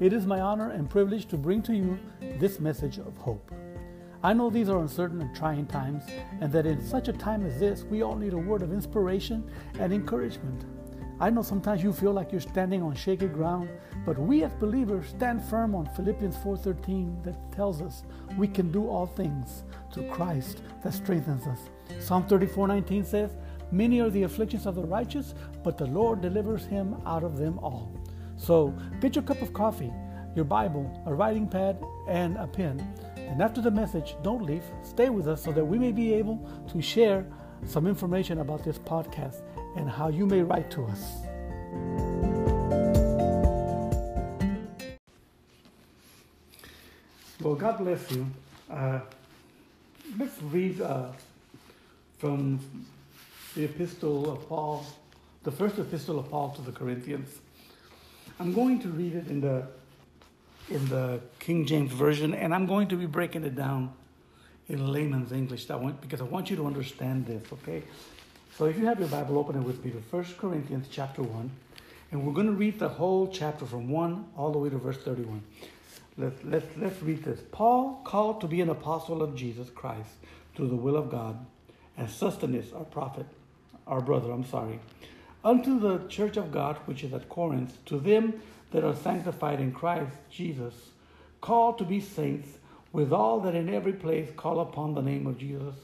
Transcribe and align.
it 0.00 0.14
is 0.14 0.26
my 0.26 0.40
honor 0.40 0.70
and 0.70 0.88
privilege 0.88 1.26
to 1.26 1.36
bring 1.36 1.62
to 1.62 1.74
you 1.74 1.98
this 2.38 2.58
message 2.58 2.98
of 2.98 3.16
hope. 3.18 3.52
I 4.22 4.32
know 4.32 4.48
these 4.48 4.70
are 4.70 4.80
uncertain 4.80 5.20
and 5.20 5.36
trying 5.36 5.66
times, 5.66 6.04
and 6.40 6.50
that 6.52 6.66
in 6.66 6.82
such 6.82 7.08
a 7.08 7.12
time 7.12 7.44
as 7.44 7.60
this, 7.60 7.84
we 7.84 8.02
all 8.02 8.16
need 8.16 8.32
a 8.32 8.38
word 8.38 8.62
of 8.62 8.72
inspiration 8.72 9.48
and 9.78 9.92
encouragement. 9.92 10.64
I 11.20 11.28
know 11.28 11.42
sometimes 11.42 11.82
you 11.82 11.92
feel 11.92 12.12
like 12.14 12.32
you're 12.32 12.40
standing 12.40 12.82
on 12.82 12.94
shaky 12.94 13.28
ground, 13.28 13.68
but 14.06 14.18
we 14.18 14.42
as 14.42 14.54
believers 14.54 15.08
stand 15.08 15.44
firm 15.44 15.74
on 15.74 15.84
Philippians 15.94 16.36
4:13 16.38 17.22
that 17.24 17.52
tells 17.52 17.82
us 17.82 18.04
we 18.38 18.48
can 18.48 18.72
do 18.72 18.88
all 18.88 19.06
things 19.06 19.64
through 19.92 20.08
Christ 20.08 20.62
that 20.82 20.94
strengthens 20.94 21.46
us. 21.46 21.68
Psalm 21.98 22.24
34:19 22.24 23.04
says, 23.04 23.36
"Many 23.70 24.00
are 24.00 24.08
the 24.08 24.22
afflictions 24.22 24.64
of 24.64 24.76
the 24.76 24.86
righteous, 24.86 25.34
but 25.62 25.76
the 25.76 25.86
Lord 25.86 26.22
delivers 26.22 26.64
him 26.64 26.96
out 27.04 27.22
of 27.22 27.36
them 27.36 27.58
all." 27.58 27.92
So, 28.40 28.74
get 29.00 29.14
your 29.14 29.22
cup 29.22 29.42
of 29.42 29.52
coffee, 29.52 29.92
your 30.34 30.46
Bible, 30.46 31.02
a 31.04 31.12
writing 31.12 31.46
pad, 31.46 31.78
and 32.08 32.38
a 32.38 32.46
pen. 32.46 32.80
And 33.16 33.42
after 33.42 33.60
the 33.60 33.70
message, 33.70 34.16
don't 34.22 34.42
leave. 34.42 34.64
Stay 34.82 35.10
with 35.10 35.28
us 35.28 35.44
so 35.44 35.52
that 35.52 35.64
we 35.64 35.78
may 35.78 35.92
be 35.92 36.14
able 36.14 36.38
to 36.72 36.80
share 36.80 37.26
some 37.66 37.86
information 37.86 38.40
about 38.40 38.64
this 38.64 38.78
podcast 38.78 39.42
and 39.76 39.90
how 39.90 40.08
you 40.08 40.24
may 40.24 40.42
write 40.42 40.70
to 40.70 40.84
us. 40.86 41.18
Well, 47.42 47.56
God 47.56 47.76
bless 47.78 48.10
you. 48.10 48.26
Uh, 48.70 49.00
let's 50.18 50.40
read 50.44 50.80
uh, 50.80 51.08
from 52.16 52.58
the 53.54 53.64
epistle 53.64 54.32
of 54.32 54.48
Paul, 54.48 54.86
the 55.42 55.52
first 55.52 55.78
epistle 55.78 56.18
of 56.18 56.30
Paul 56.30 56.50
to 56.54 56.62
the 56.62 56.72
Corinthians. 56.72 57.38
I'm 58.40 58.54
going 58.54 58.80
to 58.80 58.88
read 58.88 59.14
it 59.14 59.26
in 59.28 59.42
the 59.42 59.66
in 60.70 60.88
the 60.88 61.20
King 61.40 61.66
James 61.66 61.92
version, 61.92 62.32
and 62.32 62.54
I'm 62.54 62.64
going 62.64 62.88
to 62.88 62.96
be 62.96 63.04
breaking 63.04 63.44
it 63.44 63.54
down 63.54 63.92
in 64.66 64.90
layman's 64.90 65.30
English. 65.30 65.66
That 65.66 65.78
one 65.78 65.98
because 66.00 66.22
I 66.22 66.24
want 66.24 66.48
you 66.48 66.56
to 66.56 66.66
understand 66.66 67.26
this. 67.26 67.42
Okay, 67.52 67.82
so 68.56 68.64
if 68.64 68.78
you 68.78 68.86
have 68.86 68.98
your 68.98 69.08
Bible, 69.08 69.36
open 69.36 69.56
it 69.56 69.62
with 69.62 69.84
me 69.84 69.90
to 69.90 69.98
1 69.98 70.24
Corinthians 70.38 70.86
chapter 70.90 71.22
1. 71.22 71.50
And 72.12 72.26
we're 72.26 72.32
going 72.32 72.46
to 72.46 72.54
read 72.54 72.78
the 72.78 72.88
whole 72.88 73.28
chapter 73.28 73.66
from 73.66 73.90
1 73.90 74.30
all 74.36 74.50
the 74.50 74.58
way 74.58 74.70
to 74.70 74.78
verse 74.78 74.96
31. 74.96 75.42
Let's, 76.16 76.42
let's, 76.42 76.66
let's 76.76 77.02
read 77.02 77.22
this. 77.22 77.40
Paul, 77.52 78.00
called 78.04 78.40
to 78.40 78.48
be 78.48 78.62
an 78.62 78.70
apostle 78.70 79.22
of 79.22 79.36
Jesus 79.36 79.68
Christ 79.70 80.10
through 80.56 80.68
the 80.68 80.76
will 80.76 80.96
of 80.96 81.10
God, 81.10 81.38
and 81.96 82.10
Sosthenes, 82.10 82.72
our 82.72 82.84
prophet, 82.84 83.26
our 83.86 84.00
brother, 84.00 84.32
I'm 84.32 84.44
sorry, 84.44 84.80
unto 85.44 85.78
the 85.78 86.06
church 86.08 86.36
of 86.36 86.52
God 86.52 86.76
which 86.86 87.04
is 87.04 87.12
at 87.12 87.28
Corinth, 87.28 87.84
to 87.86 87.98
them 87.98 88.40
that 88.70 88.84
are 88.84 88.94
sanctified 88.94 89.60
in 89.60 89.72
Christ 89.72 90.16
Jesus, 90.30 90.74
called 91.40 91.78
to 91.78 91.84
be 91.84 92.00
saints, 92.00 92.48
with 92.92 93.12
all 93.12 93.40
that 93.40 93.54
in 93.54 93.68
every 93.68 93.92
place 93.92 94.28
call 94.36 94.60
upon 94.60 94.94
the 94.94 95.02
name 95.02 95.26
of 95.26 95.38
Jesus 95.38 95.74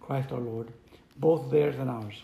Christ 0.00 0.32
our 0.32 0.40
Lord 0.40 0.72
both 1.18 1.50
theirs 1.50 1.76
and 1.78 1.90
ours. 1.90 2.22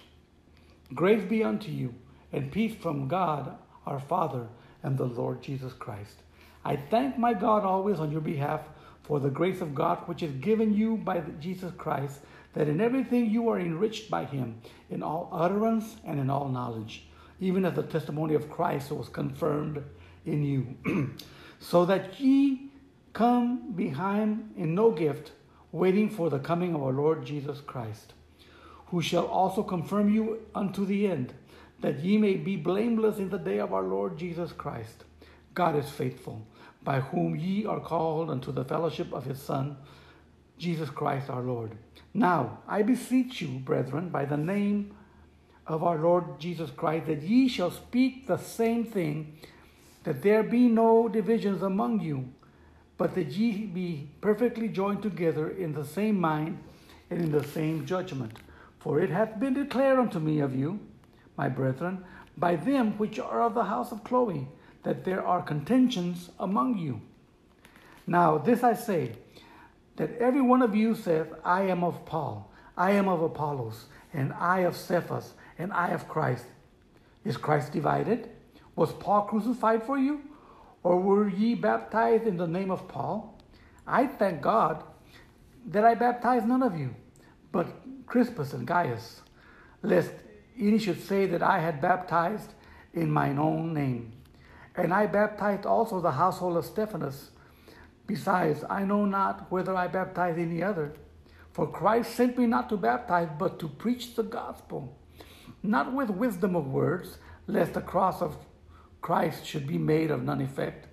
Grace 0.94 1.22
be 1.28 1.42
unto 1.42 1.70
you, 1.70 1.94
and 2.32 2.52
peace 2.52 2.74
from 2.74 3.08
God 3.08 3.56
our 3.86 4.00
Father 4.00 4.46
and 4.82 4.96
the 4.96 5.04
Lord 5.06 5.42
Jesus 5.42 5.72
Christ. 5.72 6.16
I 6.64 6.76
thank 6.76 7.18
my 7.18 7.34
God 7.34 7.64
always 7.64 7.98
on 7.98 8.12
your 8.12 8.20
behalf 8.20 8.60
for 9.02 9.18
the 9.18 9.30
grace 9.30 9.60
of 9.60 9.74
God 9.74 9.98
which 10.06 10.22
is 10.22 10.32
given 10.36 10.74
you 10.74 10.96
by 10.96 11.20
Jesus 11.40 11.72
Christ, 11.76 12.20
that 12.54 12.68
in 12.68 12.80
everything 12.80 13.30
you 13.30 13.48
are 13.48 13.58
enriched 13.58 14.10
by 14.10 14.24
him, 14.24 14.60
in 14.90 15.02
all 15.02 15.28
utterance 15.32 15.96
and 16.04 16.20
in 16.20 16.30
all 16.30 16.48
knowledge, 16.48 17.06
even 17.40 17.64
as 17.64 17.74
the 17.74 17.82
testimony 17.82 18.34
of 18.34 18.50
Christ 18.50 18.90
was 18.90 19.08
confirmed 19.08 19.82
in 20.26 20.44
you, 20.44 21.10
so 21.60 21.84
that 21.86 22.20
ye 22.20 22.70
come 23.12 23.72
behind 23.72 24.54
in 24.56 24.74
no 24.74 24.90
gift, 24.90 25.32
waiting 25.72 26.10
for 26.10 26.30
the 26.30 26.38
coming 26.38 26.74
of 26.74 26.82
our 26.82 26.92
Lord 26.92 27.24
Jesus 27.24 27.60
Christ 27.60 28.12
who 28.92 29.00
shall 29.00 29.26
also 29.26 29.62
confirm 29.62 30.12
you 30.12 30.38
unto 30.54 30.84
the 30.84 31.06
end, 31.06 31.32
that 31.80 32.00
ye 32.00 32.18
may 32.18 32.34
be 32.34 32.56
blameless 32.56 33.16
in 33.16 33.30
the 33.30 33.38
day 33.38 33.58
of 33.58 33.72
our 33.72 33.82
Lord 33.82 34.18
Jesus 34.18 34.52
Christ. 34.52 35.04
God 35.54 35.76
is 35.76 35.88
faithful, 35.88 36.46
by 36.84 37.00
whom 37.00 37.34
ye 37.34 37.64
are 37.64 37.80
called 37.80 38.28
unto 38.28 38.52
the 38.52 38.66
fellowship 38.66 39.10
of 39.14 39.24
his 39.24 39.40
Son, 39.40 39.78
Jesus 40.58 40.90
Christ 40.90 41.30
our 41.30 41.40
Lord. 41.40 41.72
Now 42.14 42.58
I 42.68 42.82
beseech 42.82 43.40
you, 43.40 43.58
brethren, 43.58 44.10
by 44.10 44.24
the 44.24 44.36
name 44.36 44.94
of 45.66 45.82
our 45.82 45.98
Lord 45.98 46.38
Jesus 46.38 46.70
Christ, 46.70 47.06
that 47.06 47.22
ye 47.22 47.48
shall 47.48 47.70
speak 47.70 48.26
the 48.26 48.36
same 48.36 48.84
thing, 48.84 49.38
that 50.04 50.22
there 50.22 50.42
be 50.42 50.68
no 50.68 51.08
divisions 51.08 51.62
among 51.62 52.00
you, 52.00 52.32
but 52.98 53.14
that 53.14 53.28
ye 53.28 53.66
be 53.66 54.10
perfectly 54.20 54.68
joined 54.68 55.02
together 55.02 55.48
in 55.48 55.72
the 55.72 55.84
same 55.84 56.20
mind 56.20 56.58
and 57.10 57.20
in 57.20 57.32
the 57.32 57.44
same 57.44 57.86
judgment. 57.86 58.38
For 58.78 59.00
it 59.00 59.10
hath 59.10 59.38
been 59.38 59.54
declared 59.54 59.98
unto 59.98 60.18
me 60.18 60.40
of 60.40 60.54
you, 60.54 60.80
my 61.36 61.48
brethren, 61.48 62.04
by 62.36 62.56
them 62.56 62.98
which 62.98 63.18
are 63.18 63.42
of 63.42 63.54
the 63.54 63.64
house 63.64 63.92
of 63.92 64.04
Chloe, 64.04 64.48
that 64.82 65.04
there 65.04 65.24
are 65.24 65.40
contentions 65.42 66.30
among 66.38 66.78
you. 66.78 67.00
Now 68.06 68.38
this 68.38 68.64
I 68.64 68.74
say, 68.74 69.12
that 69.96 70.16
every 70.18 70.40
one 70.40 70.62
of 70.62 70.74
you 70.74 70.94
saith, 70.94 71.28
I 71.44 71.62
am 71.62 71.84
of 71.84 72.04
Paul, 72.06 72.50
I 72.76 72.92
am 72.92 73.08
of 73.08 73.22
Apollos, 73.22 73.86
and 74.12 74.32
I 74.32 74.60
of 74.60 74.76
Cephas, 74.76 75.34
and 75.58 75.72
I 75.72 75.88
of 75.88 76.08
Christ. 76.08 76.46
Is 77.24 77.36
Christ 77.36 77.72
divided? 77.72 78.30
Was 78.74 78.92
Paul 78.92 79.22
crucified 79.22 79.84
for 79.84 79.98
you? 79.98 80.22
Or 80.82 80.98
were 80.98 81.28
ye 81.28 81.54
baptized 81.54 82.26
in 82.26 82.36
the 82.36 82.46
name 82.46 82.70
of 82.70 82.88
Paul? 82.88 83.38
I 83.86 84.06
thank 84.06 84.42
God 84.42 84.82
that 85.66 85.84
I 85.84 85.94
baptized 85.94 86.46
none 86.46 86.62
of 86.62 86.76
you, 86.78 86.94
but 87.52 87.68
Crispus 88.06 88.52
and 88.52 88.66
Gaius, 88.66 89.22
lest 89.82 90.12
any 90.58 90.78
should 90.78 91.02
say 91.02 91.26
that 91.26 91.42
I 91.42 91.60
had 91.60 91.80
baptized 91.80 92.54
in 92.92 93.10
mine 93.10 93.38
own 93.38 93.72
name. 93.72 94.12
And 94.74 94.92
I 94.92 95.06
baptized 95.06 95.66
also 95.66 96.00
the 96.00 96.12
household 96.12 96.56
of 96.56 96.64
Stephanas. 96.64 97.30
Besides, 98.12 98.62
I 98.68 98.84
know 98.84 99.06
not 99.06 99.50
whether 99.50 99.74
I 99.74 99.86
baptize 99.86 100.36
any 100.36 100.62
other. 100.62 100.92
For 101.54 101.66
Christ 101.66 102.14
sent 102.14 102.36
me 102.36 102.44
not 102.44 102.68
to 102.68 102.76
baptize, 102.76 103.30
but 103.38 103.58
to 103.60 103.68
preach 103.68 104.14
the 104.14 104.22
gospel, 104.22 104.94
not 105.62 105.94
with 105.94 106.10
wisdom 106.10 106.54
of 106.54 106.66
words, 106.66 107.16
lest 107.46 107.72
the 107.72 107.80
cross 107.80 108.20
of 108.20 108.36
Christ 109.00 109.46
should 109.46 109.66
be 109.66 109.78
made 109.78 110.10
of 110.10 110.24
none 110.24 110.42
effect. 110.42 110.88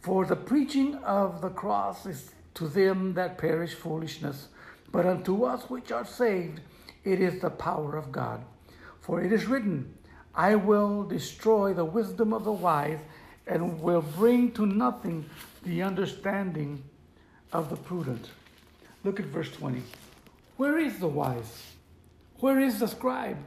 For 0.00 0.24
the 0.24 0.34
preaching 0.34 0.94
of 1.04 1.42
the 1.42 1.50
cross 1.50 2.06
is 2.06 2.30
to 2.54 2.68
them 2.68 3.12
that 3.12 3.36
perish 3.36 3.74
foolishness 3.74 4.48
but 4.90 5.04
unto 5.04 5.44
us 5.44 5.68
which 5.68 5.92
are 5.92 6.06
saved, 6.06 6.62
it 7.04 7.20
is 7.20 7.42
the 7.42 7.50
power 7.50 7.96
of 7.98 8.10
God. 8.12 8.42
For 9.02 9.20
it 9.20 9.30
is 9.30 9.44
written, 9.44 9.92
I 10.34 10.54
will 10.54 11.02
destroy 11.02 11.74
the 11.74 11.84
wisdom 11.84 12.32
of 12.32 12.44
the 12.44 12.52
wise 12.52 13.00
and 13.46 13.82
will 13.82 14.00
bring 14.00 14.52
to 14.52 14.64
nothing 14.64 15.26
the 15.64 15.82
understanding 15.82 16.82
of 17.52 17.70
the 17.70 17.76
prudent. 17.76 18.30
Look 19.02 19.18
at 19.18 19.26
verse 19.26 19.50
20. 19.52 19.82
Where 20.56 20.78
is 20.78 20.98
the 20.98 21.08
wise? 21.08 21.72
Where 22.38 22.60
is 22.60 22.78
the 22.78 22.88
scribe? 22.88 23.38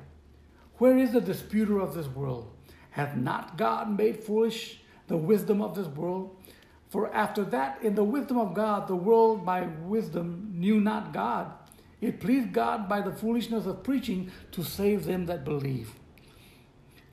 Where 0.78 0.98
is 0.98 1.12
the 1.12 1.22
disputer 1.22 1.80
of 1.80 1.94
this 1.94 2.08
world? 2.08 2.52
Hath 2.92 3.16
not 3.16 3.58
God 3.58 3.96
made 3.96 4.24
foolish 4.24 4.82
the 5.08 5.18
wisdom 5.18 5.62
of 5.62 5.76
this 5.76 5.88
world? 5.88 6.36
For 6.90 7.14
after 7.14 7.44
that, 7.46 7.80
in 7.84 7.96
the 7.96 8.04
wisdom 8.04 8.38
of 8.38 8.54
God, 8.54 8.88
the 8.88 8.96
world 8.96 9.46
by 9.46 9.62
wisdom 9.62 10.54
knew 10.56 10.80
not 10.80 11.14
God. 11.14 11.52
It 12.00 12.20
pleased 12.20 12.54
God 12.54 12.88
by 12.88 13.02
the 13.02 13.12
foolishness 13.12 13.66
of 13.66 13.84
preaching 13.84 14.32
to 14.52 14.64
save 14.64 15.06
them 15.06 15.26
that 15.26 15.44
believe. 15.44 15.94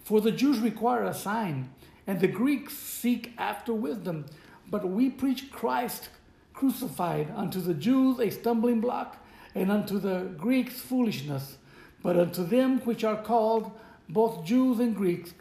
For 0.05 0.21
the 0.21 0.31
Jews 0.31 0.59
require 0.59 1.05
a 1.05 1.15
sign, 1.15 1.71
and 2.07 2.21
the 2.21 2.29
Greeks 2.29 2.75
seek 2.75 3.33
after 3.39 3.73
wisdom. 3.73 4.27
But 4.71 4.89
we 4.89 5.11
preach 5.11 5.51
Christ 5.51 6.09
crucified, 6.53 7.33
unto 7.35 7.61
the 7.61 7.75
Jews 7.75 8.21
a 8.21 8.31
stumbling 8.31 8.81
block, 8.81 9.17
and 9.55 9.71
unto 9.71 9.99
the 9.99 10.33
Greeks 10.37 10.81
foolishness. 10.81 11.59
But 12.03 12.19
unto 12.19 12.45
them 12.45 12.81
which 12.81 13.05
are 13.05 13.21
called, 13.21 13.73
both 14.09 14.45
Jews 14.45 14.79
and 14.79 14.95
Greeks, 14.95 15.35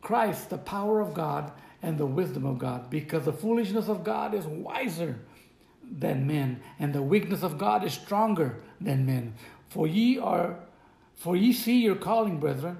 Christ 0.00 0.50
the 0.50 0.58
power 0.58 1.00
of 1.00 1.14
God 1.14 1.50
and 1.82 1.98
the 1.98 2.06
wisdom 2.06 2.46
of 2.46 2.58
God, 2.58 2.88
because 2.90 3.24
the 3.24 3.32
foolishness 3.32 3.88
of 3.88 4.04
God 4.04 4.34
is 4.34 4.46
wiser 4.46 5.18
than 5.90 6.26
men, 6.26 6.60
and 6.78 6.94
the 6.94 7.02
weakness 7.02 7.42
of 7.42 7.58
God 7.58 7.84
is 7.84 7.92
stronger 7.92 8.60
than 8.80 9.06
men. 9.06 9.34
For 9.68 9.86
ye 9.86 10.18
are, 10.18 10.56
for 11.14 11.36
ye 11.36 11.52
see 11.52 11.82
your 11.82 11.96
calling, 11.96 12.38
brethren, 12.38 12.78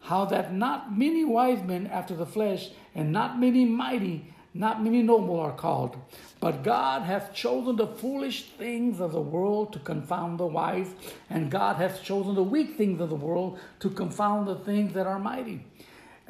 how 0.00 0.24
that 0.26 0.54
not 0.54 0.96
many 0.96 1.24
wise 1.24 1.62
men 1.62 1.86
after 1.86 2.14
the 2.14 2.26
flesh, 2.26 2.70
and 2.94 3.12
not 3.12 3.38
many 3.38 3.64
mighty, 3.64 4.32
not 4.52 4.82
many 4.82 5.02
noble 5.02 5.38
are 5.40 5.52
called. 5.52 5.96
But 6.40 6.62
God 6.62 7.02
hath 7.02 7.32
chosen 7.32 7.76
the 7.76 7.86
foolish 7.86 8.50
things 8.58 9.00
of 9.00 9.12
the 9.12 9.20
world 9.20 9.72
to 9.74 9.78
confound 9.78 10.38
the 10.38 10.46
wise, 10.46 10.94
and 11.28 11.50
God 11.50 11.76
hath 11.76 12.02
chosen 12.02 12.34
the 12.34 12.42
weak 12.42 12.76
things 12.76 13.00
of 13.00 13.10
the 13.10 13.14
world 13.14 13.58
to 13.80 13.90
confound 13.90 14.48
the 14.48 14.56
things 14.56 14.94
that 14.94 15.06
are 15.06 15.18
mighty 15.18 15.64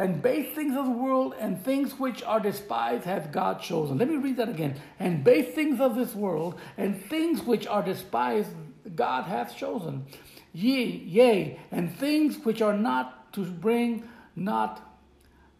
and 0.01 0.23
base 0.23 0.55
things 0.55 0.75
of 0.79 0.87
the 0.87 0.93
world 0.93 1.35
and 1.39 1.63
things 1.63 1.93
which 1.99 2.23
are 2.23 2.41
despised 2.41 3.05
hath 3.05 3.31
God 3.31 3.61
chosen. 3.61 3.99
Let 3.99 4.09
me 4.09 4.17
read 4.17 4.39
that 4.39 4.49
again. 4.49 4.81
And 4.99 5.23
base 5.23 5.55
things 5.55 5.79
of 5.79 5.95
this 5.95 6.15
world 6.15 6.59
and 6.79 7.05
things 7.05 7.43
which 7.43 7.67
are 7.67 7.83
despised 7.83 8.49
God 8.95 9.25
hath 9.25 9.55
chosen. 9.55 10.07
Yea, 10.55 10.87
yea, 10.87 11.61
and 11.71 11.95
things 11.95 12.39
which 12.47 12.63
are 12.63 12.77
not 12.77 13.31
to 13.35 13.45
bring 13.45 14.09
not 14.35 14.81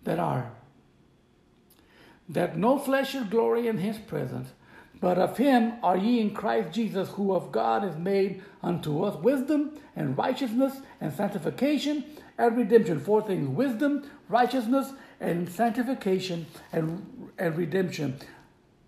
that 0.05 0.19
are. 0.19 0.51
That 2.31 2.57
no 2.57 2.79
flesh 2.79 3.11
should 3.11 3.29
glory 3.29 3.67
in 3.67 3.79
his 3.79 3.99
presence. 3.99 4.51
But 5.01 5.19
of 5.19 5.37
him 5.37 5.75
are 5.83 5.97
ye 5.97 6.21
in 6.21 6.33
Christ 6.33 6.73
Jesus, 6.73 7.09
who 7.11 7.35
of 7.35 7.51
God 7.51 7.85
is 7.85 7.97
made 7.97 8.43
unto 8.63 9.03
us 9.03 9.17
wisdom 9.17 9.73
and 9.97 10.17
righteousness 10.17 10.77
and 11.01 11.13
sanctification 11.13 12.05
and 12.39 12.57
redemption. 12.57 13.01
Four 13.01 13.23
things 13.23 13.49
wisdom, 13.49 14.09
righteousness, 14.29 14.93
and 15.19 15.51
sanctification 15.51 16.47
and, 16.73 17.31
and 17.37 17.57
redemption. 17.57 18.19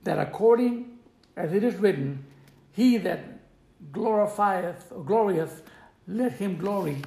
That 0.05 0.19
according 0.19 0.99
as 1.37 1.53
it 1.53 1.65
is 1.65 1.75
written, 1.77 2.25
he 2.71 2.97
that 2.99 3.21
glorifieth 3.91 4.93
or 4.93 5.05
glorieth, 5.05 5.62
let 6.06 6.35
him 6.35 6.59
glory 6.59 6.99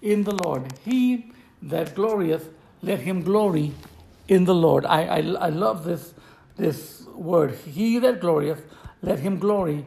in 0.00 0.24
the 0.24 0.34
Lord. 0.34 0.72
He 0.84 1.32
that 1.60 1.94
glorieth, 1.94 2.48
let 2.82 3.00
him 3.00 3.22
glory 3.22 3.72
in 4.28 4.44
the 4.44 4.54
Lord. 4.54 4.84
I, 4.86 5.04
I, 5.04 5.18
I 5.18 5.48
love 5.48 5.84
this, 5.84 6.14
this 6.56 7.06
word. 7.14 7.54
He 7.54 7.98
that 7.98 8.20
glorieth, 8.20 8.62
let 9.02 9.18
him 9.20 9.38
glory 9.38 9.86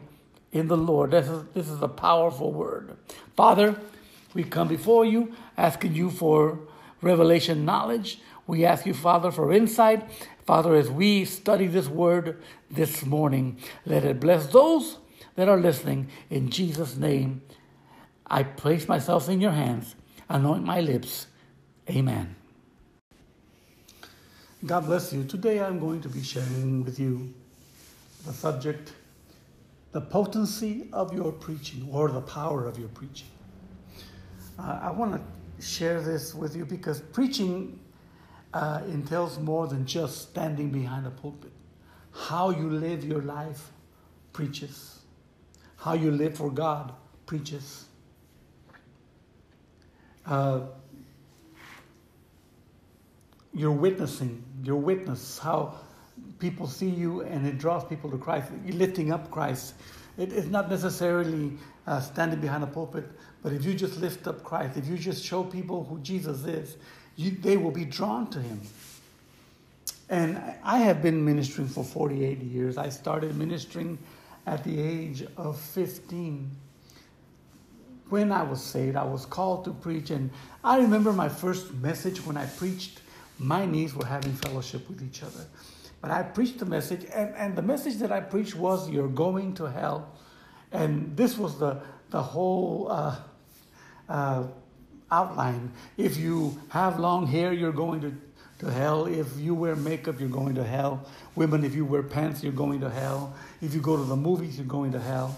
in 0.52 0.68
the 0.68 0.76
Lord. 0.76 1.10
This 1.10 1.28
is, 1.28 1.44
this 1.54 1.68
is 1.68 1.82
a 1.82 1.88
powerful 1.88 2.52
word. 2.52 2.96
Father, 3.36 3.80
we 4.34 4.44
come 4.44 4.68
before 4.68 5.04
you 5.04 5.34
asking 5.56 5.94
you 5.94 6.10
for 6.10 6.60
revelation 7.00 7.64
knowledge. 7.64 8.20
We 8.46 8.64
ask 8.64 8.86
you, 8.86 8.94
Father, 8.94 9.30
for 9.30 9.52
insight. 9.52 10.10
Father, 10.46 10.74
as 10.74 10.90
we 10.90 11.24
study 11.24 11.66
this 11.66 11.88
word 11.88 12.42
this 12.70 13.04
morning, 13.04 13.58
let 13.84 14.04
it 14.04 14.20
bless 14.20 14.46
those 14.46 14.98
that 15.34 15.48
are 15.48 15.58
listening. 15.58 16.08
In 16.30 16.50
Jesus' 16.50 16.96
name, 16.96 17.42
I 18.26 18.42
place 18.42 18.88
myself 18.88 19.28
in 19.28 19.40
your 19.40 19.52
hands. 19.52 19.94
Anoint 20.28 20.64
my 20.64 20.80
lips. 20.80 21.26
Amen. 21.88 22.36
God 24.66 24.86
bless 24.86 25.12
you. 25.12 25.22
Today 25.22 25.60
I'm 25.60 25.78
going 25.78 26.00
to 26.00 26.08
be 26.08 26.20
sharing 26.20 26.84
with 26.84 26.98
you 26.98 27.32
the 28.26 28.32
subject, 28.32 28.92
the 29.92 30.00
potency 30.00 30.88
of 30.92 31.14
your 31.14 31.30
preaching 31.30 31.88
or 31.92 32.10
the 32.10 32.20
power 32.20 32.66
of 32.66 32.76
your 32.76 32.88
preaching. 32.88 33.28
Uh, 34.58 34.80
I 34.82 34.90
want 34.90 35.12
to 35.12 35.64
share 35.64 36.00
this 36.00 36.34
with 36.34 36.56
you 36.56 36.64
because 36.64 37.00
preaching 37.00 37.78
uh, 38.52 38.80
entails 38.88 39.38
more 39.38 39.68
than 39.68 39.86
just 39.86 40.30
standing 40.30 40.70
behind 40.70 41.06
a 41.06 41.10
pulpit. 41.10 41.52
How 42.12 42.50
you 42.50 42.68
live 42.68 43.04
your 43.04 43.22
life 43.22 43.70
preaches. 44.32 45.02
How 45.76 45.92
you 45.92 46.10
live 46.10 46.36
for 46.36 46.50
God 46.50 46.92
preaches. 47.26 47.84
Uh, 50.26 50.62
you're 53.58 53.72
witnessing, 53.72 54.42
your 54.62 54.76
witness, 54.76 55.38
how 55.38 55.74
people 56.38 56.68
see 56.68 56.88
you 56.88 57.22
and 57.22 57.44
it 57.46 57.58
draws 57.58 57.84
people 57.84 58.08
to 58.10 58.16
Christ. 58.16 58.50
You're 58.64 58.76
lifting 58.76 59.12
up 59.12 59.30
Christ. 59.30 59.74
It 60.16 60.32
is 60.32 60.46
not 60.46 60.70
necessarily 60.70 61.52
uh, 61.86 62.00
standing 62.00 62.40
behind 62.40 62.62
a 62.62 62.68
pulpit, 62.68 63.10
but 63.42 63.52
if 63.52 63.64
you 63.64 63.74
just 63.74 64.00
lift 64.00 64.28
up 64.28 64.44
Christ, 64.44 64.76
if 64.76 64.86
you 64.86 64.96
just 64.96 65.24
show 65.24 65.42
people 65.42 65.84
who 65.84 65.98
Jesus 66.00 66.44
is, 66.44 66.76
you, 67.16 67.32
they 67.32 67.56
will 67.56 67.72
be 67.72 67.84
drawn 67.84 68.30
to 68.30 68.40
him. 68.40 68.60
And 70.08 70.40
I 70.62 70.78
have 70.78 71.02
been 71.02 71.24
ministering 71.24 71.68
for 71.68 71.84
48 71.84 72.38
years. 72.38 72.78
I 72.78 72.88
started 72.88 73.36
ministering 73.36 73.98
at 74.46 74.62
the 74.62 74.80
age 74.80 75.24
of 75.36 75.58
15. 75.58 76.48
When 78.08 78.32
I 78.32 78.42
was 78.42 78.62
saved, 78.62 78.96
I 78.96 79.04
was 79.04 79.26
called 79.26 79.64
to 79.64 79.72
preach. 79.72 80.10
And 80.10 80.30
I 80.64 80.78
remember 80.78 81.12
my 81.12 81.28
first 81.28 81.74
message 81.74 82.24
when 82.24 82.36
I 82.36 82.46
preached 82.46 83.00
my 83.38 83.64
knees 83.64 83.94
were 83.94 84.04
having 84.06 84.32
fellowship 84.32 84.88
with 84.88 85.02
each 85.02 85.22
other. 85.22 85.46
But 86.00 86.10
I 86.10 86.22
preached 86.22 86.58
the 86.58 86.66
message, 86.66 87.06
and, 87.12 87.34
and 87.34 87.56
the 87.56 87.62
message 87.62 87.96
that 87.96 88.12
I 88.12 88.20
preached 88.20 88.54
was, 88.54 88.88
You're 88.88 89.08
going 89.08 89.54
to 89.54 89.64
hell. 89.64 90.12
And 90.70 91.16
this 91.16 91.38
was 91.38 91.58
the, 91.58 91.80
the 92.10 92.22
whole 92.22 92.88
uh, 92.90 93.16
uh, 94.08 94.44
outline. 95.10 95.72
If 95.96 96.16
you 96.16 96.60
have 96.68 97.00
long 97.00 97.26
hair, 97.26 97.52
you're 97.52 97.72
going 97.72 98.00
to, 98.02 98.14
to 98.60 98.70
hell. 98.70 99.06
If 99.06 99.26
you 99.38 99.54
wear 99.54 99.74
makeup, 99.76 100.20
you're 100.20 100.28
going 100.28 100.54
to 100.56 100.64
hell. 100.64 101.06
Women, 101.34 101.64
if 101.64 101.74
you 101.74 101.84
wear 101.84 102.02
pants, 102.02 102.42
you're 102.42 102.52
going 102.52 102.80
to 102.80 102.90
hell. 102.90 103.34
If 103.60 103.74
you 103.74 103.80
go 103.80 103.96
to 103.96 104.04
the 104.04 104.16
movies, 104.16 104.56
you're 104.56 104.66
going 104.66 104.92
to 104.92 105.00
hell. 105.00 105.36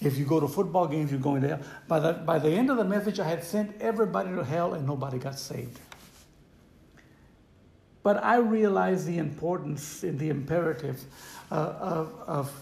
If 0.00 0.16
you 0.16 0.24
go 0.24 0.38
to 0.38 0.46
football 0.46 0.86
games, 0.86 1.10
you're 1.10 1.20
going 1.20 1.42
to 1.42 1.48
hell. 1.48 1.60
By 1.88 1.98
the, 1.98 2.12
by 2.12 2.38
the 2.38 2.50
end 2.50 2.70
of 2.70 2.76
the 2.76 2.84
message, 2.84 3.18
I 3.18 3.28
had 3.28 3.42
sent 3.42 3.80
everybody 3.80 4.30
to 4.30 4.44
hell, 4.44 4.74
and 4.74 4.86
nobody 4.86 5.18
got 5.18 5.38
saved. 5.38 5.80
But 8.02 8.22
I 8.22 8.36
realize 8.36 9.04
the 9.04 9.18
importance 9.18 10.02
and 10.02 10.18
the 10.18 10.28
imperative 10.28 11.02
uh, 11.50 11.54
of, 11.80 12.14
of 12.26 12.52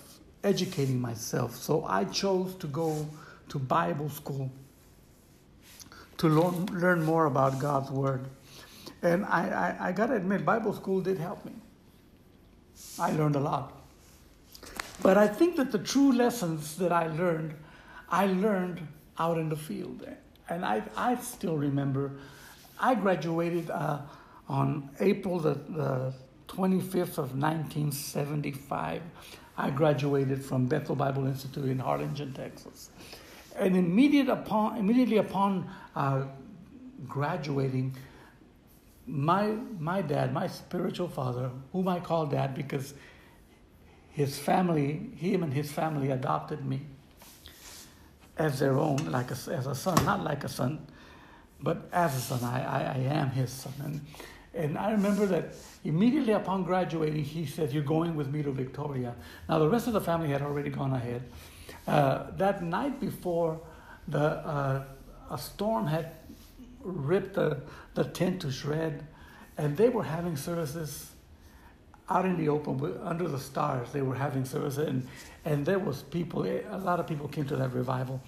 educating 0.42 1.00
myself. 1.00 1.54
So 1.54 1.84
I 1.84 2.04
chose 2.04 2.54
to 2.56 2.66
go 2.66 3.06
to 3.48 3.58
Bible 3.58 4.08
school 4.08 4.50
to 6.18 6.28
learn, 6.28 6.66
learn 6.66 7.04
more 7.04 7.26
about 7.26 7.58
God's 7.58 7.90
Word. 7.90 8.26
And 9.02 9.24
I, 9.26 9.76
I, 9.80 9.88
I 9.88 9.92
got 9.92 10.06
to 10.06 10.14
admit, 10.14 10.44
Bible 10.44 10.74
school 10.74 11.00
did 11.00 11.18
help 11.18 11.44
me. 11.44 11.52
I 12.98 13.12
learned 13.12 13.36
a 13.36 13.40
lot. 13.40 13.72
But 15.02 15.18
I 15.18 15.28
think 15.28 15.56
that 15.56 15.72
the 15.72 15.78
true 15.78 16.12
lessons 16.12 16.76
that 16.76 16.92
I 16.92 17.08
learned, 17.08 17.54
I 18.08 18.26
learned 18.26 18.86
out 19.18 19.38
in 19.38 19.48
the 19.48 19.56
field. 19.56 20.06
And 20.48 20.64
I, 20.64 20.82
I 20.96 21.16
still 21.16 21.56
remember, 21.56 22.12
I 22.80 22.94
graduated 22.94 23.70
uh, 23.70 24.00
on 24.48 24.90
April 25.00 25.38
the, 25.38 25.54
the 25.54 26.14
25th 26.48 27.18
of 27.18 27.36
1975, 27.36 29.02
I 29.58 29.70
graduated 29.70 30.44
from 30.44 30.66
Bethel 30.66 30.94
Bible 30.94 31.26
Institute 31.26 31.68
in 31.68 31.78
Harlingen, 31.78 32.32
Texas. 32.32 32.90
And 33.56 33.76
immediate 33.76 34.28
upon, 34.28 34.76
immediately 34.76 35.16
upon 35.16 35.68
uh, 35.94 36.24
graduating, 37.08 37.96
my, 39.06 39.56
my 39.78 40.02
dad, 40.02 40.32
my 40.32 40.46
spiritual 40.46 41.08
father, 41.08 41.50
whom 41.72 41.88
I 41.88 42.00
call 42.00 42.26
dad 42.26 42.54
because 42.54 42.94
his 44.10 44.38
family, 44.38 45.10
him 45.16 45.42
and 45.42 45.52
his 45.52 45.70
family 45.70 46.10
adopted 46.10 46.64
me 46.64 46.82
as 48.38 48.58
their 48.58 48.78
own, 48.78 48.96
like 49.10 49.30
a, 49.30 49.36
as 49.52 49.66
a 49.66 49.74
son, 49.74 50.04
not 50.04 50.22
like 50.22 50.44
a 50.44 50.48
son, 50.48 50.86
but 51.60 51.88
as 51.92 52.16
a 52.16 52.20
son. 52.20 52.44
I, 52.44 52.62
I, 52.62 52.80
I 52.82 52.98
am 53.14 53.30
his 53.30 53.50
son. 53.50 53.72
And 53.82 54.00
and 54.56 54.78
I 54.78 54.90
remember 54.92 55.26
that 55.26 55.54
immediately 55.84 56.32
upon 56.32 56.64
graduating, 56.64 57.24
he 57.24 57.46
said, 57.46 57.72
You're 57.72 57.82
going 57.82 58.16
with 58.16 58.28
me 58.28 58.42
to 58.42 58.50
Victoria. 58.50 59.14
Now, 59.48 59.58
the 59.58 59.68
rest 59.68 59.86
of 59.86 59.92
the 59.92 60.00
family 60.00 60.28
had 60.28 60.42
already 60.42 60.70
gone 60.70 60.92
ahead. 60.92 61.22
Uh, 61.86 62.30
that 62.36 62.62
night 62.62 63.00
before, 63.00 63.60
the, 64.08 64.18
uh, 64.18 64.84
a 65.30 65.38
storm 65.38 65.86
had 65.86 66.12
ripped 66.80 67.34
the, 67.34 67.60
the 67.94 68.04
tent 68.04 68.42
to 68.42 68.50
shred, 68.50 69.06
and 69.58 69.76
they 69.76 69.88
were 69.88 70.04
having 70.04 70.36
services 70.36 71.12
out 72.08 72.24
in 72.24 72.36
the 72.36 72.48
open 72.48 72.98
under 73.02 73.28
the 73.28 73.38
stars. 73.38 73.90
They 73.92 74.02
were 74.02 74.14
having 74.14 74.44
services, 74.44 74.86
and, 74.86 75.06
and 75.44 75.66
there 75.66 75.78
was 75.78 76.02
people, 76.02 76.44
a 76.44 76.78
lot 76.78 77.00
of 77.00 77.06
people 77.06 77.28
came 77.28 77.46
to 77.46 77.56
that 77.56 77.72
revival. 77.72 78.22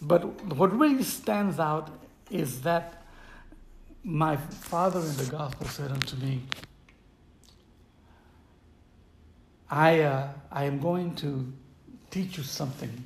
But 0.00 0.22
what 0.54 0.78
really 0.78 1.02
stands 1.02 1.58
out 1.58 1.90
is 2.30 2.62
that 2.62 2.97
my 4.04 4.36
father 4.36 5.00
in 5.00 5.16
the 5.16 5.26
gospel 5.26 5.66
said 5.66 5.90
unto 5.90 6.16
me, 6.16 6.42
I, 9.70 10.00
uh, 10.00 10.28
I 10.50 10.64
am 10.64 10.80
going 10.80 11.14
to 11.16 11.52
teach 12.10 12.38
you 12.38 12.42
something. 12.42 13.04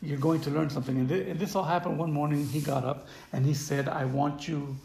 You're 0.00 0.18
going 0.18 0.40
to 0.42 0.50
learn 0.50 0.70
something. 0.70 0.96
And, 0.96 1.08
th- 1.08 1.26
and 1.28 1.40
this 1.40 1.56
all 1.56 1.64
happened 1.64 1.98
one 1.98 2.12
morning. 2.12 2.46
He 2.46 2.60
got 2.60 2.84
up 2.84 3.08
and 3.32 3.44
he 3.44 3.54
said, 3.54 3.88
I 3.88 4.04
want 4.04 4.46
you 4.46 4.76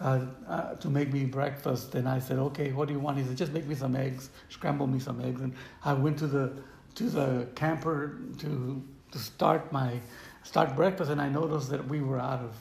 uh, 0.00 0.20
uh, 0.48 0.74
to 0.76 0.88
make 0.88 1.12
me 1.12 1.24
breakfast. 1.24 1.94
And 1.94 2.08
I 2.08 2.20
said, 2.20 2.38
okay, 2.38 2.72
what 2.72 2.88
do 2.88 2.94
you 2.94 3.00
want? 3.00 3.18
He 3.18 3.24
said, 3.24 3.36
just 3.36 3.52
make 3.52 3.66
me 3.66 3.74
some 3.74 3.96
eggs, 3.96 4.30
scramble 4.48 4.86
me 4.86 4.98
some 4.98 5.20
eggs. 5.20 5.40
And 5.40 5.52
I 5.84 5.92
went 5.92 6.18
to 6.20 6.26
the, 6.26 6.52
to 6.94 7.04
the 7.04 7.48
camper 7.54 8.18
to, 8.38 8.82
to 9.10 9.18
start 9.18 9.70
my, 9.72 10.00
start 10.42 10.74
breakfast. 10.74 11.10
And 11.10 11.20
I 11.20 11.28
noticed 11.28 11.68
that 11.70 11.86
we 11.86 12.00
were 12.00 12.18
out 12.18 12.40
of 12.40 12.56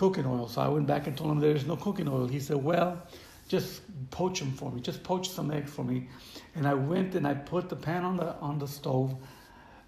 cooking 0.00 0.24
oil. 0.24 0.48
So 0.48 0.62
I 0.62 0.68
went 0.68 0.86
back 0.86 1.06
and 1.06 1.14
told 1.14 1.30
him 1.30 1.40
there's 1.40 1.66
no 1.66 1.76
cooking 1.76 2.08
oil. 2.08 2.26
He 2.26 2.40
said, 2.40 2.56
well, 2.56 3.02
just 3.48 3.82
poach 4.10 4.40
them 4.40 4.52
for 4.52 4.72
me. 4.72 4.80
Just 4.80 5.02
poach 5.02 5.28
some 5.28 5.50
eggs 5.50 5.70
for 5.70 5.84
me. 5.84 6.08
And 6.54 6.66
I 6.66 6.72
went 6.72 7.14
and 7.16 7.26
I 7.26 7.34
put 7.34 7.68
the 7.68 7.76
pan 7.76 8.02
on 8.04 8.16
the 8.16 8.34
on 8.36 8.58
the 8.58 8.66
stove, 8.66 9.14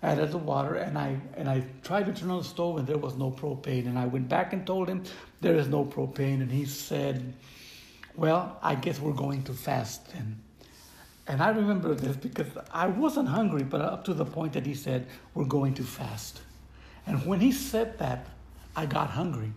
added 0.02 0.30
the 0.30 0.42
water, 0.52 0.74
and 0.74 0.98
I 0.98 1.18
and 1.38 1.48
I 1.48 1.64
tried 1.82 2.04
to 2.06 2.12
turn 2.12 2.30
on 2.30 2.40
the 2.42 2.44
stove, 2.44 2.76
and 2.76 2.86
there 2.86 2.98
was 2.98 3.16
no 3.16 3.30
propane. 3.30 3.86
And 3.86 3.98
I 3.98 4.04
went 4.04 4.28
back 4.28 4.52
and 4.52 4.66
told 4.66 4.86
him 4.86 5.02
there 5.40 5.56
is 5.56 5.68
no 5.68 5.82
propane, 5.82 6.42
and 6.42 6.52
he 6.52 6.66
said, 6.66 7.32
"Well, 8.14 8.58
I 8.62 8.74
guess 8.74 9.00
we're 9.00 9.20
going 9.26 9.42
to 9.44 9.54
fast 9.54 10.12
then." 10.12 10.42
And 11.26 11.40
I 11.40 11.50
remember 11.50 11.94
this 11.94 12.16
because 12.16 12.52
I 12.70 12.86
wasn't 12.88 13.28
hungry, 13.28 13.62
but 13.62 13.80
up 13.80 14.04
to 14.04 14.12
the 14.12 14.26
point 14.26 14.52
that 14.52 14.66
he 14.66 14.74
said, 14.74 15.06
We're 15.34 15.52
going 15.58 15.74
to 15.74 15.84
fast. 15.84 16.42
And 17.06 17.24
when 17.24 17.40
he 17.40 17.52
said 17.52 17.98
that, 17.98 18.26
I 18.76 18.86
got 18.86 19.10
hungry. 19.10 19.52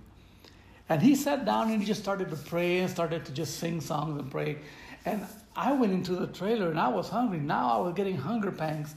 And 0.87 1.01
he 1.01 1.15
sat 1.15 1.45
down 1.45 1.71
and 1.71 1.81
he 1.81 1.85
just 1.85 2.01
started 2.01 2.29
to 2.29 2.35
pray 2.35 2.79
and 2.79 2.89
started 2.89 3.25
to 3.25 3.31
just 3.31 3.59
sing 3.59 3.81
songs 3.81 4.19
and 4.19 4.29
pray. 4.29 4.57
And 5.05 5.25
I 5.55 5.71
went 5.73 5.93
into 5.93 6.15
the 6.15 6.27
trailer 6.27 6.69
and 6.69 6.79
I 6.79 6.89
was 6.89 7.09
hungry. 7.09 7.39
Now 7.39 7.79
I 7.79 7.81
was 7.81 7.93
getting 7.95 8.17
hunger 8.17 8.51
pangs. 8.51 8.95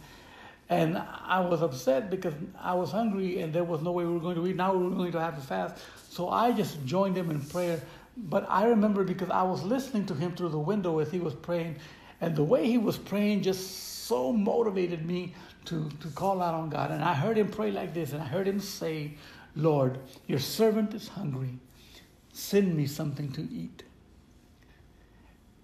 And 0.71 0.99
I 0.99 1.41
was 1.41 1.63
upset 1.63 2.11
because 2.11 2.35
I 2.61 2.75
was 2.75 2.91
hungry 2.91 3.41
and 3.41 3.55
there 3.55 3.65
was 3.65 3.81
no 3.81 3.93
way 3.93 4.05
we 4.05 4.13
were 4.13 4.21
going 4.21 4.37
to 4.37 4.47
eat. 4.47 4.57
Now 4.57 4.75
we 4.75 4.85
were 4.85 4.95
going 4.95 5.13
to 5.13 5.21
have 5.21 5.37
to 5.37 5.41
fast. 5.41 5.83
So 6.11 6.29
I 6.29 6.53
just 6.53 6.85
joined 6.85 7.17
him 7.17 7.31
in 7.31 7.41
prayer. 7.41 7.81
But 8.17 8.45
I 8.51 8.67
remember 8.67 9.03
because 9.05 9.31
I 9.31 9.43
was 9.45 9.63
listening 9.63 10.05
to 10.07 10.15
him 10.15 10.35
through 10.35 10.51
the 10.51 10.59
window 10.59 10.99
as 10.99 11.11
he 11.11 11.21
was 11.21 11.35
praying. 11.35 11.77
And 12.21 12.37
the 12.37 12.45
way 12.45 12.67
he 12.67 12.77
was 12.77 12.99
praying 12.99 13.43
just 13.43 14.07
so 14.07 14.33
motivated 14.33 15.07
me 15.07 15.35
to, 15.67 15.89
to 16.01 16.09
call 16.09 16.43
out 16.43 16.55
on 16.55 16.69
God. 16.69 16.91
And 16.91 17.05
I 17.05 17.15
heard 17.15 17.39
him 17.39 17.49
pray 17.49 17.71
like 17.71 17.95
this, 17.95 18.13
and 18.13 18.23
I 18.23 18.25
heard 18.25 18.49
him 18.49 18.59
say, 18.59 19.15
Lord, 19.55 19.99
your 20.27 20.39
servant 20.39 20.95
is 20.95 21.09
hungry. 21.09 21.59
Send 22.39 22.77
me 22.77 22.87
something 22.87 23.33
to 23.33 23.43
eat. 23.43 23.83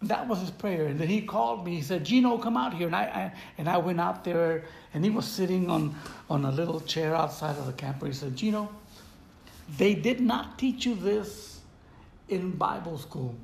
That 0.03 0.29
was 0.29 0.41
his 0.41 0.51
prayer. 0.51 0.87
And 0.87 0.99
then 0.99 1.09
he 1.09 1.23
called 1.23 1.65
me. 1.65 1.77
He 1.77 1.83
said, 1.83 2.05
Gino, 2.05 2.37
come 2.37 2.57
out 2.57 2.75
here. 2.75 2.87
And 2.87 2.97
I, 2.97 3.05
I, 3.05 3.33
and 3.59 3.69
I 3.69 3.79
went 3.79 4.01
out 4.01 4.25
there, 4.25 4.65
and 4.93 5.05
he 5.05 5.11
was 5.11 5.25
sitting 5.25 5.71
on, 5.71 5.95
on 6.29 6.45
a 6.45 6.51
little 6.51 6.81
chair 6.81 7.15
outside 7.15 7.57
of 7.57 7.67
the 7.67 7.73
camper. 7.73 8.07
He 8.07 8.13
said, 8.13 8.37
Gino, 8.37 8.69
they 9.79 9.95
did 9.95 10.21
not 10.21 10.59
teach 10.59 10.85
you 10.85 10.95
this 10.95 11.61
in 12.29 12.51
Bible 12.51 12.99
school 12.99 13.35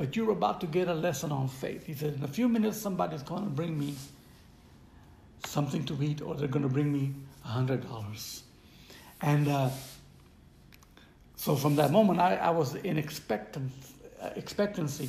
but 0.00 0.16
you're 0.16 0.30
about 0.30 0.62
to 0.62 0.66
get 0.66 0.88
a 0.88 0.94
lesson 0.94 1.30
on 1.30 1.46
faith. 1.46 1.84
He 1.84 1.92
said, 1.92 2.14
In 2.14 2.24
a 2.24 2.26
few 2.26 2.48
minutes, 2.48 2.78
somebody's 2.78 3.22
going 3.22 3.44
to 3.44 3.50
bring 3.50 3.78
me 3.78 3.94
something 5.44 5.84
to 5.84 6.02
eat, 6.02 6.22
or 6.22 6.34
they're 6.34 6.48
going 6.48 6.62
to 6.62 6.70
bring 6.70 6.90
me 6.90 7.12
a 7.44 7.48
$100. 7.48 8.42
And 9.20 9.46
uh, 9.46 9.68
so 11.40 11.56
from 11.56 11.74
that 11.76 11.90
moment, 11.90 12.20
I, 12.20 12.36
I 12.36 12.50
was 12.50 12.74
in 12.74 12.98
expectancy, 12.98 15.08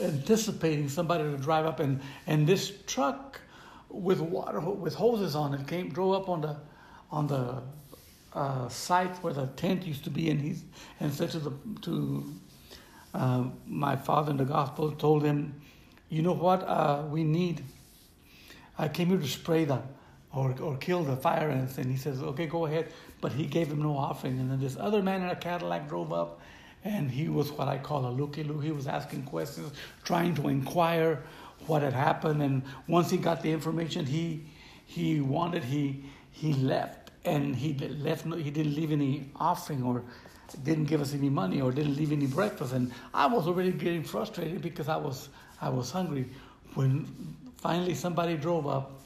anticipating 0.00 0.88
somebody 0.88 1.24
to 1.24 1.36
drive 1.36 1.66
up, 1.66 1.80
and, 1.80 2.00
and 2.28 2.46
this 2.46 2.72
truck 2.86 3.40
with 3.88 4.20
water 4.20 4.60
with 4.60 4.94
hoses 4.94 5.34
on 5.34 5.52
it 5.52 5.66
came 5.66 5.88
drove 5.88 6.22
up 6.22 6.28
on 6.28 6.42
the 6.42 6.56
on 7.10 7.26
the 7.26 7.60
uh, 8.32 8.68
site 8.68 9.16
where 9.22 9.32
the 9.32 9.48
tent 9.48 9.84
used 9.84 10.04
to 10.04 10.10
be, 10.10 10.30
and 10.30 10.40
he 10.40 10.54
and 11.00 11.12
said 11.12 11.30
to 11.30 11.40
the 11.40 11.52
to 11.82 12.32
uh, 13.12 13.42
my 13.66 13.96
father 13.96 14.30
in 14.30 14.36
the 14.36 14.44
gospel 14.44 14.92
told 14.92 15.24
him, 15.24 15.60
You 16.08 16.22
know 16.22 16.34
what? 16.34 16.62
Uh, 16.62 17.02
we 17.10 17.24
need. 17.24 17.64
I 18.78 18.86
came 18.86 19.08
here 19.08 19.18
to 19.18 19.26
spray 19.26 19.64
them 19.64 19.82
or, 20.32 20.54
or 20.60 20.76
kill 20.76 21.04
the 21.04 21.16
fire 21.16 21.50
ants. 21.50 21.78
And 21.78 21.90
he 21.90 21.96
says, 21.96 22.22
Okay, 22.22 22.46
go 22.46 22.66
ahead. 22.66 22.92
But 23.24 23.32
he 23.32 23.46
gave 23.46 23.68
him 23.68 23.80
no 23.80 23.96
offering. 23.96 24.38
And 24.38 24.50
then 24.50 24.60
this 24.60 24.76
other 24.78 25.02
man 25.02 25.22
in 25.22 25.30
a 25.30 25.34
Cadillac 25.34 25.88
drove 25.88 26.12
up, 26.12 26.42
and 26.84 27.10
he 27.10 27.30
was 27.30 27.50
what 27.50 27.68
I 27.68 27.78
call 27.78 28.04
a 28.06 28.12
looky 28.12 28.44
loo. 28.44 28.60
He 28.60 28.70
was 28.70 28.86
asking 28.86 29.22
questions, 29.22 29.72
trying 30.04 30.34
to 30.34 30.48
inquire 30.48 31.22
what 31.66 31.80
had 31.80 31.94
happened. 31.94 32.42
And 32.42 32.62
once 32.86 33.08
he 33.08 33.16
got 33.16 33.40
the 33.40 33.50
information 33.50 34.04
he, 34.04 34.44
he 34.84 35.22
wanted, 35.22 35.64
he, 35.64 36.04
he 36.32 36.52
left. 36.52 37.12
And 37.24 37.56
he 37.56 37.72
left. 37.72 38.26
He 38.26 38.50
didn't 38.50 38.74
leave 38.74 38.92
any 38.92 39.30
offering 39.36 39.82
or 39.82 40.02
didn't 40.62 40.84
give 40.84 41.00
us 41.00 41.14
any 41.14 41.30
money 41.30 41.62
or 41.62 41.72
didn't 41.72 41.96
leave 41.96 42.12
any 42.12 42.26
breakfast. 42.26 42.74
And 42.74 42.92
I 43.14 43.24
was 43.24 43.46
already 43.46 43.72
getting 43.72 44.04
frustrated 44.04 44.60
because 44.60 44.90
I 44.90 44.96
was, 44.96 45.30
I 45.62 45.70
was 45.70 45.90
hungry. 45.90 46.26
When 46.74 47.06
finally 47.56 47.94
somebody 47.94 48.36
drove 48.36 48.66
up 48.66 49.00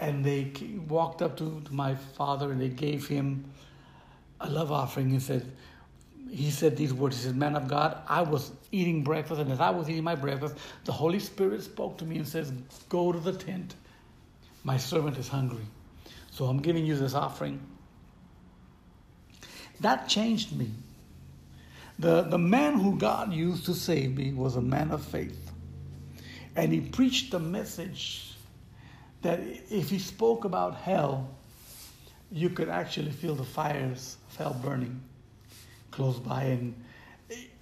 and 0.00 0.24
they 0.24 0.52
walked 0.88 1.22
up 1.22 1.36
to, 1.36 1.62
my 1.70 1.94
father 1.94 2.50
and 2.50 2.60
they 2.60 2.68
gave 2.68 3.06
him 3.06 3.44
a 4.40 4.48
love 4.48 4.72
offering 4.72 5.10
and 5.10 5.22
said, 5.22 5.52
he 6.30 6.50
said 6.50 6.76
these 6.76 6.94
words. 6.94 7.16
He 7.16 7.24
said, 7.24 7.36
Man 7.36 7.56
of 7.56 7.68
God, 7.68 7.98
I 8.08 8.22
was 8.22 8.52
eating 8.70 9.02
breakfast, 9.02 9.40
and 9.40 9.50
as 9.50 9.60
I 9.60 9.70
was 9.70 9.90
eating 9.90 10.04
my 10.04 10.14
breakfast, 10.14 10.54
the 10.84 10.92
Holy 10.92 11.18
Spirit 11.18 11.62
spoke 11.62 11.98
to 11.98 12.04
me 12.04 12.16
and 12.16 12.26
says, 12.26 12.52
Go 12.88 13.12
to 13.12 13.18
the 13.18 13.32
tent. 13.32 13.74
My 14.62 14.76
servant 14.76 15.18
is 15.18 15.26
hungry. 15.28 15.64
So 16.30 16.46
I'm 16.46 16.60
giving 16.60 16.86
you 16.86 16.96
this 16.96 17.14
offering. 17.14 17.60
That 19.80 20.08
changed 20.08 20.56
me. 20.56 20.70
The, 21.98 22.22
the 22.22 22.38
man 22.38 22.78
who 22.78 22.96
God 22.96 23.32
used 23.32 23.66
to 23.66 23.74
save 23.74 24.16
me 24.16 24.32
was 24.32 24.56
a 24.56 24.60
man 24.60 24.90
of 24.90 25.02
faith. 25.02 25.50
And 26.54 26.72
he 26.72 26.80
preached 26.80 27.30
the 27.30 27.38
message 27.38 28.29
that 29.22 29.40
if 29.70 29.90
he 29.90 29.98
spoke 29.98 30.44
about 30.44 30.76
hell, 30.76 31.28
you 32.32 32.48
could 32.48 32.68
actually 32.68 33.10
feel 33.10 33.34
the 33.34 33.44
fires 33.44 34.16
of 34.30 34.36
hell 34.36 34.60
burning 34.62 35.00
close 35.90 36.18
by. 36.18 36.44
And 36.44 36.74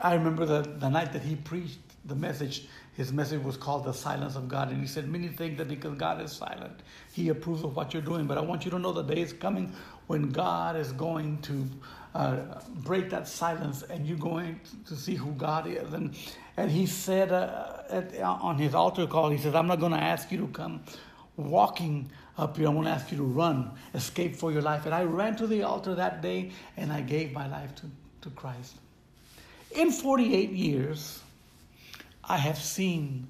I 0.00 0.14
remember 0.14 0.46
the, 0.46 0.62
the 0.62 0.88
night 0.88 1.12
that 1.12 1.22
he 1.22 1.36
preached 1.36 1.78
the 2.04 2.14
message, 2.14 2.66
his 2.94 3.12
message 3.12 3.42
was 3.42 3.56
called 3.56 3.84
The 3.84 3.92
Silence 3.92 4.36
of 4.36 4.48
God. 4.48 4.70
And 4.70 4.80
he 4.80 4.86
said, 4.86 5.08
Many 5.08 5.28
think 5.28 5.58
that 5.58 5.68
because 5.68 5.94
God 5.94 6.20
is 6.22 6.32
silent, 6.32 6.80
he 7.12 7.28
approves 7.28 7.64
of 7.64 7.76
what 7.76 7.92
you're 7.92 8.02
doing. 8.02 8.26
But 8.26 8.38
I 8.38 8.40
want 8.40 8.64
you 8.64 8.70
to 8.70 8.78
know 8.78 8.92
the 8.92 9.02
day 9.02 9.20
is 9.20 9.32
coming 9.32 9.72
when 10.06 10.30
God 10.30 10.76
is 10.76 10.92
going 10.92 11.38
to 11.42 11.66
uh, 12.14 12.36
break 12.76 13.10
that 13.10 13.28
silence 13.28 13.82
and 13.82 14.06
you're 14.06 14.18
going 14.18 14.60
to 14.86 14.96
see 14.96 15.14
who 15.14 15.32
God 15.32 15.66
is. 15.66 15.92
And, 15.92 16.14
and 16.56 16.70
he 16.70 16.86
said 16.86 17.30
uh, 17.30 17.82
at, 17.90 18.18
on 18.20 18.58
his 18.58 18.74
altar 18.74 19.06
call, 19.06 19.30
he 19.30 19.38
says, 19.38 19.54
I'm 19.54 19.66
not 19.66 19.80
going 19.80 19.92
to 19.92 20.02
ask 20.02 20.32
you 20.32 20.38
to 20.38 20.48
come 20.48 20.82
walking 21.38 22.10
up 22.36 22.56
here. 22.56 22.66
I'm 22.66 22.74
going 22.74 22.84
to 22.84 22.90
ask 22.90 23.10
you 23.10 23.18
to 23.18 23.24
run, 23.24 23.70
escape 23.94 24.36
for 24.36 24.52
your 24.52 24.62
life. 24.62 24.84
And 24.84 24.94
I 24.94 25.04
ran 25.04 25.36
to 25.36 25.46
the 25.46 25.62
altar 25.62 25.94
that 25.94 26.20
day 26.20 26.50
and 26.76 26.92
I 26.92 27.00
gave 27.00 27.32
my 27.32 27.48
life 27.48 27.74
to, 27.76 27.86
to 28.22 28.30
Christ. 28.30 28.74
In 29.74 29.90
48 29.90 30.50
years, 30.50 31.20
I 32.24 32.36
have 32.36 32.58
seen 32.58 33.28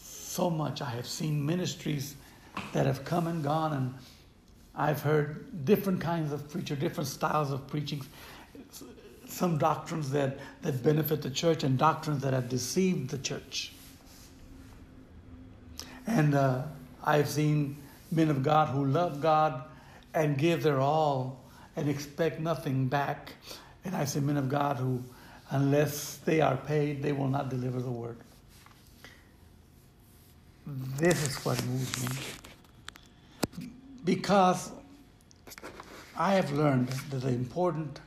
so 0.00 0.48
much. 0.48 0.80
I 0.80 0.90
have 0.90 1.06
seen 1.06 1.44
ministries 1.44 2.14
that 2.72 2.86
have 2.86 3.04
come 3.04 3.26
and 3.26 3.42
gone 3.42 3.72
and 3.72 3.94
I've 4.74 5.02
heard 5.02 5.64
different 5.64 6.00
kinds 6.00 6.32
of 6.32 6.48
preacher, 6.50 6.74
different 6.74 7.08
styles 7.08 7.50
of 7.50 7.66
preaching, 7.66 8.02
some 9.26 9.58
doctrines 9.58 10.10
that, 10.12 10.38
that 10.62 10.82
benefit 10.82 11.20
the 11.20 11.30
church 11.30 11.62
and 11.62 11.76
doctrines 11.76 12.22
that 12.22 12.32
have 12.32 12.48
deceived 12.48 13.10
the 13.10 13.18
church. 13.18 13.72
And 16.06 16.34
uh, 16.34 16.62
I've 17.04 17.28
seen 17.28 17.76
men 18.10 18.28
of 18.28 18.42
God 18.42 18.68
who 18.68 18.84
love 18.84 19.20
God 19.20 19.62
and 20.14 20.36
give 20.36 20.62
their 20.62 20.80
all 20.80 21.40
and 21.76 21.88
expect 21.88 22.40
nothing 22.40 22.88
back. 22.88 23.32
And 23.84 23.96
I 23.96 24.04
see 24.04 24.20
men 24.20 24.36
of 24.36 24.48
God 24.48 24.76
who, 24.76 25.02
unless 25.50 26.16
they 26.18 26.40
are 26.40 26.56
paid, 26.56 27.02
they 27.02 27.12
will 27.12 27.28
not 27.28 27.48
deliver 27.48 27.80
the 27.80 27.90
word. 27.90 28.18
This 30.66 31.26
is 31.26 31.44
what 31.44 31.64
moves 31.66 32.02
me 32.02 32.32
because 34.04 34.70
I 36.16 36.34
have 36.34 36.52
learned 36.52 36.88
that 36.88 37.20
the 37.20 37.28
important 37.28 38.00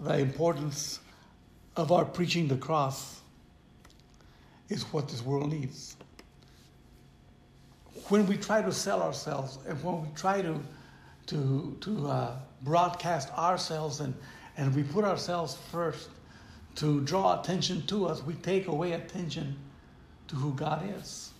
the 0.00 0.18
importance 0.18 1.00
of 1.76 1.90
our 1.90 2.04
preaching 2.04 2.46
the 2.46 2.56
cross 2.56 3.20
is 4.68 4.82
what 4.92 5.08
this 5.08 5.22
world 5.22 5.50
needs. 5.50 5.96
When 8.08 8.26
we 8.26 8.36
try 8.36 8.62
to 8.62 8.72
sell 8.72 9.02
ourselves 9.02 9.58
and 9.68 9.82
when 9.82 10.02
we 10.02 10.08
try 10.14 10.42
to 10.42 10.60
to 11.26 11.76
to 11.80 12.08
uh, 12.08 12.36
broadcast 12.62 13.30
ourselves 13.36 14.00
and 14.00 14.14
and 14.56 14.74
we 14.74 14.82
put 14.82 15.04
ourselves 15.04 15.56
first 15.70 16.08
to 16.76 17.00
draw 17.02 17.40
attention 17.40 17.86
to 17.86 18.06
us, 18.06 18.22
we 18.22 18.34
take 18.34 18.66
away 18.66 18.92
attention 18.92 19.56
to 20.28 20.36
who 20.36 20.52
God 20.54 20.82
is. 20.98 21.32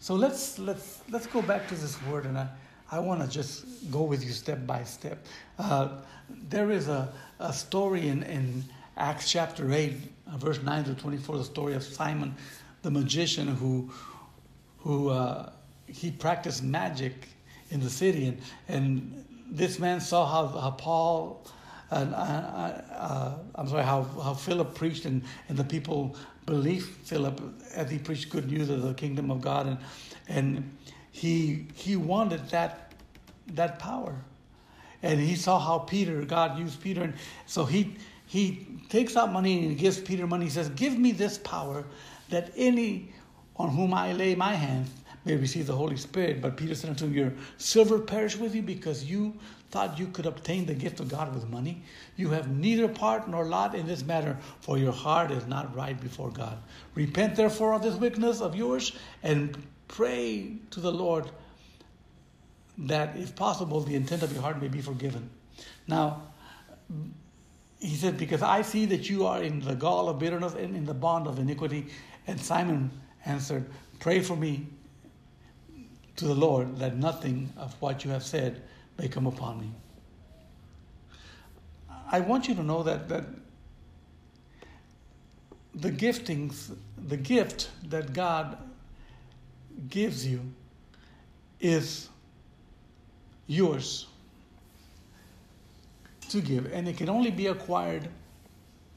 So 0.00 0.14
let's 0.14 0.58
let's 0.58 1.00
let's 1.10 1.26
go 1.26 1.42
back 1.42 1.68
to 1.68 1.74
this 1.74 1.96
word, 2.04 2.26
and 2.26 2.36
I, 2.38 2.48
I 2.90 2.98
want 2.98 3.22
to 3.22 3.28
just 3.28 3.64
go 3.90 4.02
with 4.02 4.24
you 4.24 4.32
step 4.32 4.66
by 4.66 4.84
step. 4.84 5.24
Uh, 5.58 5.88
there 6.48 6.70
is 6.70 6.88
a, 6.88 7.12
a 7.38 7.52
story 7.52 8.08
in, 8.08 8.22
in 8.24 8.64
Acts 8.96 9.30
chapter 9.30 9.72
eight, 9.72 9.96
uh, 10.26 10.36
verse 10.36 10.62
nine 10.62 10.84
to 10.84 10.94
twenty 10.94 11.16
four, 11.18 11.38
the 11.38 11.44
story 11.44 11.74
of 11.74 11.82
Simon, 11.82 12.34
the 12.82 12.90
magician 12.90 13.48
who 13.48 13.90
who 14.78 15.10
uh, 15.10 15.50
he 15.86 16.10
practiced 16.10 16.62
magic 16.62 17.28
in 17.70 17.80
the 17.80 17.90
city, 17.90 18.26
and 18.26 18.40
and 18.68 19.24
this 19.50 19.78
man 19.78 20.00
saw 20.00 20.26
how, 20.26 20.46
how 20.58 20.70
Paul. 20.70 21.46
Uh, 21.90 21.94
uh, 21.94 22.82
uh, 22.94 23.34
I'm 23.54 23.68
sorry, 23.68 23.84
how, 23.84 24.02
how 24.02 24.32
Philip 24.32 24.74
preached 24.74 25.04
and, 25.04 25.22
and 25.50 25.58
the 25.58 25.64
people 25.64 26.16
believed 26.46 26.88
Philip 26.88 27.38
as 27.74 27.90
he 27.90 27.98
preached 27.98 28.30
good 28.30 28.50
news 28.50 28.70
of 28.70 28.80
the 28.80 28.94
kingdom 28.94 29.30
of 29.30 29.42
God, 29.42 29.66
and 29.66 29.78
and 30.26 30.76
he 31.10 31.66
he 31.74 31.96
wanted 31.96 32.48
that 32.48 32.94
that 33.48 33.78
power, 33.78 34.16
and 35.02 35.20
he 35.20 35.36
saw 35.36 35.58
how 35.58 35.80
Peter 35.80 36.22
God 36.22 36.58
used 36.58 36.80
Peter, 36.80 37.02
and 37.02 37.12
so 37.44 37.66
he 37.66 37.98
he 38.32 38.66
takes 38.88 39.14
out 39.14 39.30
money 39.30 39.66
and 39.66 39.76
gives 39.76 40.00
Peter 40.00 40.26
money. 40.26 40.46
He 40.46 40.50
says, 40.50 40.70
"Give 40.70 40.98
me 40.98 41.12
this 41.12 41.36
power, 41.36 41.84
that 42.30 42.50
any 42.56 43.12
on 43.56 43.68
whom 43.68 43.92
I 43.92 44.14
lay 44.14 44.34
my 44.34 44.54
hands 44.54 44.90
may 45.26 45.36
receive 45.36 45.66
the 45.66 45.76
Holy 45.76 45.98
Spirit." 45.98 46.40
But 46.40 46.56
Peter 46.56 46.74
said 46.74 46.88
unto 46.88 47.04
him, 47.04 47.12
"Your 47.12 47.34
silver 47.58 47.98
perish 47.98 48.36
with 48.38 48.54
you, 48.54 48.62
because 48.62 49.04
you 49.04 49.34
thought 49.70 49.98
you 49.98 50.06
could 50.06 50.24
obtain 50.24 50.64
the 50.64 50.74
gift 50.74 50.98
of 50.98 51.10
God 51.10 51.34
with 51.34 51.50
money. 51.50 51.82
You 52.16 52.30
have 52.30 52.48
neither 52.48 52.88
part 52.88 53.28
nor 53.28 53.44
lot 53.44 53.74
in 53.74 53.86
this 53.86 54.02
matter, 54.02 54.38
for 54.60 54.78
your 54.78 54.92
heart 54.92 55.30
is 55.30 55.46
not 55.46 55.76
right 55.76 56.00
before 56.00 56.30
God. 56.30 56.56
Repent 56.94 57.36
therefore 57.36 57.74
of 57.74 57.82
this 57.82 57.96
wickedness 57.96 58.40
of 58.40 58.56
yours, 58.56 58.92
and 59.22 59.56
pray 59.88 60.56
to 60.70 60.80
the 60.80 60.92
Lord 60.92 61.30
that, 62.78 63.14
if 63.18 63.36
possible, 63.36 63.80
the 63.80 63.94
intent 63.94 64.22
of 64.22 64.32
your 64.32 64.40
heart 64.40 64.58
may 64.62 64.68
be 64.68 64.80
forgiven." 64.80 65.28
Now 65.86 66.22
he 67.82 67.96
said, 67.96 68.16
Because 68.16 68.42
I 68.42 68.62
see 68.62 68.86
that 68.86 69.10
you 69.10 69.26
are 69.26 69.42
in 69.42 69.58
the 69.60 69.74
gall 69.74 70.08
of 70.08 70.20
bitterness 70.20 70.54
and 70.54 70.76
in 70.76 70.84
the 70.84 70.94
bond 70.94 71.26
of 71.26 71.40
iniquity. 71.40 71.88
And 72.28 72.40
Simon 72.40 72.90
answered, 73.26 73.68
Pray 73.98 74.20
for 74.20 74.36
me 74.36 74.68
to 76.16 76.26
the 76.26 76.34
Lord 76.34 76.78
that 76.78 76.96
nothing 76.96 77.52
of 77.56 77.74
what 77.80 78.04
you 78.04 78.12
have 78.12 78.22
said 78.22 78.62
may 78.98 79.08
come 79.08 79.26
upon 79.26 79.60
me. 79.60 79.72
I 82.10 82.20
want 82.20 82.46
you 82.46 82.54
to 82.54 82.62
know 82.62 82.84
that, 82.84 83.08
that 83.08 83.24
the 85.74 85.90
giftings, 85.90 86.76
the 87.08 87.16
gift 87.16 87.70
that 87.88 88.12
God 88.12 88.58
gives 89.88 90.24
you 90.24 90.40
is 91.58 92.08
yours 93.48 94.06
to 96.32 96.40
give, 96.40 96.72
and 96.72 96.88
it 96.88 96.96
can 96.96 97.08
only 97.08 97.30
be 97.30 97.46
acquired 97.46 98.08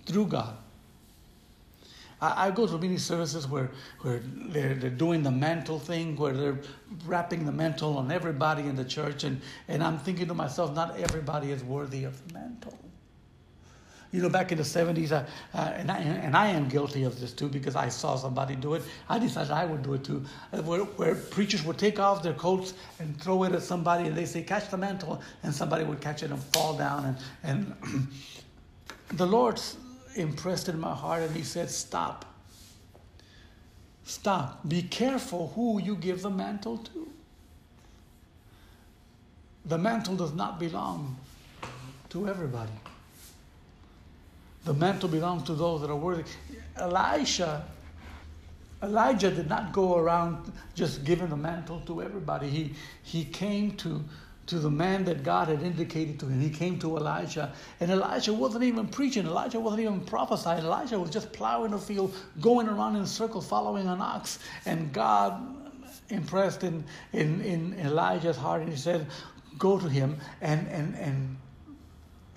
through 0.05 0.27
God. 0.27 0.57
I, 2.21 2.47
I 2.47 2.51
go 2.51 2.65
to 2.65 2.77
many 2.77 2.97
services 2.97 3.47
where, 3.47 3.71
where 4.01 4.21
they're, 4.23 4.75
they're 4.75 4.89
doing 4.89 5.23
the 5.23 5.31
mantle 5.31 5.79
thing, 5.79 6.15
where 6.15 6.33
they're 6.33 6.59
wrapping 7.05 7.45
the 7.45 7.51
mantle 7.51 7.97
on 7.97 8.11
everybody 8.11 8.63
in 8.63 8.75
the 8.75 8.85
church, 8.85 9.23
and, 9.23 9.41
and 9.67 9.83
I'm 9.83 9.99
thinking 9.99 10.27
to 10.27 10.33
myself, 10.33 10.73
not 10.73 10.97
everybody 10.99 11.51
is 11.51 11.63
worthy 11.63 12.03
of 12.03 12.27
the 12.27 12.33
mantle. 12.33 12.77
You 14.15 14.21
know, 14.21 14.29
back 14.29 14.53
in 14.53 14.57
the 14.57 14.63
70s, 14.63 15.11
uh, 15.11 15.25
uh, 15.53 15.57
and, 15.75 15.91
I, 15.91 15.97
and 15.97 16.37
I 16.37 16.47
am 16.47 16.69
guilty 16.69 17.03
of 17.03 17.19
this 17.19 17.33
too 17.33 17.49
because 17.49 17.75
I 17.75 17.89
saw 17.89 18.15
somebody 18.15 18.55
do 18.55 18.73
it. 18.75 18.83
I 19.09 19.19
decided 19.19 19.51
I 19.51 19.65
would 19.65 19.83
do 19.83 19.93
it 19.95 20.05
too. 20.05 20.23
Uh, 20.53 20.61
where, 20.61 20.79
where, 20.79 21.15
preachers 21.15 21.65
would 21.65 21.77
take 21.77 21.99
off 21.99 22.23
their 22.23 22.33
coats 22.33 22.75
and 22.99 23.19
throw 23.19 23.43
it 23.43 23.51
at 23.51 23.61
somebody, 23.61 24.07
and 24.07 24.15
they 24.15 24.23
say, 24.23 24.41
Catch 24.41 24.69
the 24.69 24.77
mantle, 24.77 25.21
and 25.43 25.53
somebody 25.53 25.83
would 25.83 25.99
catch 25.99 26.23
it 26.23 26.31
and 26.31 26.41
fall 26.53 26.77
down. 26.77 27.17
And, 27.43 27.75
and 27.83 28.07
the 29.17 29.27
Lord 29.27 29.61
impressed 30.15 30.69
in 30.69 30.79
my 30.79 30.95
heart, 30.95 31.23
and 31.23 31.35
He 31.35 31.43
said, 31.43 31.69
Stop. 31.69 32.23
Stop. 34.05 34.65
Be 34.65 34.81
careful 34.83 35.51
who 35.55 35.81
you 35.81 35.97
give 35.97 36.21
the 36.21 36.29
mantle 36.29 36.77
to. 36.77 37.09
The 39.65 39.77
mantle 39.77 40.15
does 40.15 40.31
not 40.31 40.57
belong 40.57 41.17
to 42.11 42.29
everybody. 42.29 42.71
The 44.65 44.73
mantle 44.73 45.09
belongs 45.09 45.43
to 45.43 45.53
those 45.53 45.81
that 45.81 45.91
are 45.91 45.95
worthy. 45.95 46.23
Elisha, 46.75 47.63
Elijah 48.81 49.31
did 49.31 49.47
not 49.47 49.71
go 49.71 49.95
around 49.95 50.51
just 50.73 51.03
giving 51.05 51.29
the 51.29 51.37
mantle 51.37 51.81
to 51.81 52.01
everybody. 52.01 52.49
He, 52.49 52.73
he 53.03 53.25
came 53.25 53.77
to, 53.77 54.03
to 54.47 54.59
the 54.59 54.69
man 54.69 55.05
that 55.05 55.23
God 55.23 55.47
had 55.47 55.61
indicated 55.61 56.19
to 56.19 56.25
him. 56.25 56.41
He 56.41 56.49
came 56.49 56.79
to 56.79 56.97
Elijah, 56.97 57.53
and 57.79 57.91
Elijah 57.91 58.33
wasn't 58.33 58.63
even 58.63 58.87
preaching. 58.87 59.27
Elijah 59.27 59.59
wasn't 59.59 59.83
even 59.83 60.01
prophesying. 60.01 60.63
Elijah 60.63 60.99
was 60.99 61.11
just 61.11 61.31
plowing 61.31 61.71
the 61.71 61.77
field, 61.77 62.15
going 62.41 62.67
around 62.67 62.95
in 62.95 63.05
circles, 63.05 63.47
following 63.47 63.87
an 63.87 64.01
ox. 64.01 64.39
And 64.65 64.91
God 64.91 65.41
impressed 66.09 66.63
in, 66.63 66.83
in, 67.13 67.41
in 67.41 67.79
Elijah's 67.79 68.37
heart, 68.37 68.61
and 68.61 68.69
he 68.71 68.77
said, 68.77 69.05
Go 69.57 69.79
to 69.79 69.87
him 69.87 70.17
and, 70.41 70.67
and, 70.67 70.95
and 70.95 71.37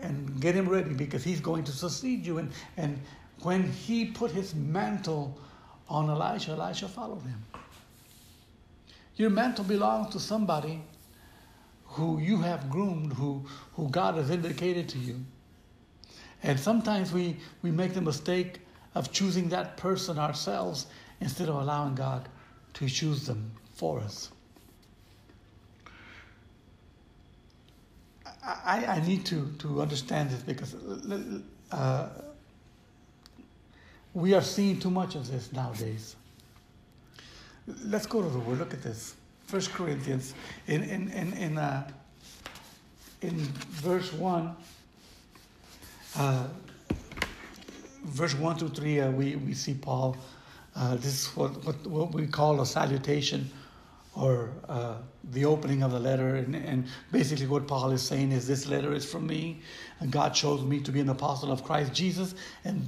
and 0.01 0.41
get 0.41 0.55
him 0.55 0.69
ready 0.69 0.95
because 0.95 1.25
he's 1.25 1.41
going 1.41 1.65
to 1.65 1.73
succeed 1.73 2.25
you. 2.25 2.39
And, 2.39 2.53
and 2.77 3.01
when 3.43 3.65
he 3.65 4.07
put 4.07 4.31
his 4.31 4.55
mantle 4.55 5.39
on 5.89 6.09
Elisha, 6.09 6.53
Elisha 6.53 6.89
followed 6.89 7.23
him. 7.23 7.43
Your 9.17 9.31
mantle 9.31 9.65
belongs 9.65 10.13
to 10.13 10.21
somebody 10.21 10.83
who 11.85 12.21
you 12.21 12.39
have 12.43 12.71
groomed, 12.71 13.13
who, 13.15 13.45
who 13.75 13.89
God 13.89 14.15
has 14.17 14.31
indicated 14.31 14.89
to 14.91 14.99
you. 14.99 15.17
And 16.43 16.59
sometimes 16.59 17.13
we, 17.13 17.37
we 17.63 17.71
make 17.71 17.95
the 17.95 18.01
mistake 18.01 18.61
of 18.95 19.11
choosing 19.11 19.49
that 19.49 19.77
person 19.77 20.19
ourselves 20.19 20.87
instead 21.21 21.49
of 21.49 21.57
allowing 21.57 21.95
God 21.95 22.29
to 22.75 22.89
choose 22.89 23.27
them 23.27 23.51
for 23.75 23.99
us. 24.01 24.31
I, 28.65 28.85
I 28.87 29.07
need 29.07 29.27
to, 29.27 29.53
to 29.59 29.83
understand 29.83 30.31
this 30.31 30.41
because 30.41 30.75
uh, 31.71 32.09
we 34.15 34.33
are 34.35 34.43
seeing 34.43 34.81
too 34.81 34.91
much 34.91 35.15
of 35.17 35.31
this 35.31 35.53
nowadays. 35.53 36.17
Let's 37.85 38.07
go 38.07 38.23
to 38.23 38.29
the 38.29 38.39
word. 38.39 38.59
Look 38.59 38.73
at 38.73 38.83
this. 38.83 39.15
First 39.47 39.73
Corinthians 39.73 40.35
in 40.67 40.83
in 40.83 41.11
in 41.11 41.33
in, 41.35 41.59
uh, 41.59 41.91
in 43.21 43.37
verse 43.83 44.13
one. 44.13 44.57
Uh, 46.17 46.47
verse 48.05 48.35
one 48.35 48.57
to 48.57 48.69
three, 48.69 49.01
uh, 49.01 49.11
we 49.11 49.37
we 49.37 49.53
see 49.53 49.75
Paul. 49.75 50.17
Uh, 50.75 50.95
this 50.97 51.07
is 51.07 51.37
what, 51.37 51.65
what 51.65 51.87
what 51.87 52.13
we 52.13 52.27
call 52.27 52.61
a 52.61 52.67
salutation 52.67 53.51
or 54.19 54.51
uh, 54.69 54.97
the 55.31 55.45
opening 55.45 55.83
of 55.83 55.93
the 55.93 56.01
letter. 56.01 56.37
And, 56.37 56.55
and, 56.55 56.87
basically, 57.13 57.47
what 57.47 57.67
Paul 57.67 57.93
is 57.93 58.03
saying 58.03 58.33
is 58.33 58.47
this 58.47 58.67
letter 58.67 58.93
is 58.93 59.11
from 59.11 59.27
me, 59.27 59.61
and 60.01 60.11
God 60.11 60.35
chose 60.35 60.63
me 60.65 60.81
to 60.81 60.93
be 60.93 61.01
an 61.01 61.09
apostle 61.09 61.53
of 61.53 61.63
Christ 61.63 61.93
Jesus, 61.93 62.35
and 62.65 62.85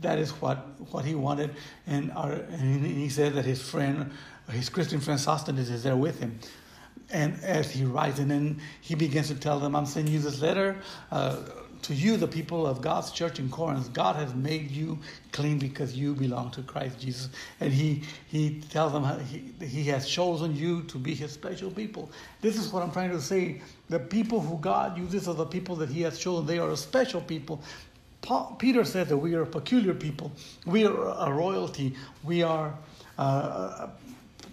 that 0.00 0.18
is 0.18 0.30
what, 0.40 0.58
what 0.92 1.04
he 1.04 1.14
wanted. 1.14 1.54
And, 1.86 2.12
our, 2.12 2.32
and 2.32 2.86
he 2.86 3.08
said 3.08 3.34
that 3.34 3.44
his 3.44 3.60
friend, 3.60 4.12
his 4.50 4.68
Christian 4.68 5.00
friend 5.00 5.18
Sosthenes, 5.18 5.70
is 5.70 5.82
there 5.82 5.96
with 5.96 6.20
him. 6.20 6.38
And 7.12 7.42
as 7.42 7.70
he 7.70 7.84
writes, 7.84 8.20
and 8.20 8.30
then 8.30 8.60
he 8.80 8.94
begins 8.94 9.28
to 9.28 9.34
tell 9.34 9.58
them, 9.58 9.74
I'm 9.74 9.86
sending 9.86 10.14
you 10.14 10.20
this 10.20 10.40
letter. 10.40 10.80
Uh, 11.10 11.38
to 11.82 11.94
you, 11.94 12.16
the 12.16 12.28
people 12.28 12.66
of 12.66 12.80
God's 12.80 13.10
church 13.10 13.38
in 13.38 13.48
Corinth, 13.48 13.92
God 13.92 14.16
has 14.16 14.34
made 14.34 14.70
you 14.70 14.98
clean 15.32 15.58
because 15.58 15.96
you 15.96 16.14
belong 16.14 16.50
to 16.52 16.62
Christ 16.62 17.00
Jesus. 17.00 17.30
And 17.60 17.72
He, 17.72 18.02
he 18.28 18.60
tells 18.70 18.92
them 18.92 19.04
he, 19.26 19.52
he 19.64 19.84
has 19.84 20.08
chosen 20.08 20.54
you 20.54 20.82
to 20.84 20.98
be 20.98 21.14
His 21.14 21.32
special 21.32 21.70
people. 21.70 22.10
This 22.40 22.56
is 22.56 22.72
what 22.72 22.82
I'm 22.82 22.92
trying 22.92 23.10
to 23.10 23.20
say. 23.20 23.62
The 23.88 23.98
people 23.98 24.40
who 24.40 24.58
God 24.58 24.98
uses 24.98 25.28
are 25.28 25.34
the 25.34 25.46
people 25.46 25.76
that 25.76 25.88
He 25.88 26.02
has 26.02 26.18
chosen. 26.18 26.46
They 26.46 26.58
are 26.58 26.70
a 26.70 26.76
special 26.76 27.20
people. 27.20 27.62
Paul, 28.22 28.56
Peter 28.58 28.84
said 28.84 29.08
that 29.08 29.16
we 29.16 29.34
are 29.34 29.42
a 29.42 29.46
peculiar 29.46 29.94
people. 29.94 30.30
We 30.66 30.86
are 30.86 31.28
a 31.28 31.32
royalty. 31.32 31.94
We 32.22 32.42
are 32.42 32.74
uh, 33.18 33.88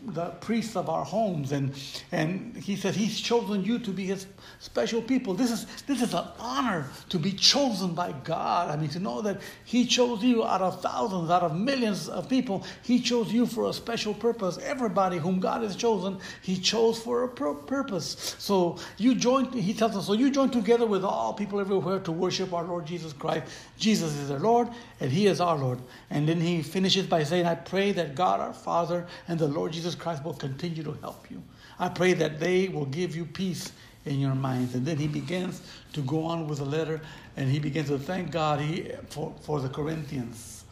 the 0.05 0.27
priests 0.41 0.75
of 0.75 0.89
our 0.89 1.03
homes. 1.03 1.51
And, 1.51 1.73
and 2.11 2.55
he 2.55 2.75
said 2.75 2.95
he's 2.95 3.19
chosen 3.19 3.63
you 3.63 3.79
to 3.79 3.91
be 3.91 4.05
his 4.05 4.27
special 4.59 5.01
people. 5.01 5.33
This 5.33 5.51
is, 5.51 5.65
this 5.83 6.01
is 6.01 6.13
an 6.13 6.25
honor 6.39 6.87
to 7.09 7.19
be 7.19 7.31
chosen 7.31 7.93
by 7.93 8.13
God. 8.23 8.69
I 8.69 8.75
mean, 8.75 8.89
to 8.89 8.99
know 8.99 9.21
that 9.21 9.41
he 9.65 9.85
chose 9.85 10.23
you 10.23 10.45
out 10.45 10.61
of 10.61 10.81
thousands, 10.81 11.29
out 11.29 11.43
of 11.43 11.55
millions 11.55 12.09
of 12.09 12.29
people. 12.29 12.65
He 12.83 12.99
chose 12.99 13.31
you 13.31 13.45
for 13.45 13.69
a 13.69 13.73
special 13.73 14.13
purpose. 14.13 14.57
Everybody 14.59 15.17
whom 15.17 15.39
God 15.39 15.63
has 15.63 15.75
chosen, 15.75 16.19
he 16.41 16.57
chose 16.57 16.99
for 16.99 17.23
a 17.23 17.29
purpose. 17.29 18.35
So 18.39 18.77
you 18.97 19.15
join, 19.15 19.51
he 19.51 19.73
tells 19.73 19.95
us, 19.95 20.07
so 20.07 20.13
you 20.13 20.31
join 20.31 20.49
together 20.49 20.85
with 20.85 21.03
all 21.03 21.33
people 21.33 21.59
everywhere 21.59 21.99
to 21.99 22.11
worship 22.11 22.53
our 22.53 22.63
Lord 22.63 22.85
Jesus 22.85 23.13
Christ. 23.13 23.45
Jesus 23.77 24.15
is 24.17 24.31
our 24.31 24.39
Lord 24.39 24.69
and 24.99 25.11
he 25.11 25.27
is 25.27 25.41
our 25.41 25.57
Lord. 25.57 25.79
And 26.09 26.27
then 26.27 26.39
he 26.39 26.61
finishes 26.61 27.05
by 27.05 27.23
saying, 27.23 27.45
I 27.45 27.55
pray 27.55 27.91
that 27.93 28.15
God 28.15 28.39
our 28.39 28.53
Father 28.53 29.05
and 29.27 29.39
the 29.39 29.47
Lord 29.47 29.73
Jesus 29.73 29.95
Christ 29.99 30.23
will 30.23 30.33
continue 30.33 30.83
to 30.83 30.93
help 30.93 31.29
you. 31.29 31.41
I 31.79 31.89
pray 31.89 32.13
that 32.13 32.39
they 32.39 32.69
will 32.69 32.85
give 32.85 33.15
you 33.15 33.25
peace 33.25 33.71
in 34.05 34.19
your 34.19 34.35
minds. 34.35 34.73
And 34.75 34.85
then 34.85 34.97
he 34.97 35.07
begins 35.07 35.61
to 35.93 36.01
go 36.01 36.23
on 36.23 36.47
with 36.47 36.59
the 36.59 36.65
letter 36.65 37.01
and 37.35 37.49
he 37.49 37.59
begins 37.59 37.89
to 37.89 37.99
thank 37.99 38.31
God 38.31 38.59
he, 38.59 38.91
for, 39.09 39.33
for 39.41 39.59
the 39.59 39.69
Corinthians. 39.69 40.63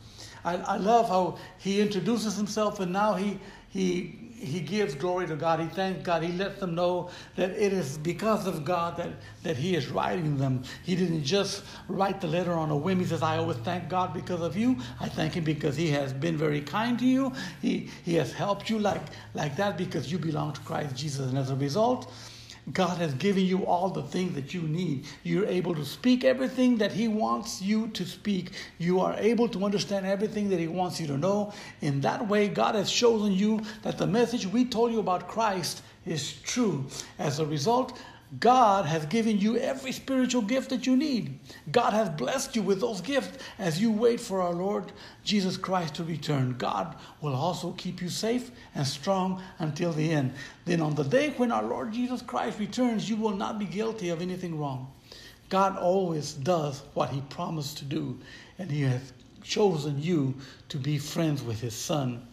I, 0.43 0.57
I 0.57 0.77
love 0.77 1.09
how 1.09 1.37
he 1.59 1.81
introduces 1.81 2.35
himself 2.37 2.79
and 2.79 2.93
now 2.93 3.15
he, 3.15 3.39
he, 3.69 4.24
he 4.37 4.59
gives 4.59 4.95
glory 4.95 5.27
to 5.27 5.35
God. 5.35 5.59
He 5.59 5.67
thanks 5.67 6.03
God. 6.03 6.21
He 6.21 6.33
lets 6.33 6.59
them 6.59 6.75
know 6.75 7.09
that 7.35 7.51
it 7.51 7.71
is 7.71 7.97
because 7.97 8.47
of 8.47 8.65
God 8.65 8.97
that, 8.97 9.09
that 9.43 9.55
he 9.55 9.75
is 9.75 9.87
writing 9.87 10.37
them. 10.37 10.63
He 10.83 10.95
didn't 10.95 11.23
just 11.23 11.63
write 11.87 12.19
the 12.19 12.27
letter 12.27 12.53
on 12.53 12.69
a 12.69 12.75
whim. 12.75 12.99
He 12.99 13.05
says, 13.05 13.23
I 13.23 13.37
always 13.37 13.57
thank 13.57 13.87
God 13.89 14.13
because 14.13 14.41
of 14.41 14.57
you. 14.57 14.77
I 14.99 15.07
thank 15.07 15.33
him 15.33 15.45
because 15.45 15.77
he 15.77 15.89
has 15.91 16.11
been 16.11 16.37
very 16.37 16.61
kind 16.61 16.99
to 16.99 17.05
you. 17.05 17.31
He, 17.61 17.89
he 18.03 18.15
has 18.15 18.33
helped 18.33 18.69
you 18.69 18.77
like, 18.77 19.01
like 19.33 19.55
that 19.55 19.77
because 19.77 20.11
you 20.11 20.19
belong 20.19 20.53
to 20.53 20.61
Christ 20.61 20.95
Jesus. 20.95 21.29
And 21.29 21.37
as 21.37 21.49
a 21.49 21.55
result, 21.55 22.11
God 22.73 22.97
has 22.97 23.13
given 23.13 23.45
you 23.45 23.65
all 23.65 23.89
the 23.89 24.01
things 24.01 24.33
that 24.33 24.53
you 24.53 24.61
need. 24.63 25.05
You're 25.23 25.45
able 25.45 25.75
to 25.75 25.85
speak 25.85 26.23
everything 26.23 26.77
that 26.77 26.91
He 26.91 27.07
wants 27.07 27.61
you 27.61 27.89
to 27.89 28.05
speak. 28.05 28.51
You 28.79 29.01
are 29.01 29.15
able 29.17 29.47
to 29.49 29.63
understand 29.65 30.05
everything 30.05 30.49
that 30.49 30.59
He 30.59 30.67
wants 30.67 30.99
you 30.99 31.05
to 31.07 31.17
know. 31.17 31.53
In 31.81 32.01
that 32.01 32.27
way, 32.27 32.47
God 32.47 32.73
has 32.73 32.91
chosen 32.91 33.33
you 33.33 33.61
that 33.83 33.97
the 33.99 34.07
message 34.07 34.47
we 34.47 34.65
told 34.65 34.91
you 34.91 34.99
about 34.99 35.27
Christ 35.27 35.83
is 36.07 36.33
true. 36.41 36.85
As 37.19 37.39
a 37.39 37.45
result, 37.45 37.99
God 38.39 38.85
has 38.85 39.05
given 39.05 39.39
you 39.39 39.57
every 39.57 39.91
spiritual 39.91 40.41
gift 40.41 40.69
that 40.71 40.87
you 40.87 40.97
need. 40.97 41.39
God 41.71 41.93
has 41.93 42.09
blessed 42.09 42.55
you 42.55 42.63
with 42.63 42.81
those 42.81 43.01
gifts 43.01 43.43
as 43.59 43.79
you 43.79 43.91
wait 43.91 44.19
for 44.19 44.41
our 44.41 44.53
Lord 44.53 44.91
Jesus 45.23 45.57
Christ 45.57 45.95
to 45.95 46.03
return. 46.03 46.55
God 46.57 46.95
will 47.21 47.35
also 47.35 47.71
keep 47.73 48.01
you 48.01 48.09
safe 48.09 48.51
and 48.73 48.85
strong 48.85 49.43
until 49.59 49.93
the 49.93 50.11
end. 50.11 50.33
Then, 50.65 50.81
on 50.81 50.95
the 50.95 51.03
day 51.03 51.33
when 51.37 51.51
our 51.51 51.63
Lord 51.63 51.93
Jesus 51.93 52.21
Christ 52.21 52.59
returns, 52.59 53.09
you 53.09 53.15
will 53.15 53.35
not 53.35 53.59
be 53.59 53.65
guilty 53.65 54.09
of 54.09 54.21
anything 54.21 54.59
wrong. 54.59 54.91
God 55.49 55.77
always 55.77 56.33
does 56.33 56.81
what 56.95 57.11
He 57.11 57.21
promised 57.21 57.77
to 57.77 57.85
do, 57.85 58.19
and 58.57 58.71
He 58.71 58.81
has 58.81 59.13
chosen 59.43 60.01
you 60.01 60.33
to 60.69 60.77
be 60.77 60.97
friends 60.97 61.43
with 61.43 61.61
His 61.61 61.75
Son. 61.75 62.25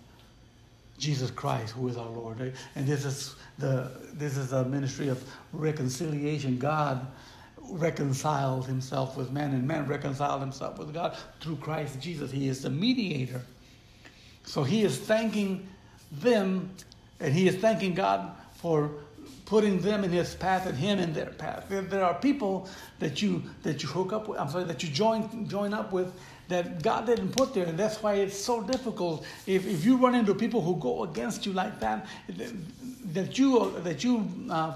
Jesus 0.98 1.30
Christ, 1.30 1.72
who 1.72 1.88
is 1.88 1.96
our 1.96 2.08
Lord. 2.08 2.54
And 2.74 2.86
this 2.86 3.04
is 3.04 3.34
the 3.58 3.90
this 4.12 4.36
is 4.36 4.52
a 4.52 4.64
ministry 4.64 5.08
of 5.08 5.22
reconciliation. 5.52 6.58
God 6.58 7.06
reconciled 7.58 8.66
himself 8.66 9.16
with 9.16 9.30
man, 9.30 9.52
and 9.54 9.66
man 9.66 9.86
reconciled 9.86 10.40
himself 10.40 10.78
with 10.78 10.92
God 10.92 11.16
through 11.40 11.56
Christ 11.56 12.00
Jesus. 12.00 12.30
He 12.30 12.48
is 12.48 12.62
the 12.62 12.70
mediator. 12.70 13.42
So 14.44 14.64
he 14.64 14.82
is 14.82 14.98
thanking 14.98 15.68
them, 16.10 16.70
and 17.20 17.32
he 17.32 17.48
is 17.48 17.56
thanking 17.56 17.94
God 17.94 18.34
for 18.54 18.90
putting 19.46 19.80
them 19.80 20.04
in 20.04 20.10
his 20.10 20.34
path 20.34 20.66
and 20.66 20.76
him 20.76 20.98
in 20.98 21.12
their 21.12 21.26
path. 21.26 21.66
There, 21.68 21.82
there 21.82 22.04
are 22.04 22.14
people 22.14 22.68
that 22.98 23.22
you 23.22 23.42
that 23.62 23.82
you 23.82 23.88
hook 23.88 24.12
up 24.12 24.28
with, 24.28 24.38
I'm 24.38 24.48
sorry, 24.48 24.64
that 24.64 24.82
you 24.82 24.88
join 24.88 25.46
join 25.48 25.74
up 25.74 25.92
with 25.92 26.12
that 26.52 26.82
God 26.82 27.06
didn't 27.06 27.32
put 27.32 27.54
there. 27.54 27.66
And 27.66 27.78
that's 27.78 28.02
why 28.02 28.14
it's 28.14 28.36
so 28.36 28.62
difficult. 28.62 29.24
If, 29.46 29.66
if 29.66 29.84
you 29.84 29.96
run 29.96 30.14
into 30.14 30.34
people 30.34 30.60
who 30.60 30.76
go 30.76 31.04
against 31.04 31.46
you 31.46 31.52
like 31.52 31.80
that, 31.80 32.06
that 33.12 33.38
you, 33.38 33.70
that 33.80 34.04
you 34.04 34.28
uh, 34.50 34.74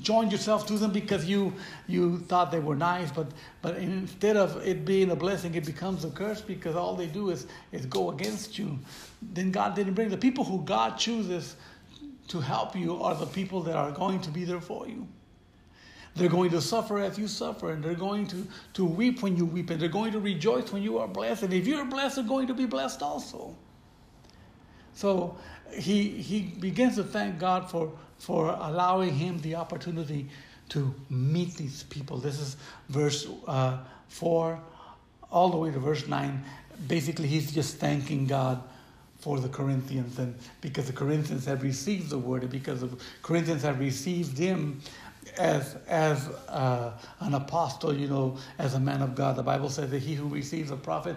joined 0.00 0.32
yourself 0.32 0.66
to 0.66 0.74
them 0.74 0.92
because 0.92 1.24
you, 1.24 1.52
you 1.86 2.18
thought 2.20 2.50
they 2.50 2.60
were 2.60 2.76
nice, 2.76 3.10
but, 3.10 3.26
but 3.62 3.76
instead 3.76 4.36
of 4.36 4.66
it 4.66 4.84
being 4.84 5.10
a 5.10 5.16
blessing, 5.16 5.54
it 5.54 5.64
becomes 5.64 6.04
a 6.04 6.10
curse 6.10 6.40
because 6.40 6.76
all 6.76 6.94
they 6.94 7.06
do 7.06 7.30
is, 7.30 7.46
is 7.72 7.86
go 7.86 8.10
against 8.10 8.58
you. 8.58 8.78
Then 9.22 9.50
God 9.50 9.74
didn't 9.74 9.94
bring 9.94 10.10
the 10.10 10.16
people 10.16 10.44
who 10.44 10.62
God 10.62 10.98
chooses 10.98 11.56
to 12.28 12.40
help 12.40 12.76
you 12.76 13.02
are 13.02 13.14
the 13.14 13.26
people 13.26 13.62
that 13.62 13.76
are 13.76 13.90
going 13.90 14.20
to 14.20 14.30
be 14.30 14.44
there 14.44 14.60
for 14.60 14.86
you. 14.86 15.06
They're 16.18 16.28
going 16.28 16.50
to 16.50 16.60
suffer 16.60 16.98
as 16.98 17.18
you 17.18 17.28
suffer, 17.28 17.70
and 17.70 17.82
they're 17.82 17.94
going 17.94 18.26
to, 18.28 18.46
to 18.74 18.84
weep 18.84 19.22
when 19.22 19.36
you 19.36 19.46
weep, 19.46 19.70
and 19.70 19.80
they're 19.80 19.88
going 19.88 20.12
to 20.12 20.20
rejoice 20.20 20.72
when 20.72 20.82
you 20.82 20.98
are 20.98 21.08
blessed. 21.08 21.44
And 21.44 21.52
if 21.52 21.66
you're 21.66 21.84
blessed, 21.84 22.16
they're 22.16 22.24
going 22.24 22.48
to 22.48 22.54
be 22.54 22.66
blessed 22.66 23.02
also. 23.02 23.54
So 24.94 25.38
he, 25.72 26.08
he 26.08 26.40
begins 26.40 26.96
to 26.96 27.04
thank 27.04 27.38
God 27.38 27.70
for, 27.70 27.92
for 28.18 28.48
allowing 28.60 29.14
him 29.14 29.40
the 29.42 29.54
opportunity 29.54 30.28
to 30.70 30.94
meet 31.08 31.54
these 31.54 31.84
people. 31.84 32.18
This 32.18 32.40
is 32.40 32.56
verse 32.88 33.28
uh, 33.46 33.78
4 34.08 34.60
all 35.30 35.50
the 35.50 35.56
way 35.56 35.70
to 35.70 35.78
verse 35.78 36.06
9. 36.06 36.44
Basically, 36.86 37.28
he's 37.28 37.52
just 37.52 37.76
thanking 37.76 38.26
God 38.26 38.62
for 39.18 39.40
the 39.40 39.48
Corinthians, 39.48 40.18
and 40.18 40.34
because 40.60 40.86
the 40.86 40.92
Corinthians 40.92 41.44
have 41.44 41.62
received 41.62 42.10
the 42.10 42.18
word, 42.18 42.42
and 42.42 42.52
because 42.52 42.80
the 42.80 42.90
Corinthians 43.22 43.62
have 43.62 43.80
received 43.80 44.38
him 44.38 44.80
as 45.36 45.76
as 45.86 46.28
uh, 46.48 46.92
an 47.20 47.34
apostle, 47.34 47.94
you 47.94 48.08
know, 48.08 48.36
as 48.58 48.74
a 48.74 48.80
man 48.80 49.02
of 49.02 49.14
God. 49.14 49.36
The 49.36 49.42
Bible 49.42 49.70
says 49.70 49.90
that 49.90 50.00
he 50.00 50.14
who 50.14 50.28
receives 50.28 50.70
a 50.70 50.76
prophet 50.76 51.16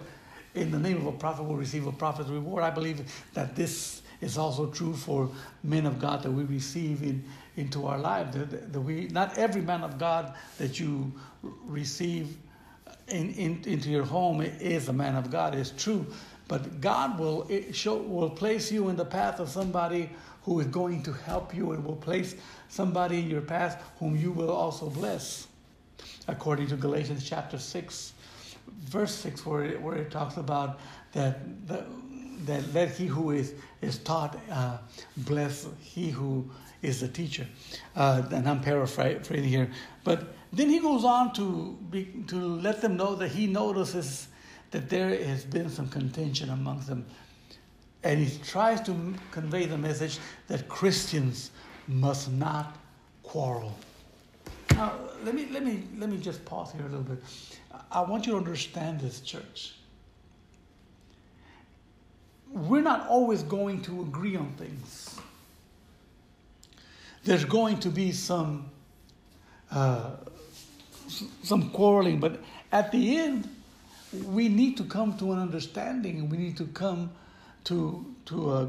in 0.54 0.70
the 0.70 0.78
name 0.78 0.98
of 0.98 1.06
a 1.06 1.12
prophet 1.12 1.44
will 1.44 1.56
receive 1.56 1.86
a 1.86 1.92
prophet's 1.92 2.28
reward. 2.28 2.62
I 2.62 2.70
believe 2.70 3.10
that 3.34 3.56
this 3.56 4.02
is 4.20 4.38
also 4.38 4.66
true 4.66 4.94
for 4.94 5.28
men 5.64 5.86
of 5.86 5.98
God 5.98 6.22
that 6.22 6.30
we 6.30 6.44
receive 6.44 7.02
in 7.02 7.24
into 7.56 7.86
our 7.86 7.98
lives. 7.98 8.36
That, 8.36 8.72
that 8.72 8.80
we 8.80 9.08
not 9.08 9.36
every 9.38 9.62
man 9.62 9.82
of 9.82 9.98
God 9.98 10.34
that 10.58 10.78
you 10.78 11.12
receive 11.64 12.36
in, 13.08 13.30
in, 13.34 13.62
into 13.66 13.90
your 13.90 14.04
home 14.04 14.40
is 14.40 14.88
a 14.88 14.92
man 14.92 15.16
of 15.16 15.30
God. 15.30 15.54
It's 15.54 15.70
true, 15.70 16.06
but 16.48 16.80
God 16.80 17.18
will 17.18 17.48
show 17.72 17.96
will 17.96 18.30
place 18.30 18.70
you 18.70 18.88
in 18.88 18.96
the 18.96 19.04
path 19.04 19.40
of 19.40 19.48
somebody 19.48 20.10
who 20.44 20.60
is 20.60 20.66
going 20.66 21.02
to 21.04 21.12
help 21.12 21.54
you 21.54 21.72
and 21.72 21.84
will 21.84 21.96
place 21.96 22.34
somebody 22.72 23.18
in 23.18 23.28
your 23.28 23.42
path 23.42 23.82
whom 23.98 24.16
you 24.16 24.32
will 24.32 24.50
also 24.50 24.88
bless. 24.88 25.46
According 26.26 26.68
to 26.68 26.76
Galatians 26.76 27.22
chapter 27.28 27.58
6, 27.58 28.12
verse 28.84 29.14
6, 29.14 29.44
where 29.44 29.64
it, 29.64 29.82
where 29.82 29.96
it 29.96 30.10
talks 30.10 30.38
about 30.38 30.80
that, 31.12 31.40
that, 31.68 31.84
that 32.46 32.72
let 32.72 32.90
he 32.92 33.06
who 33.06 33.32
is, 33.32 33.52
is 33.82 33.98
taught 33.98 34.38
uh, 34.50 34.78
bless 35.18 35.68
he 35.80 36.08
who 36.08 36.48
is 36.80 37.00
the 37.00 37.08
teacher. 37.08 37.46
Uh, 37.94 38.22
and 38.32 38.48
I'm 38.48 38.62
paraphrasing 38.62 39.44
here. 39.44 39.70
But 40.02 40.34
then 40.50 40.70
he 40.70 40.80
goes 40.80 41.04
on 41.04 41.34
to, 41.34 41.76
be, 41.90 42.24
to 42.28 42.36
let 42.36 42.80
them 42.80 42.96
know 42.96 43.14
that 43.16 43.28
he 43.28 43.46
notices 43.46 44.28
that 44.70 44.88
there 44.88 45.10
has 45.10 45.44
been 45.44 45.68
some 45.68 45.88
contention 45.88 46.48
amongst 46.48 46.86
them 46.86 47.04
and 48.04 48.18
he 48.18 48.38
tries 48.44 48.80
to 48.82 49.14
convey 49.30 49.66
the 49.66 49.78
message 49.78 50.18
that 50.48 50.68
Christians 50.68 51.50
must 51.88 52.30
not 52.30 52.76
quarrel. 53.22 53.74
Now, 54.72 54.92
let 55.24 55.34
me, 55.34 55.46
let 55.50 55.64
me, 55.64 55.84
let 55.98 56.08
me 56.08 56.18
just 56.18 56.44
pause 56.44 56.72
here 56.72 56.82
a 56.82 56.88
little 56.88 57.02
bit. 57.02 57.22
I 57.90 58.00
want 58.00 58.26
you 58.26 58.32
to 58.32 58.38
understand 58.38 59.00
this, 59.00 59.20
church. 59.20 59.74
We're 62.50 62.82
not 62.82 63.08
always 63.08 63.42
going 63.42 63.82
to 63.82 64.02
agree 64.02 64.36
on 64.36 64.50
things. 64.52 65.18
There's 67.24 67.44
going 67.44 67.78
to 67.80 67.88
be 67.88 68.12
some 68.12 68.70
uh, 69.70 70.10
some 71.42 71.70
quarreling, 71.70 72.20
but 72.20 72.40
at 72.72 72.90
the 72.92 73.16
end, 73.16 73.48
we 74.26 74.48
need 74.48 74.76
to 74.76 74.84
come 74.84 75.16
to 75.18 75.32
an 75.32 75.38
understanding, 75.38 76.18
and 76.18 76.30
we 76.30 76.36
need 76.36 76.56
to 76.58 76.66
come 76.66 77.10
to 77.64 78.04
to 78.26 78.52
a, 78.52 78.68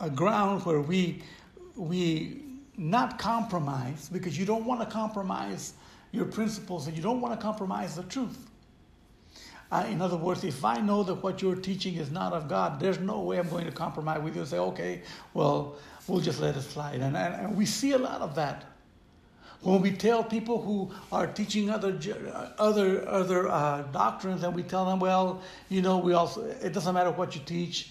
a 0.00 0.10
ground 0.10 0.64
where 0.64 0.80
we 0.80 1.22
we 1.76 2.42
not 2.76 3.18
compromise 3.18 4.08
because 4.12 4.38
you 4.38 4.44
don't 4.44 4.64
want 4.64 4.80
to 4.80 4.86
compromise 4.86 5.74
your 6.12 6.24
principles 6.24 6.86
and 6.86 6.96
you 6.96 7.02
don't 7.02 7.20
want 7.20 7.38
to 7.38 7.42
compromise 7.42 7.96
the 7.96 8.02
truth. 8.04 8.50
Uh, 9.72 9.84
in 9.88 10.00
other 10.00 10.16
words, 10.16 10.44
if 10.44 10.64
I 10.64 10.80
know 10.80 11.02
that 11.02 11.14
what 11.14 11.42
you're 11.42 11.56
teaching 11.56 11.94
is 11.94 12.10
not 12.10 12.32
of 12.32 12.48
God, 12.48 12.78
there's 12.78 13.00
no 13.00 13.20
way 13.20 13.38
I'm 13.38 13.48
going 13.48 13.64
to 13.64 13.72
compromise 13.72 14.22
with 14.22 14.34
you 14.34 14.42
and 14.42 14.48
say, 14.48 14.58
okay, 14.58 15.02
well, 15.32 15.76
we'll 16.06 16.20
just 16.20 16.40
let 16.40 16.56
it 16.56 16.62
slide. 16.62 17.00
And, 17.00 17.16
and, 17.16 17.34
and 17.34 17.56
we 17.56 17.66
see 17.66 17.92
a 17.92 17.98
lot 17.98 18.20
of 18.20 18.34
that. 18.36 18.64
When 19.62 19.80
we 19.80 19.90
tell 19.92 20.22
people 20.22 20.60
who 20.60 20.92
are 21.10 21.26
teaching 21.26 21.70
other 21.70 21.98
other 22.58 23.08
other 23.08 23.48
uh, 23.48 23.82
doctrines, 23.92 24.42
and 24.44 24.54
we 24.54 24.62
tell 24.62 24.84
them, 24.84 25.00
well, 25.00 25.40
you 25.70 25.80
know, 25.80 25.96
we 25.96 26.12
also 26.12 26.42
it 26.42 26.74
doesn't 26.74 26.92
matter 26.92 27.10
what 27.10 27.34
you 27.34 27.40
teach, 27.46 27.90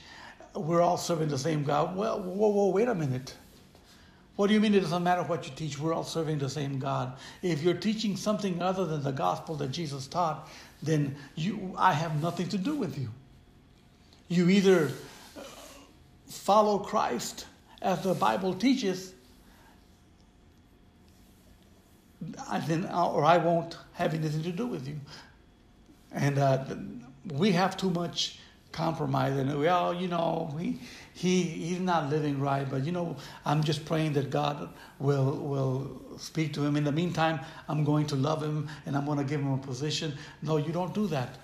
we're 0.56 0.82
all 0.82 0.98
serving 0.98 1.30
the 1.30 1.38
same 1.38 1.64
God. 1.64 1.96
Well, 1.96 2.22
whoa, 2.22 2.50
whoa, 2.50 2.70
wait 2.70 2.88
a 2.90 2.94
minute. 2.94 3.36
What 4.36 4.48
do 4.48 4.54
you 4.54 4.60
mean 4.60 4.74
it 4.74 4.80
doesn't 4.80 5.04
matter 5.04 5.22
what 5.24 5.48
you 5.48 5.54
teach? 5.56 5.78
We're 5.78 5.94
all 5.94 6.04
serving 6.04 6.40
the 6.40 6.50
same 6.50 6.80
God. 6.80 7.14
If 7.44 7.62
you're 7.62 7.76
teaching 7.76 8.18
something 8.18 8.62
other 8.62 8.86
than 8.86 9.04
the 9.04 9.12
gospel 9.12 9.56
that 9.58 9.70
Jesus 9.70 10.08
taught, 10.08 10.50
then 10.82 11.16
you, 11.36 11.74
I 11.78 11.94
have 11.94 12.22
nothing 12.22 12.50
to 12.50 12.58
do 12.58 12.76
with 12.76 12.98
you. 12.98 13.10
You 14.30 14.50
either 14.50 14.92
follow 16.28 16.80
Christ 16.80 17.46
as 17.82 18.02
the 18.02 18.16
Bible 18.16 18.56
teaches, 18.56 19.14
then, 22.68 22.86
or 22.86 23.24
I 23.24 23.38
won't 23.38 23.78
have 23.94 24.14
anything 24.14 24.44
to 24.44 24.52
do 24.52 24.66
with 24.66 24.88
you. 24.88 25.00
And 26.12 26.40
uh, 26.40 26.66
we 27.32 27.52
have 27.52 27.78
too 27.78 27.90
much 27.90 28.40
compromise, 28.72 29.38
and 29.38 29.60
well, 29.60 29.94
you 29.94 30.08
know, 30.08 30.56
he, 30.60 30.80
he 31.14 31.44
he's 31.44 31.80
not 31.80 32.10
living 32.10 32.40
right, 32.40 32.70
but 32.70 32.84
you 32.84 32.92
know, 32.92 33.16
I'm 33.46 33.64
just 33.64 33.86
praying 33.86 34.14
that 34.14 34.30
God 34.30 34.70
will 35.00 35.32
will 35.32 36.02
speak 36.18 36.54
to 36.54 36.66
him. 36.66 36.76
In 36.76 36.84
the 36.84 36.92
meantime, 36.92 37.40
I'm 37.68 37.84
going 37.84 38.08
to 38.08 38.16
love 38.16 38.42
him 38.42 38.68
and 38.86 38.96
I'm 38.98 39.06
going 39.06 39.20
to 39.20 39.24
give 39.24 39.40
him 39.40 39.54
a 39.54 39.58
position. 39.58 40.14
No, 40.42 40.58
you 40.58 40.72
don't 40.72 40.94
do 40.94 41.08
that. 41.08 41.38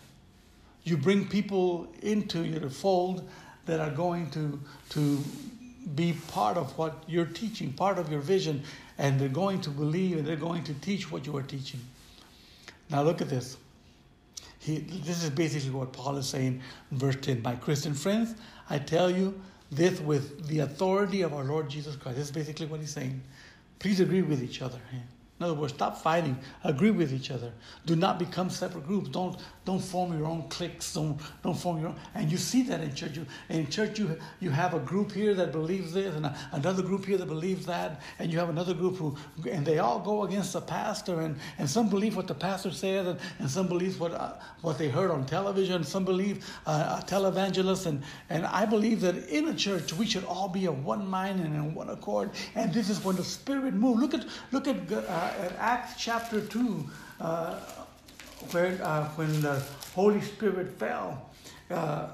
You 0.84 0.98
bring 0.98 1.28
people 1.28 1.88
into 2.02 2.44
your 2.44 2.70
fold 2.70 3.30
that 3.66 3.80
are 3.80 3.92
going 3.92 4.32
to 4.32 4.60
to 4.90 5.24
be 5.96 6.14
part 6.28 6.58
of 6.58 6.78
what 6.78 7.04
you're 7.08 7.26
teaching, 7.26 7.72
part 7.72 8.00
of 8.00 8.12
your 8.12 8.22
vision, 8.22 8.64
and 8.98 9.20
they're 9.20 9.30
going 9.30 9.62
to 9.62 9.70
believe 9.70 10.18
and 10.18 10.26
they're 10.26 10.36
going 10.36 10.64
to 10.64 10.74
teach 10.76 11.12
what 11.12 11.26
you 11.26 11.38
are 11.38 11.44
teaching. 11.44 11.80
Now 12.90 13.04
look 13.04 13.22
at 13.22 13.30
this. 13.30 13.58
He, 14.60 14.80
this 14.80 15.24
is 15.24 15.30
basically 15.30 15.70
what 15.70 15.94
Paul 15.94 16.18
is 16.18 16.28
saying 16.28 16.62
in 16.92 16.98
verse 16.98 17.16
10. 17.22 17.42
My 17.42 17.56
Christian 17.56 17.94
friends, 17.94 18.36
I 18.70 18.78
tell 18.78 19.10
you 19.10 19.40
this 19.72 20.00
with 20.00 20.48
the 20.48 20.60
authority 20.60 21.22
of 21.22 21.34
our 21.34 21.44
Lord 21.44 21.70
Jesus 21.70 21.96
Christ. 21.96 22.18
This 22.18 22.28
is 22.28 22.32
basically 22.32 22.66
what 22.66 22.80
he's 22.80 22.92
saying. 22.92 23.22
Please 23.80 24.00
agree 24.00 24.22
with 24.22 24.44
each 24.44 24.62
other. 24.62 24.80
In 24.92 25.46
other 25.46 25.54
words, 25.54 25.74
stop 25.74 25.98
fighting. 25.98 26.38
Agree 26.64 26.92
with 26.92 27.14
each 27.14 27.32
other. 27.32 27.54
Do 27.86 27.96
not 27.96 28.20
become 28.20 28.50
separate 28.50 28.86
groups. 28.86 29.10
Don't 29.10 29.40
don't 29.70 29.80
form 29.80 30.18
your 30.18 30.26
own 30.26 30.42
cliques. 30.50 30.94
Don't 30.94 31.22
don't 31.44 31.60
form 31.66 31.80
your 31.80 31.90
own. 31.90 31.96
And 32.16 32.32
you 32.32 32.38
see 32.38 32.64
that 32.64 32.82
in 32.82 32.92
church. 32.96 33.16
You, 33.18 33.26
in 33.50 33.68
church, 33.68 34.00
you 34.00 34.18
you 34.40 34.50
have 34.50 34.74
a 34.74 34.80
group 34.80 35.12
here 35.12 35.36
that 35.36 35.52
believes 35.52 35.94
this, 35.94 36.16
and 36.16 36.26
a, 36.26 36.36
another 36.54 36.82
group 36.82 37.06
here 37.06 37.18
that 37.18 37.28
believes 37.28 37.68
that, 37.68 38.02
and 38.18 38.32
you 38.34 38.40
have 38.40 38.50
another 38.50 38.74
group 38.74 38.96
who, 38.98 39.16
and 39.48 39.64
they 39.64 39.78
all 39.78 40.00
go 40.00 40.24
against 40.24 40.54
the 40.54 40.62
pastor, 40.62 41.22
and, 41.22 41.36
and 41.60 41.70
some 41.70 41.88
believe 41.88 42.16
what 42.16 42.26
the 42.26 42.34
pastor 42.34 42.72
says, 42.72 43.06
and, 43.06 43.20
and 43.38 43.48
some 43.48 43.68
believe 43.68 44.00
what 44.00 44.12
uh, 44.12 44.34
what 44.62 44.80
they 44.80 44.90
heard 44.90 45.12
on 45.12 45.24
television. 45.28 45.84
Some 45.84 46.04
believe 46.04 46.44
uh, 46.66 47.00
a 47.00 47.06
televangelist, 47.06 47.86
and 47.86 48.02
and 48.32 48.48
I 48.48 48.66
believe 48.66 49.02
that 49.02 49.18
in 49.28 49.50
a 49.50 49.54
church 49.54 49.94
we 49.94 50.08
should 50.08 50.26
all 50.26 50.50
be 50.50 50.66
of 50.66 50.84
one 50.84 51.06
mind 51.06 51.42
and 51.42 51.54
in 51.54 51.76
one 51.76 51.90
accord. 51.90 52.32
And 52.56 52.74
this 52.74 52.90
is 52.90 53.04
when 53.06 53.18
the 53.18 53.24
Spirit 53.24 53.76
moves. 53.76 54.02
Look 54.02 54.16
at 54.16 54.26
look 54.52 54.68
at. 54.68 54.78
Uh, 54.92 55.46
at 55.46 55.54
Acts 55.60 55.94
chapter 55.98 56.42
2, 56.42 56.90
uh, 57.22 57.60
where, 58.52 58.80
uh, 58.82 59.08
when 59.10 59.42
the 59.42 59.62
Holy 59.94 60.22
Spirit 60.22 60.70
fell. 60.80 61.30
Uh, 61.70 62.08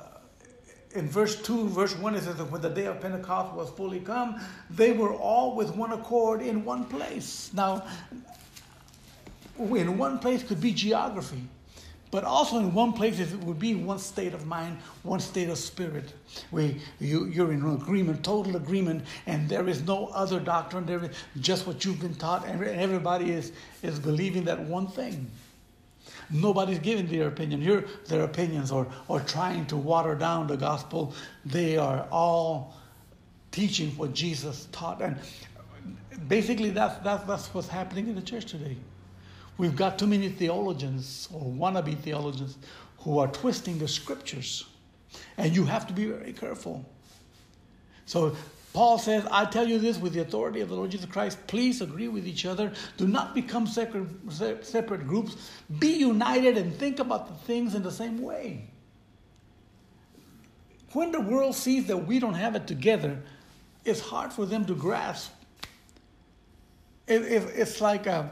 in 0.93 1.09
verse 1.09 1.41
2, 1.41 1.69
verse 1.69 1.95
1, 1.97 2.15
it 2.15 2.23
says 2.23 2.37
that 2.37 2.49
when 2.49 2.61
the 2.61 2.69
day 2.69 2.85
of 2.85 3.01
Pentecost 3.01 3.53
was 3.53 3.69
fully 3.71 3.99
come, 3.99 4.39
they 4.69 4.93
were 4.93 5.13
all 5.13 5.55
with 5.55 5.75
one 5.75 5.91
accord 5.91 6.41
in 6.41 6.63
one 6.63 6.85
place. 6.85 7.51
Now, 7.53 7.85
in 9.59 9.97
one 9.97 10.19
place 10.19 10.41
could 10.43 10.61
be 10.61 10.71
geography. 10.71 11.41
But 12.11 12.23
also 12.23 12.59
in 12.59 12.73
one 12.73 12.93
place, 12.93 13.19
it 13.19 13.33
would 13.39 13.59
be 13.59 13.75
one 13.75 13.99
state 13.99 14.33
of 14.33 14.45
mind, 14.45 14.77
one 15.03 15.19
state 15.19 15.49
of 15.49 15.57
spirit, 15.57 16.13
where 16.49 16.71
you, 16.99 17.25
you're 17.25 17.51
in 17.51 17.65
agreement, 17.65 18.23
total 18.23 18.55
agreement, 18.55 19.03
and 19.25 19.49
there 19.49 19.67
is 19.67 19.81
no 19.81 20.07
other 20.07 20.39
doctrine. 20.39 20.85
There 20.85 21.03
is 21.03 21.11
just 21.41 21.67
what 21.67 21.83
you've 21.83 21.99
been 21.99 22.15
taught, 22.15 22.47
and 22.47 22.63
everybody 22.63 23.31
is, 23.31 23.51
is 23.83 23.99
believing 23.99 24.45
that 24.45 24.61
one 24.61 24.87
thing. 24.87 25.29
Nobody's 26.29 26.79
giving 26.79 27.07
their 27.07 27.27
opinion. 27.27 27.61
Here, 27.61 27.85
their 28.07 28.23
opinions 28.23 28.71
or, 28.71 28.87
or 29.07 29.19
trying 29.21 29.65
to 29.67 29.77
water 29.77 30.15
down 30.15 30.47
the 30.47 30.57
gospel. 30.57 31.13
They 31.45 31.77
are 31.77 32.07
all 32.11 32.75
teaching 33.51 33.91
what 33.91 34.13
Jesus 34.13 34.67
taught. 34.71 35.01
And 35.01 35.17
basically, 36.27 36.71
that's, 36.71 36.97
that's, 37.03 37.23
that's 37.25 37.53
what's 37.53 37.67
happening 37.67 38.07
in 38.07 38.15
the 38.15 38.21
church 38.21 38.45
today. 38.45 38.77
We've 39.57 39.75
got 39.75 39.97
too 39.97 40.07
many 40.07 40.29
theologians 40.29 41.29
or 41.33 41.41
wannabe 41.41 41.97
theologians 41.99 42.57
who 42.99 43.19
are 43.19 43.27
twisting 43.27 43.77
the 43.77 43.87
scriptures. 43.87 44.65
And 45.37 45.55
you 45.55 45.63
have 45.65 45.87
to 45.87 45.93
be 45.93 46.05
very 46.07 46.33
careful. 46.33 46.85
So 48.05 48.35
Paul 48.75 48.97
says, 48.99 49.25
I 49.31 49.45
tell 49.45 49.65
you 49.65 49.79
this 49.79 49.97
with 49.97 50.11
the 50.11 50.19
authority 50.19 50.59
of 50.59 50.67
the 50.67 50.75
Lord 50.75 50.91
Jesus 50.91 51.05
Christ. 51.05 51.37
Please 51.47 51.79
agree 51.79 52.09
with 52.09 52.27
each 52.27 52.45
other. 52.45 52.73
Do 52.97 53.07
not 53.07 53.33
become 53.33 53.65
separate, 53.65 55.07
groups. 55.07 55.37
Be 55.79 55.93
united 55.93 56.57
and 56.57 56.75
think 56.75 56.99
about 56.99 57.29
the 57.29 57.35
things 57.45 57.73
in 57.73 57.83
the 57.83 57.91
same 57.91 58.21
way. 58.21 58.67
When 60.91 61.13
the 61.13 61.21
world 61.21 61.55
sees 61.55 61.87
that 61.87 61.95
we 61.95 62.19
don't 62.19 62.33
have 62.33 62.53
it 62.53 62.67
together, 62.67 63.17
it's 63.85 64.01
hard 64.01 64.33
for 64.33 64.45
them 64.45 64.65
to 64.65 64.75
grasp. 64.75 65.31
It, 67.07 67.21
it, 67.21 67.43
it's 67.55 67.79
like 67.79 68.07
a, 68.07 68.29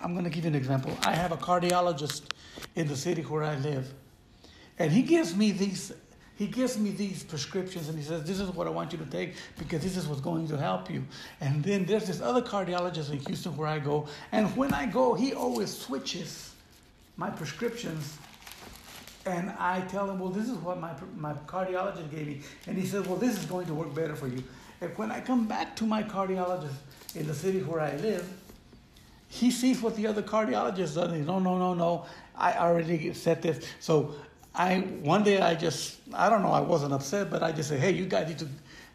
I'm 0.00 0.14
going 0.14 0.24
to 0.24 0.30
give 0.30 0.44
you 0.44 0.48
an 0.48 0.54
example. 0.54 0.96
I 1.02 1.14
have 1.14 1.32
a 1.32 1.36
cardiologist 1.36 2.22
in 2.76 2.88
the 2.88 2.96
city 2.96 3.20
where 3.20 3.42
I 3.42 3.56
live, 3.56 3.92
and 4.78 4.90
he 4.90 5.02
gives 5.02 5.36
me 5.36 5.52
these. 5.52 5.92
He 6.36 6.46
gives 6.46 6.78
me 6.78 6.90
these 6.90 7.22
prescriptions 7.22 7.88
and 7.88 7.98
he 7.98 8.04
says, 8.04 8.24
This 8.24 8.40
is 8.40 8.50
what 8.50 8.66
I 8.66 8.70
want 8.70 8.92
you 8.92 8.98
to 8.98 9.06
take 9.06 9.34
because 9.58 9.82
this 9.82 9.96
is 9.96 10.06
what's 10.06 10.20
going 10.20 10.48
to 10.48 10.56
help 10.56 10.90
you. 10.90 11.04
And 11.40 11.62
then 11.62 11.84
there's 11.84 12.06
this 12.06 12.20
other 12.20 12.42
cardiologist 12.42 13.10
in 13.10 13.18
Houston 13.18 13.56
where 13.56 13.68
I 13.68 13.78
go. 13.78 14.06
And 14.32 14.54
when 14.56 14.72
I 14.72 14.86
go, 14.86 15.14
he 15.14 15.34
always 15.34 15.76
switches 15.76 16.54
my 17.16 17.30
prescriptions. 17.30 18.16
And 19.24 19.50
I 19.58 19.82
tell 19.82 20.10
him, 20.10 20.18
Well, 20.18 20.30
this 20.30 20.48
is 20.48 20.56
what 20.56 20.80
my, 20.80 20.92
my 21.16 21.34
cardiologist 21.46 22.10
gave 22.10 22.26
me. 22.26 22.40
And 22.66 22.76
he 22.76 22.86
says, 22.86 23.06
Well, 23.06 23.18
this 23.18 23.38
is 23.38 23.44
going 23.44 23.66
to 23.66 23.74
work 23.74 23.94
better 23.94 24.16
for 24.16 24.26
you. 24.26 24.42
And 24.80 24.96
when 24.98 25.12
I 25.12 25.20
come 25.20 25.46
back 25.46 25.76
to 25.76 25.84
my 25.84 26.02
cardiologist 26.02 26.74
in 27.14 27.26
the 27.26 27.34
city 27.34 27.60
where 27.60 27.80
I 27.80 27.94
live, 27.96 28.28
he 29.28 29.50
sees 29.50 29.80
what 29.80 29.96
the 29.96 30.06
other 30.06 30.22
cardiologist 30.22 30.94
does. 30.94 30.96
And 30.96 31.16
he's, 31.16 31.26
no, 31.26 31.38
no, 31.38 31.56
no, 31.56 31.74
no. 31.74 32.06
I 32.36 32.54
already 32.54 33.14
said 33.14 33.42
this. 33.42 33.64
So 33.80 34.14
I 34.54 34.80
one 35.02 35.22
day 35.24 35.40
I 35.40 35.54
just 35.54 35.98
I 36.12 36.28
don't 36.28 36.42
know 36.42 36.52
I 36.52 36.60
wasn't 36.60 36.92
upset, 36.92 37.30
but 37.30 37.42
I 37.42 37.52
just 37.52 37.68
said, 37.68 37.80
hey, 37.80 37.92
you 37.92 38.06
guys 38.06 38.28
need 38.28 38.38
to 38.38 38.48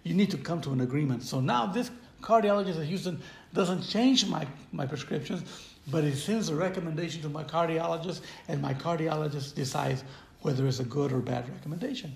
you 0.04 0.14
need 0.14 0.32
to 0.32 0.38
come 0.38 0.62
to 0.62 0.72
an 0.72 0.82
agreement. 0.82 1.24
So 1.24 1.40
now 1.40 1.66
this 1.66 1.92
cardiologist 2.22 2.80
at 2.80 2.86
Houston 2.86 3.22
doesn't 3.54 3.82
change 3.84 4.28
my 4.28 4.48
my 4.72 4.86
prescriptions, 4.86 5.44
but 5.88 6.04
he 6.04 6.14
sends 6.14 6.50
a 6.50 6.56
recommendation 6.56 7.22
to 7.24 7.30
my 7.30 7.44
cardiologist, 7.44 8.22
and 8.48 8.62
my 8.62 8.74
cardiologist 8.74 9.56
decides 9.56 10.04
whether 10.42 10.68
it's 10.68 10.80
a 10.80 10.86
good 10.86 11.12
or 11.12 11.20
bad 11.20 11.50
recommendation. 11.50 12.16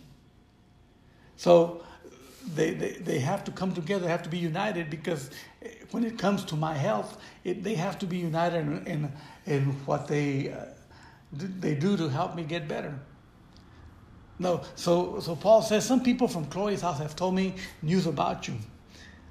So 1.37 1.83
they, 2.55 2.71
they, 2.73 2.91
they 2.93 3.19
have 3.19 3.43
to 3.45 3.51
come 3.51 3.73
together, 3.73 4.07
have 4.07 4.23
to 4.23 4.29
be 4.29 4.37
united 4.37 4.89
because 4.89 5.31
when 5.91 6.03
it 6.03 6.17
comes 6.17 6.43
to 6.45 6.55
my 6.55 6.73
health, 6.73 7.21
it, 7.43 7.63
they 7.63 7.75
have 7.75 7.99
to 7.99 8.05
be 8.05 8.17
united 8.17 8.59
in, 8.59 8.87
in, 8.87 9.11
in 9.45 9.61
what 9.85 10.07
they, 10.07 10.51
uh, 10.51 10.65
they 11.33 11.75
do 11.75 11.97
to 11.97 12.09
help 12.09 12.35
me 12.35 12.43
get 12.43 12.67
better. 12.67 12.93
No, 14.41 14.61
so, 14.73 15.19
so 15.19 15.35
Paul 15.35 15.61
says 15.61 15.85
some 15.85 16.01
people 16.01 16.27
from 16.27 16.47
Chloe's 16.47 16.81
house 16.81 16.97
have 16.97 17.15
told 17.15 17.35
me 17.35 17.53
news 17.83 18.07
about 18.07 18.47
you. 18.47 18.55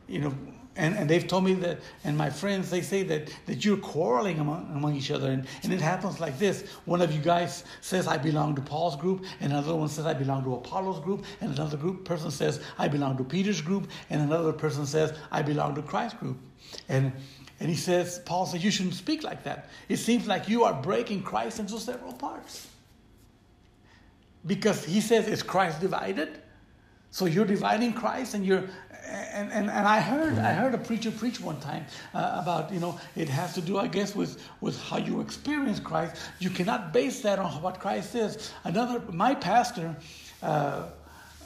You 0.07 0.21
know, 0.21 0.35
and, 0.77 0.97
and 0.97 1.11
they've 1.11 1.27
told 1.27 1.43
me 1.43 1.55
that, 1.55 1.81
and 2.05 2.17
my 2.17 2.31
friends, 2.31 2.71
they 2.71 2.81
say 2.81 3.03
that, 3.03 3.35
that 3.47 3.65
you're 3.65 3.77
quarreling 3.77 4.39
among, 4.39 4.71
among 4.73 4.95
each 4.95 5.11
other. 5.11 5.33
And, 5.33 5.49
and 5.65 5.73
it 5.73 5.81
happens 5.81 6.21
like 6.21 6.39
this 6.39 6.63
one 6.85 7.03
of 7.03 7.11
you 7.11 7.21
guys 7.21 7.65
says, 7.81 8.07
I 8.07 8.19
belong 8.19 8.55
to 8.55 8.63
Paul's 8.63 8.95
group, 8.95 9.25
and 9.41 9.53
another 9.53 9.75
one 9.75 9.89
says, 9.89 10.07
I 10.07 10.15
belong 10.15 10.45
to 10.45 10.55
Apollo's 10.55 11.01
group, 11.01 11.25
and 11.41 11.53
another 11.59 11.77
group 11.77 12.05
person 12.05 12.31
says, 12.31 12.61
I 12.79 12.87
belong 12.87 13.17
to 13.17 13.25
Peter's 13.25 13.61
group, 13.61 13.91
and 14.11 14.23
another 14.23 14.53
person 14.53 14.87
says, 14.87 15.13
I 15.33 15.43
belong 15.43 15.75
to 15.75 15.83
Christ's 15.83 16.21
group. 16.21 16.39
And, 16.89 17.13
and 17.59 17.69
he 17.69 17.75
says, 17.75 18.21
Paul 18.25 18.47
says, 18.47 18.63
you 18.63 18.71
shouldn't 18.71 18.95
speak 18.95 19.25
like 19.25 19.43
that. 19.43 19.71
It 19.89 19.97
seems 19.97 20.29
like 20.29 20.49
you 20.49 20.63
are 20.63 20.81
breaking 20.81 21.25
Christ 21.25 21.59
into 21.59 21.81
several 21.81 22.13
parts. 22.13 22.70
Because 24.47 24.85
he 24.85 25.01
says, 25.01 25.29
is 25.29 25.43
Christ 25.43 25.81
divided? 25.81 26.41
So 27.11 27.27
you're 27.27 27.45
dividing 27.45 27.93
Christ 27.93 28.35
and 28.35 28.47
you're 28.47 28.65
and, 29.11 29.51
and, 29.51 29.71
and 29.71 29.89
I 29.89 30.01
heard 30.01 30.39
I 30.39 30.53
heard 30.53 30.75
a 30.75 30.79
preacher 30.79 31.11
preach 31.11 31.41
one 31.41 31.59
time 31.61 31.85
uh, 32.15 32.39
about 32.41 32.73
you 32.73 32.79
know 32.79 32.99
it 33.17 33.29
has 33.29 33.55
to 33.55 33.61
do 33.61 33.79
I 33.79 33.89
guess 33.89 34.15
with 34.15 34.41
with 34.61 34.81
how 34.81 34.99
you 34.99 35.21
experience 35.21 35.81
Christ. 35.81 36.17
You 36.39 36.51
cannot 36.51 36.93
base 36.93 37.21
that 37.23 37.39
on 37.39 37.51
what 37.63 37.81
Christ 37.81 38.15
is. 38.15 38.53
Another 38.65 39.03
my 39.13 39.35
pastor, 39.35 39.97
uh, 40.43 40.85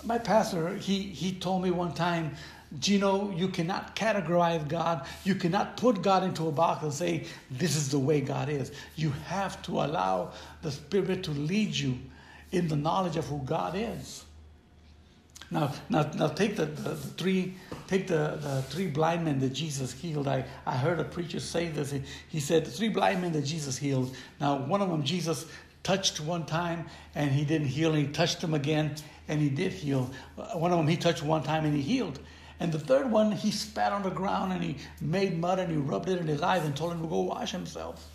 my 0.04 0.18
pastor 0.18 0.76
he 0.76 1.02
he 1.02 1.32
told 1.32 1.62
me 1.62 1.70
one 1.70 1.92
time. 1.92 2.32
Gino, 2.80 3.30
you 3.30 3.46
cannot 3.46 3.94
categorize 3.94 4.66
God. 4.66 5.06
You 5.22 5.36
cannot 5.36 5.76
put 5.76 6.02
God 6.02 6.24
into 6.24 6.48
a 6.48 6.50
box 6.50 6.82
and 6.82 6.92
say, 6.92 7.24
this 7.48 7.76
is 7.76 7.88
the 7.88 8.00
way 8.00 8.20
God 8.20 8.48
is. 8.48 8.72
You 8.96 9.10
have 9.26 9.62
to 9.62 9.72
allow 9.82 10.32
the 10.62 10.72
Spirit 10.72 11.22
to 11.24 11.30
lead 11.30 11.76
you 11.76 11.96
in 12.54 12.68
the 12.68 12.76
knowledge 12.76 13.16
of 13.16 13.26
who 13.26 13.38
God 13.44 13.74
is. 13.76 14.24
Now, 15.50 15.72
now, 15.88 16.10
now 16.14 16.28
take 16.28 16.56
the, 16.56 16.66
the, 16.66 16.90
the, 16.90 16.96
three, 16.96 17.54
take 17.86 18.06
the, 18.06 18.38
the 18.40 18.62
three 18.68 18.86
blind 18.86 19.24
men 19.24 19.38
that 19.40 19.50
Jesus 19.50 19.92
healed. 19.92 20.26
I, 20.26 20.44
I 20.66 20.76
heard 20.76 20.98
a 21.00 21.04
preacher 21.04 21.38
say 21.38 21.68
this. 21.68 21.90
He, 21.90 22.02
he 22.28 22.40
said, 22.40 22.64
the 22.64 22.70
three 22.70 22.88
blind 22.88 23.20
men 23.22 23.32
that 23.32 23.44
Jesus 23.44 23.76
healed. 23.76 24.16
Now, 24.40 24.58
one 24.58 24.80
of 24.80 24.88
them, 24.88 25.04
Jesus 25.04 25.46
touched 25.82 26.20
one 26.20 26.46
time 26.46 26.86
and 27.14 27.30
he 27.30 27.44
didn't 27.44 27.68
heal, 27.68 27.92
and 27.94 28.06
he 28.06 28.12
touched 28.12 28.42
him 28.42 28.54
again 28.54 28.96
and 29.28 29.40
he 29.40 29.48
did 29.48 29.72
heal. 29.72 30.10
Uh, 30.38 30.58
one 30.58 30.72
of 30.72 30.78
them, 30.78 30.88
he 30.88 30.96
touched 30.96 31.22
one 31.22 31.42
time 31.42 31.64
and 31.64 31.74
he 31.74 31.82
healed. 31.82 32.18
And 32.60 32.72
the 32.72 32.78
third 32.78 33.10
one, 33.10 33.32
he 33.32 33.50
spat 33.50 33.92
on 33.92 34.02
the 34.02 34.10
ground 34.10 34.52
and 34.52 34.62
he 34.62 34.76
made 35.00 35.38
mud 35.38 35.58
and 35.58 35.70
he 35.70 35.76
rubbed 35.76 36.08
it 36.08 36.18
in 36.18 36.26
his 36.26 36.40
eyes 36.40 36.64
and 36.64 36.76
told 36.76 36.92
him 36.92 37.02
to 37.02 37.08
go 37.08 37.20
wash 37.20 37.52
himself. 37.52 38.08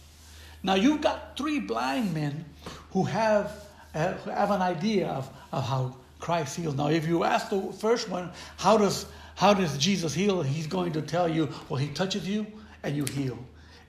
Now, 0.64 0.76
you've 0.76 1.02
got 1.02 1.38
three 1.38 1.60
blind 1.60 2.14
men 2.14 2.46
who 2.92 3.04
have, 3.04 3.52
uh, 3.96 4.14
have 4.26 4.52
an 4.52 4.62
idea 4.62 5.08
of, 5.08 5.30
of 5.52 5.64
how 5.64 5.96
Christ 6.20 6.58
heals. 6.58 6.76
Now, 6.76 6.90
if 6.90 7.08
you 7.08 7.24
ask 7.24 7.50
the 7.50 7.62
first 7.74 8.10
one, 8.10 8.32
how 8.58 8.78
does 8.78 9.06
how 9.40 9.54
does 9.54 9.78
Jesus 9.78 10.14
heal? 10.14 10.42
He's 10.42 10.68
going 10.68 10.92
to 10.92 11.02
tell 11.02 11.30
you, 11.30 11.48
well, 11.70 11.78
he 11.78 11.88
touches 11.88 12.28
you 12.28 12.46
and 12.84 12.94
you 12.94 13.06
heal. 13.06 13.40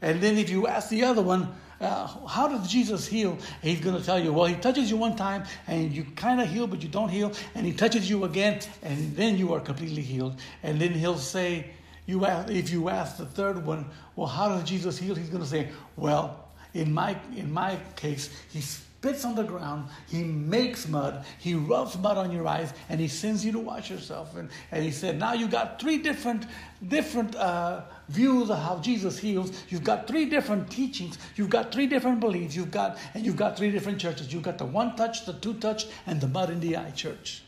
And 0.01 0.21
then 0.21 0.39
if 0.39 0.49
you 0.49 0.69
ask 0.69 0.91
the 0.91 1.03
other 1.03 1.23
one, 1.23 1.53
uh, 1.81 2.07
how 2.07 2.47
does 2.47 2.71
Jesus 2.71 3.05
heal? 3.09 3.37
He's 3.61 3.81
going 3.81 3.97
to 3.97 4.05
tell 4.05 4.23
you, 4.23 4.33
well, 4.33 4.45
he 4.45 4.55
touches 4.55 4.89
you 4.89 4.97
one 4.97 5.17
time 5.17 5.43
and 5.67 5.91
you 5.91 6.05
kind 6.15 6.41
of 6.41 6.49
heal, 6.49 6.69
but 6.69 6.85
you 6.85 6.89
don't 6.89 7.09
heal. 7.09 7.33
And 7.57 7.67
he 7.67 7.73
touches 7.73 8.09
you 8.09 8.25
again 8.27 8.61
and 8.85 9.17
then 9.17 9.37
you 9.39 9.53
are 9.53 9.59
completely 9.59 10.03
healed. 10.03 10.37
And 10.63 10.81
then 10.81 10.93
he'll 10.93 11.19
say, 11.19 11.71
you 12.07 12.27
ask, 12.27 12.49
if 12.49 12.71
you 12.71 12.89
ask 12.89 13.17
the 13.17 13.27
third 13.27 13.67
one, 13.67 13.87
well, 14.15 14.29
how 14.29 14.51
does 14.51 14.63
Jesus 14.63 14.99
heal? 14.99 15.17
He's 15.17 15.31
going 15.31 15.43
to 15.43 15.49
say, 15.49 15.69
well, 15.97 16.49
in 16.75 16.93
my, 16.95 17.19
in 17.37 17.53
my 17.53 17.77
case, 17.97 18.31
he 18.51 18.61
spits 19.01 19.25
on 19.25 19.35
the 19.35 19.43
ground, 19.43 19.89
he 20.09 20.23
makes 20.23 20.87
mud, 20.87 21.25
he 21.39 21.55
rubs 21.55 21.97
mud 21.97 22.19
on 22.19 22.31
your 22.31 22.47
eyes, 22.47 22.75
and 22.91 23.01
he 23.01 23.09
sends 23.09 23.43
you 23.43 23.51
to 23.51 23.59
wash 23.59 23.89
yourself. 23.89 24.37
And, 24.37 24.51
and 24.71 24.85
he 24.85 24.91
said, 24.91 25.19
now 25.19 25.33
you 25.33 25.49
got 25.49 25.81
three 25.81 25.97
different, 25.97 26.45
different 26.87 27.35
uh, 27.37 27.81
views 28.11 28.51
of 28.51 28.59
how 28.59 28.79
Jesus 28.81 29.19
heals. 29.19 29.53
You've 29.71 29.85
got 29.85 30.07
three 30.07 30.27
different 30.27 30.71
teachings. 30.71 31.17
You've 31.37 31.49
got 31.49 31.73
three 31.73 31.87
different 31.87 32.21
beliefs. 32.21 32.55
You've 32.55 32.71
got, 32.71 32.99
and 33.15 33.25
you've 33.25 33.37
got 33.37 33.57
three 33.57 33.71
different 33.71 33.99
churches. 33.99 34.35
You've 34.35 34.43
got 34.43 34.59
the 34.59 34.67
one 34.67 34.95
touch, 34.97 35.25
the 35.25 35.33
two 35.33 35.55
touch, 35.55 35.87
and 36.07 36.21
the 36.21 36.29
mud 36.29 36.51
in 36.51 36.61
the 36.61 36.77
eye 36.77 36.91
church. 36.91 37.43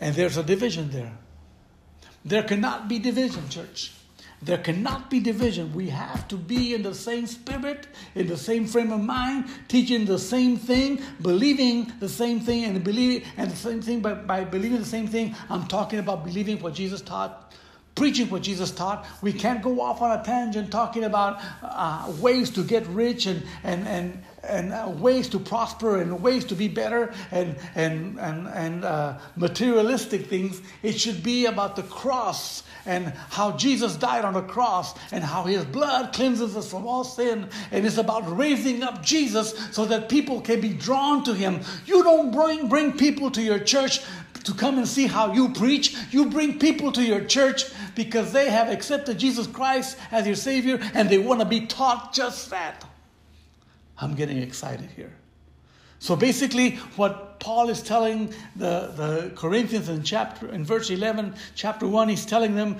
And 0.00 0.14
there's 0.14 0.38
a 0.38 0.42
division 0.42 0.90
there. 0.90 1.12
There 2.24 2.44
cannot 2.44 2.88
be 2.88 2.98
division, 2.98 3.46
church. 3.50 3.92
There 4.44 4.58
cannot 4.58 5.08
be 5.08 5.20
division. 5.20 5.72
We 5.72 5.88
have 5.88 6.28
to 6.28 6.36
be 6.36 6.74
in 6.74 6.82
the 6.82 6.94
same 6.94 7.26
spirit, 7.26 7.86
in 8.14 8.26
the 8.26 8.36
same 8.36 8.66
frame 8.66 8.92
of 8.92 9.00
mind, 9.00 9.46
teaching 9.68 10.04
the 10.04 10.18
same 10.18 10.58
thing, 10.58 11.00
believing 11.22 11.92
the 11.98 12.08
same 12.08 12.40
thing, 12.40 12.64
and 12.64 12.84
believing 12.84 13.26
and 13.38 13.50
the 13.50 13.56
same 13.56 13.80
thing 13.80 14.00
by, 14.00 14.14
by 14.14 14.44
believing 14.44 14.78
the 14.78 14.84
same 14.84 15.06
thing. 15.06 15.34
I'm 15.48 15.66
talking 15.66 15.98
about 15.98 16.24
believing 16.24 16.60
what 16.60 16.74
Jesus 16.74 17.00
taught, 17.00 17.54
preaching 17.94 18.28
what 18.28 18.42
Jesus 18.42 18.70
taught. 18.70 19.06
We 19.22 19.32
can't 19.32 19.62
go 19.62 19.80
off 19.80 20.02
on 20.02 20.18
a 20.18 20.22
tangent 20.22 20.70
talking 20.70 21.04
about 21.04 21.40
uh, 21.62 22.12
ways 22.20 22.50
to 22.50 22.64
get 22.64 22.86
rich 22.88 23.24
and 23.26 23.42
and 23.62 23.88
and 23.88 24.22
and 24.48 24.72
uh, 24.72 24.92
ways 24.96 25.28
to 25.28 25.38
prosper 25.38 26.00
and 26.00 26.22
ways 26.22 26.44
to 26.46 26.54
be 26.54 26.68
better 26.68 27.12
and 27.30 27.56
and 27.74 28.18
and 28.18 28.48
and 28.48 28.84
uh, 28.84 29.18
materialistic 29.36 30.26
things. 30.26 30.60
It 30.82 30.98
should 30.98 31.22
be 31.22 31.46
about 31.46 31.76
the 31.76 31.82
cross 31.84 32.62
and 32.86 33.08
how 33.30 33.52
Jesus 33.52 33.96
died 33.96 34.24
on 34.24 34.34
the 34.34 34.42
cross 34.42 34.94
and 35.12 35.24
how 35.24 35.44
his 35.44 35.64
blood 35.64 36.12
cleanses 36.12 36.56
us 36.56 36.70
from 36.70 36.86
all 36.86 37.04
sin. 37.04 37.48
And 37.70 37.86
it's 37.86 37.98
about 37.98 38.36
raising 38.36 38.82
up 38.82 39.02
Jesus 39.02 39.54
so 39.72 39.84
that 39.86 40.08
people 40.08 40.40
can 40.40 40.60
be 40.60 40.70
drawn 40.70 41.24
to 41.24 41.34
him. 41.34 41.60
You 41.86 42.02
don't 42.02 42.30
bring, 42.30 42.68
bring 42.68 42.92
people 42.92 43.30
to 43.32 43.42
your 43.42 43.58
church 43.58 44.00
to 44.44 44.52
come 44.52 44.76
and 44.76 44.86
see 44.86 45.06
how 45.06 45.32
you 45.32 45.50
preach. 45.50 45.96
You 46.10 46.26
bring 46.26 46.58
people 46.58 46.92
to 46.92 47.02
your 47.02 47.24
church 47.24 47.64
because 47.94 48.32
they 48.32 48.50
have 48.50 48.68
accepted 48.68 49.18
Jesus 49.18 49.46
Christ 49.46 49.96
as 50.10 50.26
your 50.26 50.36
Savior 50.36 50.78
and 50.94 51.08
they 51.08 51.18
want 51.18 51.40
to 51.40 51.46
be 51.46 51.66
taught 51.66 52.12
just 52.12 52.50
that. 52.50 52.84
I'm 53.98 54.14
getting 54.14 54.38
excited 54.38 54.90
here. 54.90 55.12
So 55.98 56.16
basically, 56.16 56.76
what 56.96 57.33
Paul 57.38 57.68
is 57.68 57.82
telling 57.82 58.32
the, 58.56 58.92
the 58.96 59.32
Corinthians 59.34 59.88
in 59.88 60.02
chapter 60.02 60.48
in 60.48 60.64
verse 60.64 60.90
11, 60.90 61.34
chapter 61.54 61.86
1, 61.86 62.08
he's 62.08 62.26
telling 62.26 62.54
them, 62.54 62.78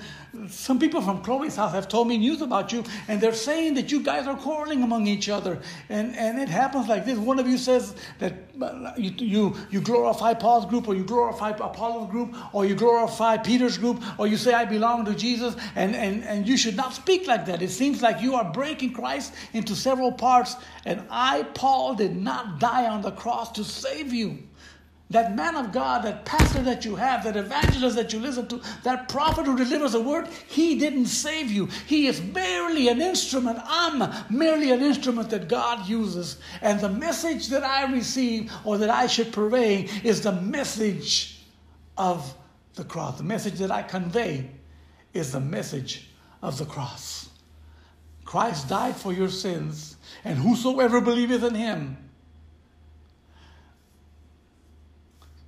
some 0.49 0.79
people 0.79 1.01
from 1.01 1.21
Chloe's 1.23 1.55
house 1.55 1.71
have 1.71 1.87
told 1.87 2.07
me 2.07 2.17
news 2.17 2.41
about 2.41 2.71
you, 2.71 2.83
and 3.07 3.21
they're 3.21 3.33
saying 3.33 3.75
that 3.75 3.91
you 3.91 4.01
guys 4.01 4.27
are 4.27 4.35
quarreling 4.35 4.83
among 4.83 5.07
each 5.07 5.29
other. 5.29 5.59
And, 5.89 6.15
and 6.15 6.39
it 6.39 6.49
happens 6.49 6.87
like 6.87 7.05
this. 7.05 7.17
One 7.17 7.39
of 7.39 7.47
you 7.47 7.57
says 7.57 7.95
that 8.19 8.33
uh, 8.61 8.91
you, 8.97 9.11
you, 9.17 9.55
you 9.69 9.81
glorify 9.81 10.33
Paul's 10.33 10.65
group, 10.65 10.87
or 10.87 10.95
you 10.95 11.03
glorify 11.03 11.51
Apollos' 11.51 12.09
group, 12.09 12.35
or 12.53 12.65
you 12.65 12.75
glorify 12.75 13.37
Peter's 13.37 13.77
group, 13.77 14.03
or 14.19 14.27
you 14.27 14.37
say, 14.37 14.53
I 14.53 14.65
belong 14.65 15.05
to 15.05 15.15
Jesus, 15.15 15.55
and, 15.75 15.95
and, 15.95 16.23
and 16.23 16.47
you 16.47 16.57
should 16.57 16.75
not 16.75 16.93
speak 16.93 17.27
like 17.27 17.45
that. 17.45 17.61
It 17.61 17.71
seems 17.71 18.01
like 18.01 18.21
you 18.21 18.35
are 18.35 18.51
breaking 18.51 18.93
Christ 18.93 19.33
into 19.53 19.75
several 19.75 20.11
parts, 20.11 20.55
and 20.85 21.03
I, 21.09 21.43
Paul, 21.53 21.95
did 21.95 22.15
not 22.15 22.59
die 22.59 22.87
on 22.87 23.01
the 23.01 23.11
cross 23.11 23.51
to 23.53 23.63
save 23.63 24.13
you. 24.13 24.39
That 25.11 25.35
man 25.35 25.55
of 25.55 25.71
God, 25.71 26.03
that 26.03 26.25
pastor 26.25 26.63
that 26.63 26.83
you 26.83 26.95
have, 26.95 27.23
that 27.25 27.37
evangelist 27.37 27.95
that 27.95 28.11
you 28.11 28.19
listen 28.19 28.47
to, 28.47 28.61
that 28.83 29.07
prophet 29.07 29.45
who 29.45 29.55
delivers 29.55 29.93
a 29.93 30.01
word, 30.01 30.27
he 30.47 30.79
didn't 30.79 31.05
save 31.05 31.51
you. 31.51 31.67
He 31.85 32.07
is 32.07 32.21
merely 32.21 32.87
an 32.87 33.01
instrument. 33.01 33.59
I'm 33.63 34.11
merely 34.35 34.71
an 34.71 34.81
instrument 34.81 35.29
that 35.29 35.47
God 35.47 35.87
uses. 35.87 36.37
And 36.61 36.79
the 36.79 36.89
message 36.89 37.49
that 37.49 37.63
I 37.63 37.91
receive 37.91 38.51
or 38.63 38.79
that 38.79 38.89
I 38.89 39.05
should 39.05 39.31
purvey 39.31 39.87
is 40.03 40.21
the 40.21 40.31
message 40.31 41.39
of 41.97 42.33
the 42.73 42.83
cross. 42.83 43.19
The 43.19 43.23
message 43.23 43.59
that 43.59 43.71
I 43.71 43.83
convey 43.83 44.49
is 45.13 45.31
the 45.31 45.39
message 45.39 46.09
of 46.41 46.57
the 46.57 46.65
cross. 46.65 47.29
Christ 48.25 48.67
died 48.67 48.95
for 48.95 49.13
your 49.13 49.29
sins, 49.29 49.97
and 50.23 50.39
whosoever 50.39 50.99
believeth 50.99 51.43
in 51.43 51.53
him 51.53 51.97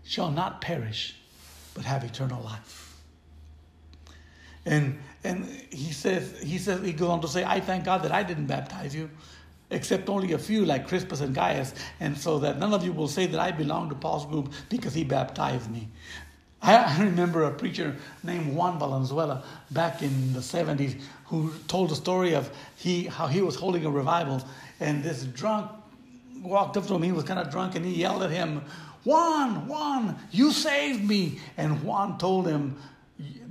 shall 0.08 0.32
not 0.32 0.62
perish, 0.62 1.15
but 1.74 1.86
have 1.86 2.04
eternal 2.04 2.41
life. 2.41 2.96
And 4.65 5.00
and 5.24 5.46
he 5.72 5.91
says 5.91 6.39
he 6.41 6.58
says 6.58 6.82
he 6.84 6.93
goes 6.93 7.10
on 7.10 7.22
to 7.22 7.28
say, 7.28 7.43
I 7.43 7.60
thank 7.60 7.86
God 7.86 8.04
that 8.04 8.12
I 8.12 8.24
didn't 8.24 8.48
baptize 8.48 8.96
you, 8.96 9.10
except 9.70 10.10
only 10.10 10.34
a 10.34 10.38
few 10.38 10.65
like 10.65 10.88
Crispus 10.88 11.22
and 11.22 11.34
Gaius, 11.34 11.74
and 12.00 12.17
so 12.17 12.39
that 12.39 12.60
none 12.60 12.74
of 12.74 12.84
you 12.84 12.91
will 12.91 13.08
say 13.08 13.28
that 13.28 13.39
I 13.39 13.52
belong 13.52 13.89
to 13.89 13.96
Paul's 13.96 14.26
group 14.26 14.54
because 14.70 14.93
he 14.93 15.04
baptized 15.04 15.70
me. 15.70 15.88
I, 16.62 17.02
remember 17.04 17.43
a 17.43 17.52
preacher 17.52 17.96
named 18.24 18.56
Juan 18.56 18.80
Valenzuela 18.80 19.43
back 19.72 20.02
in 20.02 20.34
the 20.34 20.39
70s 20.39 21.00
who 21.26 21.54
told 21.67 21.89
the 21.89 21.96
story 21.96 22.34
of 22.34 22.50
he 22.76 23.04
how 23.04 23.28
he 23.28 23.41
was 23.41 23.56
holding 23.56 23.86
a 23.86 23.91
revival 23.91 24.43
and 24.80 25.04
this 25.04 25.24
drunk 25.24 25.70
walked 26.41 26.78
up 26.78 26.88
to 26.88 26.96
him. 26.96 27.04
He 27.04 27.12
was 27.12 27.24
kind 27.24 27.39
of 27.39 27.52
drunk 27.52 27.76
and 27.76 27.86
he 27.86 27.93
yelled 27.93 28.24
at 28.24 28.32
him, 28.32 28.63
Juan, 29.08 29.70
Juan, 29.70 30.20
you 30.32 30.52
saved 30.52 31.02
me. 31.02 31.39
And 31.56 31.82
Juan 31.82 32.17
told 32.17 32.46
him, 32.46 32.76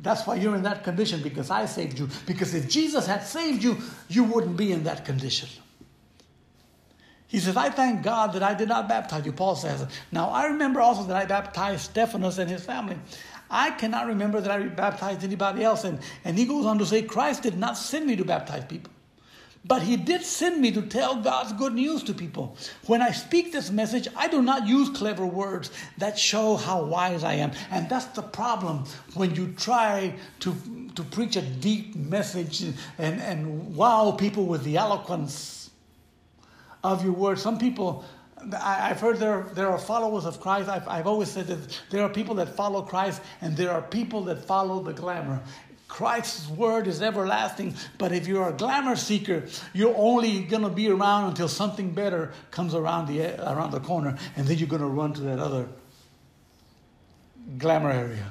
That's 0.02 0.26
why 0.26 0.34
you're 0.34 0.54
in 0.54 0.64
that 0.64 0.84
condition 0.84 1.22
because 1.22 1.50
I 1.50 1.64
saved 1.64 1.98
you. 1.98 2.10
Because 2.26 2.54
if 2.54 2.68
Jesus 2.68 3.06
had 3.06 3.22
saved 3.22 3.64
you, 3.64 3.78
you 4.08 4.24
wouldn't 4.24 4.58
be 4.58 4.70
in 4.70 4.84
that 4.84 5.06
condition. 5.06 5.48
He 7.28 7.38
says, 7.38 7.56
I 7.56 7.70
thank 7.70 8.02
God 8.02 8.34
that 8.34 8.42
I 8.42 8.52
did 8.52 8.68
not 8.68 8.86
baptize 8.86 9.24
you. 9.24 9.32
Paul 9.32 9.56
says. 9.56 9.86
Now, 10.12 10.28
I 10.28 10.44
remember 10.44 10.82
also 10.82 11.04
that 11.04 11.16
I 11.16 11.24
baptized 11.24 11.90
Stephanas 11.90 12.38
and 12.38 12.50
his 12.50 12.62
family. 12.62 12.98
I 13.50 13.70
cannot 13.70 14.08
remember 14.08 14.42
that 14.42 14.50
I 14.50 14.62
baptized 14.64 15.24
anybody 15.24 15.64
else. 15.64 15.84
And, 15.84 16.00
and 16.24 16.36
he 16.36 16.44
goes 16.44 16.66
on 16.66 16.78
to 16.80 16.86
say, 16.86 17.00
Christ 17.00 17.42
did 17.42 17.56
not 17.56 17.78
send 17.78 18.06
me 18.06 18.14
to 18.16 18.24
baptize 18.26 18.66
people. 18.66 18.92
But 19.68 19.82
he 19.82 19.96
did 19.96 20.22
send 20.22 20.60
me 20.60 20.70
to 20.72 20.82
tell 20.82 21.16
God's 21.16 21.52
good 21.52 21.72
news 21.72 22.02
to 22.04 22.14
people. 22.14 22.56
When 22.86 23.02
I 23.02 23.10
speak 23.10 23.52
this 23.52 23.70
message, 23.70 24.06
I 24.14 24.28
do 24.28 24.40
not 24.42 24.66
use 24.66 24.90
clever 24.90 25.26
words 25.26 25.70
that 25.98 26.18
show 26.18 26.56
how 26.56 26.84
wise 26.84 27.24
I 27.24 27.34
am. 27.34 27.50
And 27.70 27.88
that's 27.88 28.06
the 28.06 28.22
problem 28.22 28.84
when 29.14 29.34
you 29.34 29.52
try 29.58 30.14
to, 30.40 30.54
to 30.94 31.02
preach 31.02 31.36
a 31.36 31.42
deep 31.42 31.96
message 31.96 32.62
and, 32.62 32.76
and 32.98 33.74
wow 33.74 34.12
people 34.12 34.46
with 34.46 34.62
the 34.62 34.76
eloquence 34.76 35.70
of 36.84 37.02
your 37.02 37.14
words. 37.14 37.42
Some 37.42 37.58
people, 37.58 38.04
I, 38.60 38.88
have 38.88 39.00
heard 39.00 39.16
there, 39.16 39.46
there 39.54 39.68
are 39.68 39.78
followers 39.78 40.26
of 40.26 40.40
Christ. 40.40 40.68
I've, 40.68 40.86
I've 40.86 41.06
always 41.06 41.30
said 41.30 41.48
that 41.48 41.80
there 41.90 42.02
are 42.02 42.08
people 42.08 42.36
that 42.36 42.54
follow 42.54 42.82
Christ 42.82 43.20
and 43.40 43.56
there 43.56 43.72
are 43.72 43.82
people 43.82 44.22
that 44.24 44.44
follow 44.44 44.80
the 44.80 44.92
glamour. 44.92 45.42
Christ's 45.88 46.48
word 46.48 46.88
is 46.88 47.00
everlasting, 47.00 47.74
but 47.96 48.12
if 48.12 48.26
you're 48.26 48.48
a 48.48 48.52
glamour 48.52 48.96
seeker, 48.96 49.44
you're 49.72 49.94
only 49.96 50.42
going 50.42 50.62
to 50.62 50.68
be 50.68 50.90
around 50.90 51.28
until 51.28 51.48
something 51.48 51.92
better 51.92 52.32
comes 52.50 52.74
around 52.74 53.06
the, 53.06 53.40
around 53.50 53.70
the 53.70 53.80
corner, 53.80 54.16
and 54.36 54.46
then 54.46 54.58
you're 54.58 54.68
going 54.68 54.82
to 54.82 54.88
run 54.88 55.12
to 55.14 55.20
that 55.22 55.38
other 55.38 55.68
glamour 57.56 57.90
area. 57.90 58.30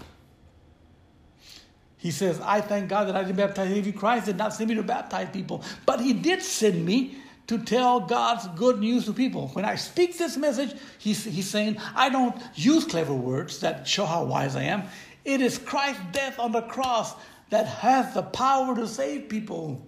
He 1.98 2.12
says, 2.12 2.40
I 2.42 2.62
thank 2.62 2.90
God 2.90 3.08
that 3.08 3.16
I 3.16 3.24
didn't 3.24 3.38
baptize 3.38 3.72
any 3.72 3.80
of 3.80 3.88
you. 3.88 3.94
Christ 3.94 4.26
did 4.26 4.38
not 4.38 4.54
send 4.54 4.70
me 4.70 4.76
to 4.76 4.84
baptize 4.84 5.30
people, 5.32 5.64
but 5.86 6.02
He 6.02 6.14
did 6.14 6.44
send 6.44 6.86
me 6.86 7.18
to 7.48 7.58
tell 7.60 8.00
God's 8.00 8.48
good 8.50 8.80
news 8.80 9.06
to 9.06 9.14
people. 9.14 9.48
When 9.50 9.66
I 9.66 9.76
speak 9.76 10.18
this 10.18 10.36
message, 10.36 10.74
he's, 10.98 11.24
he's 11.24 11.50
saying, 11.50 11.78
I 11.96 12.10
don't 12.10 12.36
use 12.56 12.86
clever 12.86 13.14
words 13.14 13.60
that 13.60 13.88
show 13.88 14.06
how 14.06 14.26
wise 14.26 14.56
I 14.56 14.64
am. 14.64 14.84
It 15.24 15.42
is 15.42 15.58
Christ's 15.58 16.02
death 16.12 16.40
on 16.40 16.52
the 16.52 16.62
cross 16.62 17.14
that 17.50 17.68
has 17.68 18.14
the 18.14 18.24
power 18.24 18.76
to 18.76 18.88
save 18.88 19.30
people. 19.30 19.86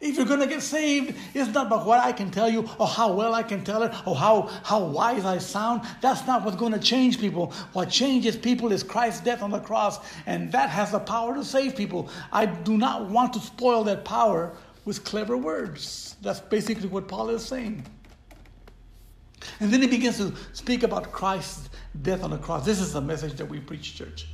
If 0.00 0.16
you're 0.16 0.24
going 0.24 0.40
to 0.40 0.46
get 0.46 0.62
saved, 0.62 1.14
it's 1.34 1.52
not 1.52 1.66
about 1.66 1.84
what 1.84 2.00
I 2.00 2.12
can 2.12 2.30
tell 2.30 2.48
you 2.48 2.66
or 2.78 2.86
how 2.86 3.12
well 3.12 3.34
I 3.34 3.42
can 3.42 3.62
tell 3.62 3.82
it 3.82 3.92
or 4.06 4.16
how, 4.16 4.48
how 4.64 4.82
wise 4.82 5.26
I 5.26 5.36
sound. 5.36 5.82
That's 6.00 6.26
not 6.26 6.42
what's 6.42 6.56
going 6.56 6.72
to 6.72 6.78
change 6.78 7.20
people. 7.20 7.52
What 7.74 7.90
changes 7.90 8.34
people 8.34 8.72
is 8.72 8.82
Christ's 8.82 9.20
death 9.20 9.42
on 9.42 9.50
the 9.50 9.60
cross, 9.60 9.98
and 10.24 10.50
that 10.52 10.70
has 10.70 10.92
the 10.92 11.00
power 11.00 11.34
to 11.34 11.44
save 11.44 11.76
people. 11.76 12.08
I 12.32 12.46
do 12.46 12.78
not 12.78 13.10
want 13.10 13.34
to 13.34 13.40
spoil 13.40 13.84
that 13.84 14.06
power 14.06 14.54
with 14.86 15.04
clever 15.04 15.36
words. 15.36 16.16
That's 16.22 16.40
basically 16.40 16.88
what 16.88 17.06
Paul 17.06 17.28
is 17.28 17.44
saying. 17.44 17.84
And 19.58 19.70
then 19.70 19.82
he 19.82 19.86
begins 19.86 20.16
to 20.16 20.34
speak 20.54 20.82
about 20.82 21.12
Christ's 21.12 21.68
death 22.00 22.22
on 22.22 22.30
the 22.30 22.38
cross. 22.38 22.64
This 22.64 22.80
is 22.80 22.94
the 22.94 23.00
message 23.02 23.34
that 23.34 23.46
we 23.46 23.60
preach, 23.60 23.96
church. 23.96 24.28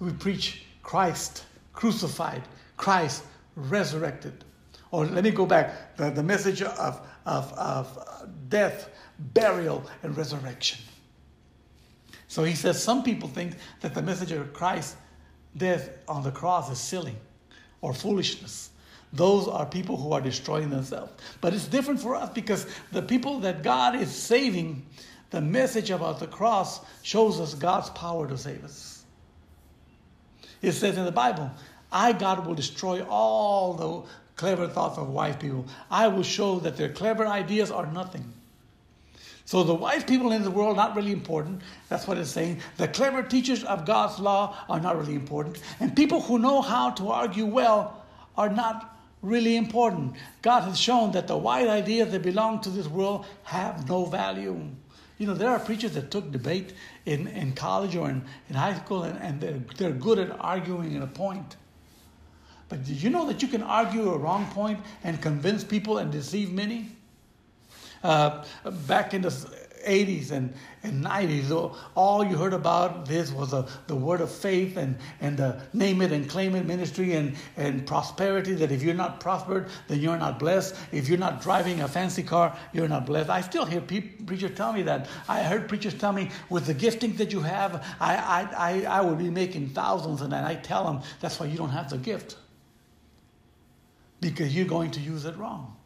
We 0.00 0.12
preach 0.12 0.64
Christ 0.86 1.44
crucified, 1.72 2.42
Christ 2.76 3.24
resurrected. 3.56 4.44
Or 4.92 5.04
let 5.04 5.24
me 5.24 5.32
go 5.32 5.44
back 5.44 5.96
the, 5.96 6.10
the 6.10 6.22
message 6.22 6.62
of, 6.62 7.04
of, 7.26 7.52
of 7.54 8.28
death, 8.48 8.88
burial, 9.18 9.84
and 10.04 10.16
resurrection. 10.16 10.78
So 12.28 12.44
he 12.44 12.54
says 12.54 12.80
some 12.80 13.02
people 13.02 13.28
think 13.28 13.54
that 13.80 13.94
the 13.94 14.02
message 14.02 14.30
of 14.30 14.52
Christ's 14.52 14.94
death 15.56 15.90
on 16.06 16.22
the 16.22 16.30
cross 16.30 16.70
is 16.70 16.78
silly 16.78 17.16
or 17.80 17.92
foolishness. 17.92 18.70
Those 19.12 19.48
are 19.48 19.66
people 19.66 19.96
who 19.96 20.12
are 20.12 20.20
destroying 20.20 20.70
themselves. 20.70 21.12
But 21.40 21.52
it's 21.52 21.66
different 21.66 22.00
for 22.00 22.14
us 22.14 22.30
because 22.30 22.64
the 22.92 23.02
people 23.02 23.40
that 23.40 23.64
God 23.64 23.96
is 23.96 24.14
saving, 24.14 24.86
the 25.30 25.40
message 25.40 25.90
about 25.90 26.20
the 26.20 26.28
cross 26.28 26.80
shows 27.02 27.40
us 27.40 27.54
God's 27.54 27.90
power 27.90 28.28
to 28.28 28.38
save 28.38 28.62
us. 28.64 28.95
It 30.62 30.72
says 30.72 30.96
in 30.96 31.04
the 31.04 31.12
Bible, 31.12 31.50
I, 31.92 32.12
God, 32.12 32.46
will 32.46 32.54
destroy 32.54 33.04
all 33.04 33.74
the 33.74 34.08
clever 34.36 34.68
thoughts 34.68 34.98
of 34.98 35.08
wise 35.08 35.36
people. 35.36 35.66
I 35.90 36.08
will 36.08 36.22
show 36.22 36.58
that 36.60 36.76
their 36.76 36.90
clever 36.90 37.26
ideas 37.26 37.70
are 37.70 37.86
nothing. 37.86 38.32
So 39.44 39.62
the 39.62 39.74
wise 39.74 40.02
people 40.02 40.32
in 40.32 40.42
the 40.42 40.50
world 40.50 40.76
are 40.76 40.88
not 40.88 40.96
really 40.96 41.12
important. 41.12 41.62
That's 41.88 42.08
what 42.08 42.18
it's 42.18 42.30
saying. 42.30 42.60
The 42.78 42.88
clever 42.88 43.22
teachers 43.22 43.62
of 43.62 43.86
God's 43.86 44.18
law 44.18 44.56
are 44.68 44.80
not 44.80 44.98
really 44.98 45.14
important. 45.14 45.60
And 45.78 45.94
people 45.94 46.20
who 46.20 46.40
know 46.40 46.62
how 46.62 46.90
to 46.90 47.10
argue 47.10 47.46
well 47.46 48.04
are 48.36 48.48
not 48.48 48.98
really 49.22 49.56
important. 49.56 50.14
God 50.42 50.62
has 50.62 50.78
shown 50.78 51.12
that 51.12 51.28
the 51.28 51.36
wise 51.36 51.68
ideas 51.68 52.10
that 52.10 52.22
belong 52.22 52.60
to 52.62 52.70
this 52.70 52.88
world 52.88 53.24
have 53.44 53.88
no 53.88 54.04
value. 54.04 54.60
You 55.18 55.26
know, 55.26 55.34
there 55.34 55.50
are 55.50 55.58
preachers 55.58 55.92
that 55.92 56.10
took 56.10 56.30
debate 56.30 56.74
in, 57.06 57.26
in 57.28 57.52
college 57.52 57.96
or 57.96 58.10
in, 58.10 58.22
in 58.50 58.54
high 58.54 58.74
school 58.74 59.04
and, 59.04 59.18
and 59.22 59.40
they're, 59.40 59.60
they're 59.76 59.98
good 59.98 60.18
at 60.18 60.36
arguing 60.40 60.92
in 60.92 61.02
a 61.02 61.06
point. 61.06 61.56
But 62.68 62.84
did 62.84 63.02
you 63.02 63.10
know 63.10 63.26
that 63.26 63.42
you 63.42 63.48
can 63.48 63.62
argue 63.62 64.10
a 64.10 64.18
wrong 64.18 64.46
point 64.50 64.80
and 65.04 65.20
convince 65.22 65.64
people 65.64 65.98
and 65.98 66.10
deceive 66.10 66.52
many? 66.52 66.88
Uh, 68.02 68.44
back 68.86 69.14
in 69.14 69.22
the 69.22 69.65
80s 69.86 70.32
and, 70.32 70.52
and 70.82 71.04
90s, 71.04 71.74
all 71.94 72.24
you 72.24 72.36
heard 72.36 72.52
about 72.52 73.06
this 73.06 73.32
was 73.32 73.52
a, 73.52 73.66
the 73.86 73.94
word 73.94 74.20
of 74.20 74.30
faith 74.30 74.76
and, 74.76 74.96
and 75.20 75.36
the 75.36 75.62
name 75.72 76.02
it 76.02 76.12
and 76.12 76.28
claim 76.28 76.54
it 76.54 76.66
ministry 76.66 77.14
and, 77.14 77.34
and 77.56 77.86
prosperity. 77.86 78.52
That 78.54 78.72
if 78.72 78.82
you're 78.82 78.94
not 78.94 79.20
prospered, 79.20 79.68
then 79.88 80.00
you're 80.00 80.18
not 80.18 80.38
blessed. 80.38 80.74
If 80.92 81.08
you're 81.08 81.18
not 81.18 81.40
driving 81.40 81.80
a 81.80 81.88
fancy 81.88 82.22
car, 82.22 82.56
you're 82.72 82.88
not 82.88 83.06
blessed. 83.06 83.30
I 83.30 83.40
still 83.40 83.64
hear 83.64 83.80
pe- 83.80 84.00
preachers 84.00 84.56
tell 84.56 84.72
me 84.72 84.82
that. 84.82 85.08
I 85.28 85.42
heard 85.42 85.68
preachers 85.68 85.94
tell 85.94 86.12
me, 86.12 86.30
with 86.50 86.66
the 86.66 86.74
gifting 86.74 87.16
that 87.16 87.32
you 87.32 87.40
have, 87.40 87.84
I, 88.00 88.16
I, 88.16 88.70
I, 88.70 88.98
I 88.98 89.00
would 89.00 89.18
be 89.18 89.30
making 89.30 89.70
thousands. 89.70 90.20
And 90.20 90.34
I 90.34 90.56
tell 90.56 90.84
them, 90.84 91.02
that's 91.20 91.40
why 91.40 91.46
you 91.46 91.56
don't 91.56 91.70
have 91.70 91.88
the 91.88 91.98
gift. 91.98 92.36
Because 94.20 94.54
you're 94.54 94.66
going 94.66 94.90
to 94.92 95.00
use 95.00 95.24
it 95.24 95.36
wrong. 95.36 95.76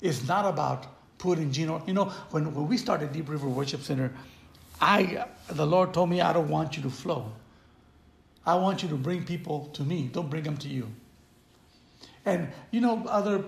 It's 0.00 0.26
not 0.26 0.46
about 0.46 0.86
putting 1.20 1.52
Gino. 1.52 1.82
You 1.86 1.94
know, 1.94 2.06
when, 2.30 2.52
when 2.54 2.66
we 2.66 2.76
started 2.76 3.12
Deep 3.12 3.28
River 3.28 3.48
Worship 3.48 3.82
Center, 3.82 4.12
I 4.80 5.26
the 5.48 5.66
Lord 5.66 5.94
told 5.94 6.10
me 6.10 6.20
I 6.20 6.32
don't 6.32 6.48
want 6.48 6.76
you 6.76 6.82
to 6.82 6.90
flow. 6.90 7.30
I 8.44 8.54
want 8.54 8.82
you 8.82 8.88
to 8.88 8.96
bring 8.96 9.24
people 9.24 9.66
to 9.74 9.82
me. 9.82 10.08
Don't 10.12 10.30
bring 10.30 10.42
them 10.42 10.56
to 10.56 10.68
you. 10.68 10.88
And 12.24 12.48
you 12.70 12.80
know, 12.80 13.04
other 13.06 13.44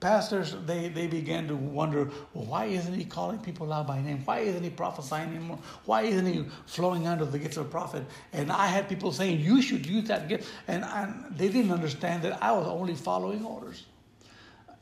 pastors 0.00 0.54
they, 0.66 0.88
they 0.88 1.06
began 1.06 1.48
to 1.48 1.54
wonder, 1.54 2.10
well, 2.34 2.44
why 2.44 2.64
isn't 2.66 2.92
he 2.92 3.04
calling 3.04 3.38
people 3.38 3.72
out 3.72 3.86
by 3.86 4.02
name? 4.02 4.20
Why 4.24 4.40
isn't 4.40 4.62
he 4.62 4.70
prophesying 4.70 5.30
anymore? 5.30 5.58
Why 5.86 6.02
isn't 6.02 6.26
he 6.26 6.44
flowing 6.66 7.06
under 7.06 7.24
the 7.24 7.38
gift 7.38 7.56
of 7.56 7.66
a 7.66 7.68
prophet? 7.68 8.04
And 8.32 8.50
I 8.50 8.66
had 8.66 8.88
people 8.88 9.12
saying, 9.12 9.40
you 9.40 9.62
should 9.62 9.86
use 9.86 10.08
that 10.08 10.28
gift. 10.28 10.50
And 10.68 10.84
they 11.30 11.48
didn't 11.48 11.70
understand 11.70 12.22
that 12.22 12.42
I 12.42 12.52
was 12.52 12.66
only 12.66 12.94
following 12.94 13.46
orders 13.46 13.84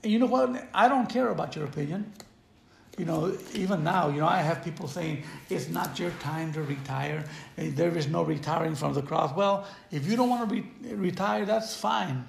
you 0.03 0.19
know 0.19 0.27
what? 0.27 0.69
I 0.75 0.89
don't 0.89 1.09
care 1.09 1.29
about 1.29 1.57
your 1.57 1.65
opinion. 1.65 2.13
You 2.99 3.07
know, 3.07 3.37
even 3.55 3.83
now, 3.83 4.09
you 4.09 4.21
know, 4.21 4.27
I 4.29 4.43
have 4.43 4.63
people 4.63 4.87
saying 4.87 5.25
it's 5.49 5.69
not 5.69 5.99
your 5.99 6.11
time 6.21 6.53
to 6.53 6.63
retire. 6.63 7.25
There 7.57 7.97
is 7.97 8.07
no 8.07 8.23
retiring 8.23 8.75
from 8.75 8.93
the 8.93 9.01
cross. 9.03 9.35
Well, 9.35 9.67
if 9.91 10.07
you 10.07 10.15
don't 10.15 10.29
want 10.29 10.49
to 10.49 10.55
re- 10.55 10.95
retire, 10.95 11.47
that's 11.47 11.75
fine. 11.75 12.27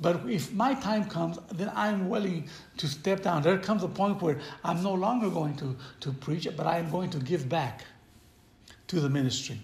But 0.00 0.30
if 0.30 0.52
my 0.52 0.74
time 0.74 1.06
comes, 1.06 1.38
then 1.52 1.70
I'm 1.74 2.08
willing 2.08 2.48
to 2.78 2.86
step 2.86 3.22
down. 3.22 3.42
There 3.42 3.58
comes 3.58 3.82
a 3.82 3.88
point 3.88 4.22
where 4.22 4.38
I'm 4.64 4.82
no 4.82 4.94
longer 4.94 5.28
going 5.28 5.56
to, 5.56 5.76
to 6.00 6.12
preach, 6.12 6.46
it, 6.46 6.56
but 6.56 6.66
I 6.66 6.78
am 6.78 6.90
going 6.90 7.10
to 7.10 7.18
give 7.18 7.48
back 7.48 7.84
to 8.86 9.00
the 9.00 9.10
ministry. 9.10 9.60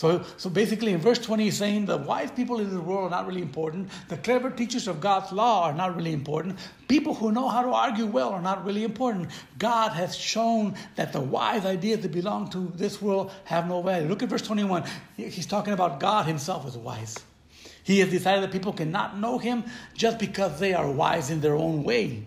So, 0.00 0.24
so 0.38 0.48
basically, 0.48 0.94
in 0.94 0.98
verse 0.98 1.18
20, 1.18 1.44
he's 1.44 1.58
saying 1.58 1.84
the 1.84 1.98
wise 1.98 2.30
people 2.30 2.58
in 2.58 2.70
the 2.70 2.80
world 2.80 3.12
are 3.12 3.18
not 3.18 3.26
really 3.26 3.42
important. 3.42 3.90
The 4.08 4.16
clever 4.16 4.48
teachers 4.48 4.88
of 4.88 4.98
God's 4.98 5.30
law 5.30 5.64
are 5.64 5.74
not 5.74 5.94
really 5.94 6.14
important. 6.14 6.58
People 6.88 7.12
who 7.12 7.32
know 7.32 7.50
how 7.50 7.60
to 7.60 7.68
argue 7.68 8.06
well 8.06 8.30
are 8.30 8.40
not 8.40 8.64
really 8.64 8.82
important. 8.82 9.28
God 9.58 9.90
has 9.90 10.16
shown 10.16 10.74
that 10.96 11.12
the 11.12 11.20
wise 11.20 11.66
ideas 11.66 12.00
that 12.00 12.12
belong 12.12 12.48
to 12.48 12.72
this 12.76 13.02
world 13.02 13.30
have 13.44 13.68
no 13.68 13.82
value. 13.82 14.08
Look 14.08 14.22
at 14.22 14.30
verse 14.30 14.40
21. 14.40 14.84
He's 15.18 15.44
talking 15.44 15.74
about 15.74 16.00
God 16.00 16.24
himself 16.24 16.66
as 16.66 16.78
wise. 16.78 17.18
He 17.82 17.98
has 17.98 18.08
decided 18.08 18.42
that 18.44 18.52
people 18.52 18.72
cannot 18.72 19.18
know 19.18 19.36
him 19.36 19.64
just 19.92 20.18
because 20.18 20.58
they 20.58 20.72
are 20.72 20.90
wise 20.90 21.28
in 21.28 21.42
their 21.42 21.56
own 21.56 21.84
way. 21.84 22.24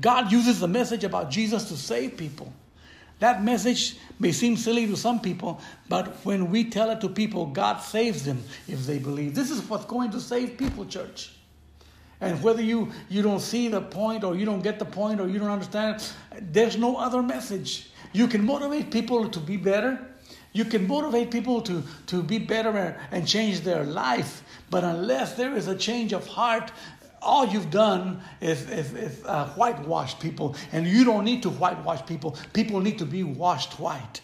God 0.00 0.32
uses 0.32 0.58
the 0.58 0.68
message 0.68 1.04
about 1.04 1.30
Jesus 1.30 1.68
to 1.68 1.76
save 1.76 2.16
people. 2.16 2.50
That 3.18 3.42
message 3.42 3.96
may 4.18 4.32
seem 4.32 4.56
silly 4.56 4.86
to 4.86 4.96
some 4.96 5.20
people, 5.20 5.60
but 5.88 6.24
when 6.24 6.50
we 6.50 6.64
tell 6.64 6.90
it 6.90 7.00
to 7.00 7.08
people, 7.08 7.46
God 7.46 7.78
saves 7.78 8.24
them 8.24 8.42
if 8.68 8.86
they 8.86 8.98
believe. 8.98 9.34
This 9.34 9.50
is 9.50 9.60
what's 9.68 9.86
going 9.86 10.10
to 10.12 10.20
save 10.20 10.56
people, 10.56 10.84
church. 10.86 11.32
And 12.20 12.42
whether 12.42 12.62
you, 12.62 12.92
you 13.08 13.22
don't 13.22 13.40
see 13.40 13.68
the 13.68 13.80
point 13.80 14.24
or 14.24 14.36
you 14.36 14.44
don't 14.44 14.62
get 14.62 14.78
the 14.78 14.84
point 14.84 15.20
or 15.20 15.28
you 15.28 15.38
don't 15.38 15.50
understand, 15.50 16.02
there's 16.40 16.76
no 16.76 16.96
other 16.96 17.22
message. 17.22 17.90
You 18.12 18.26
can 18.26 18.44
motivate 18.44 18.90
people 18.90 19.28
to 19.28 19.40
be 19.40 19.56
better. 19.56 20.04
You 20.52 20.64
can 20.64 20.88
motivate 20.88 21.30
people 21.30 21.60
to, 21.62 21.82
to 22.06 22.22
be 22.22 22.38
better 22.38 22.98
and 23.12 23.26
change 23.26 23.60
their 23.60 23.84
life. 23.84 24.42
But 24.70 24.82
unless 24.82 25.34
there 25.34 25.56
is 25.56 25.68
a 25.68 25.76
change 25.76 26.12
of 26.12 26.26
heart, 26.26 26.72
all 27.22 27.46
you've 27.46 27.70
done 27.70 28.20
is, 28.40 28.68
is, 28.70 28.92
is 28.94 29.24
uh, 29.24 29.48
whitewash 29.50 30.18
people, 30.18 30.56
and 30.72 30.86
you 30.86 31.04
don't 31.04 31.24
need 31.24 31.42
to 31.42 31.50
whitewash 31.50 32.04
people. 32.06 32.36
People 32.52 32.80
need 32.80 32.98
to 32.98 33.06
be 33.06 33.22
washed 33.22 33.78
white. 33.80 34.20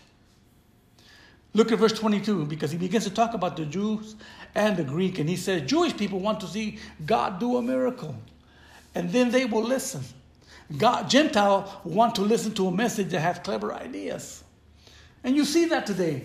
Look 1.53 1.70
at 1.70 1.78
verse 1.78 1.92
22 1.92 2.47
because 2.47 2.72
he 2.72 2.78
begins 2.78 3.05
to 3.05 3.11
talk 3.11 3.34
about 3.34 3.57
the 3.57 3.64
Jews 3.64 4.16
and 4.55 4.76
the 4.76 4.84
Greek, 4.84 5.18
and 5.18 5.28
he 5.28 5.36
says, 5.36 5.62
Jewish 5.62 5.97
people 5.97 6.18
want 6.18 6.40
to 6.40 6.47
see 6.47 6.78
God 7.07 7.38
do 7.38 7.57
a 7.57 7.62
miracle, 7.62 8.16
and 8.95 9.11
then 9.11 9.30
they 9.30 9.45
will 9.45 9.62
listen. 9.62 10.03
God, 10.76 11.09
Gentile 11.09 11.80
want 11.84 12.14
to 12.16 12.22
listen 12.22 12.55
to 12.55 12.68
a 12.68 12.72
message 12.72 13.11
that 13.11 13.20
has 13.20 13.38
clever 13.38 13.74
ideas. 13.74 14.42
And 15.22 15.36
you 15.36 15.45
see 15.45 15.66
that 15.66 15.86
today. 15.86 16.24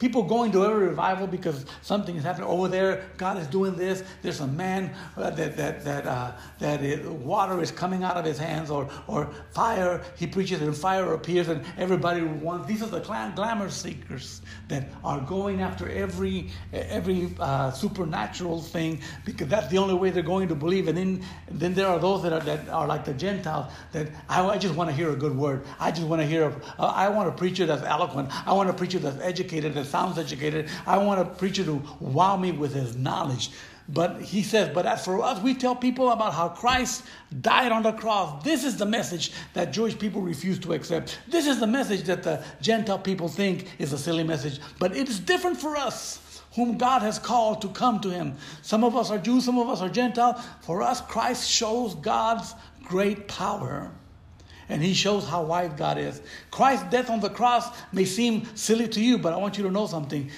People 0.00 0.24
going 0.24 0.50
to 0.52 0.64
every 0.64 0.88
revival 0.88 1.28
because 1.28 1.64
something 1.82 2.16
is 2.16 2.24
happening 2.24 2.48
over 2.48 2.66
there. 2.66 3.04
God 3.16 3.38
is 3.38 3.46
doing 3.46 3.76
this. 3.76 4.02
There's 4.22 4.40
a 4.40 4.46
man 4.46 4.92
uh, 5.16 5.30
that 5.30 5.56
that 5.56 5.84
that 5.84 6.06
uh, 6.06 7.12
water 7.12 7.62
is 7.62 7.70
coming 7.70 8.02
out 8.02 8.16
of 8.16 8.24
his 8.24 8.36
hands, 8.36 8.70
or 8.70 8.88
or 9.06 9.30
fire. 9.52 10.02
He 10.16 10.26
preaches 10.26 10.60
and 10.62 10.76
fire 10.76 11.14
appears, 11.14 11.48
and 11.48 11.64
everybody 11.78 12.22
wants. 12.22 12.66
These 12.66 12.82
are 12.82 12.88
the 12.88 13.00
glamour 13.00 13.70
seekers 13.70 14.42
that 14.66 14.88
are 15.04 15.20
going 15.20 15.60
after 15.60 15.88
every 15.88 16.50
every 16.72 17.30
uh, 17.38 17.70
supernatural 17.70 18.62
thing 18.62 19.00
because 19.24 19.46
that's 19.46 19.68
the 19.68 19.78
only 19.78 19.94
way 19.94 20.10
they're 20.10 20.24
going 20.24 20.48
to 20.48 20.56
believe. 20.56 20.88
And 20.88 20.98
then 20.98 21.24
then 21.48 21.72
there 21.72 21.86
are 21.86 22.00
those 22.00 22.24
that 22.24 22.32
are 22.32 22.40
that 22.40 22.68
are 22.68 22.88
like 22.88 23.04
the 23.04 23.14
Gentiles 23.14 23.72
that 23.92 24.08
I, 24.28 24.44
I 24.44 24.58
just 24.58 24.74
want 24.74 24.90
to 24.90 24.96
hear 24.96 25.10
a 25.10 25.16
good 25.16 25.36
word. 25.36 25.64
I 25.78 25.92
just 25.92 26.08
want 26.08 26.20
to 26.20 26.26
hear. 26.26 26.48
A, 26.48 26.82
uh, 26.82 26.86
I 26.86 27.08
want 27.10 27.28
a 27.28 27.32
preacher 27.32 27.64
that's 27.64 27.84
eloquent. 27.84 28.28
I 28.44 28.52
want 28.52 28.68
a 28.68 28.72
preacher 28.72 28.98
that's 28.98 29.20
educated 29.20 29.83
that 29.84 29.90
sounds 29.90 30.18
educated. 30.18 30.68
I 30.86 30.98
want 30.98 31.20
a 31.20 31.24
preacher 31.24 31.64
to 31.64 31.82
wow 32.00 32.36
me 32.36 32.52
with 32.52 32.74
his 32.74 32.96
knowledge. 32.96 33.50
But 33.86 34.22
he 34.22 34.42
says, 34.42 34.70
but 34.72 34.86
as 34.86 35.04
for 35.04 35.22
us, 35.22 35.42
we 35.42 35.54
tell 35.54 35.76
people 35.76 36.10
about 36.10 36.32
how 36.32 36.48
Christ 36.48 37.04
died 37.42 37.70
on 37.70 37.82
the 37.82 37.92
cross. 37.92 38.42
This 38.42 38.64
is 38.64 38.78
the 38.78 38.86
message 38.86 39.32
that 39.52 39.72
Jewish 39.72 39.98
people 39.98 40.22
refuse 40.22 40.58
to 40.60 40.72
accept. 40.72 41.18
This 41.28 41.46
is 41.46 41.60
the 41.60 41.66
message 41.66 42.04
that 42.04 42.22
the 42.22 42.42
Gentile 42.62 42.98
people 42.98 43.28
think 43.28 43.68
is 43.78 43.92
a 43.92 43.98
silly 43.98 44.24
message. 44.24 44.58
But 44.78 44.96
it 44.96 45.10
is 45.10 45.20
different 45.20 45.58
for 45.58 45.76
us, 45.76 46.40
whom 46.54 46.78
God 46.78 47.02
has 47.02 47.18
called 47.18 47.60
to 47.60 47.68
come 47.68 48.00
to 48.00 48.08
him. 48.08 48.36
Some 48.62 48.84
of 48.84 48.96
us 48.96 49.10
are 49.10 49.18
Jews, 49.18 49.44
some 49.44 49.58
of 49.58 49.68
us 49.68 49.82
are 49.82 49.90
Gentile. 49.90 50.42
For 50.62 50.80
us, 50.80 51.02
Christ 51.02 51.50
shows 51.50 51.94
God's 51.96 52.54
great 52.84 53.28
power 53.28 53.90
and 54.68 54.82
he 54.82 54.94
shows 54.94 55.28
how 55.28 55.42
wise 55.42 55.72
God 55.76 55.98
is. 55.98 56.20
Christ's 56.50 56.90
death 56.90 57.10
on 57.10 57.20
the 57.20 57.30
cross 57.30 57.68
may 57.92 58.04
seem 58.04 58.46
silly 58.56 58.88
to 58.88 59.00
you, 59.00 59.18
but 59.18 59.32
I 59.32 59.36
want 59.36 59.56
you 59.58 59.64
to 59.64 59.70
know 59.70 59.86
something. 59.86 60.30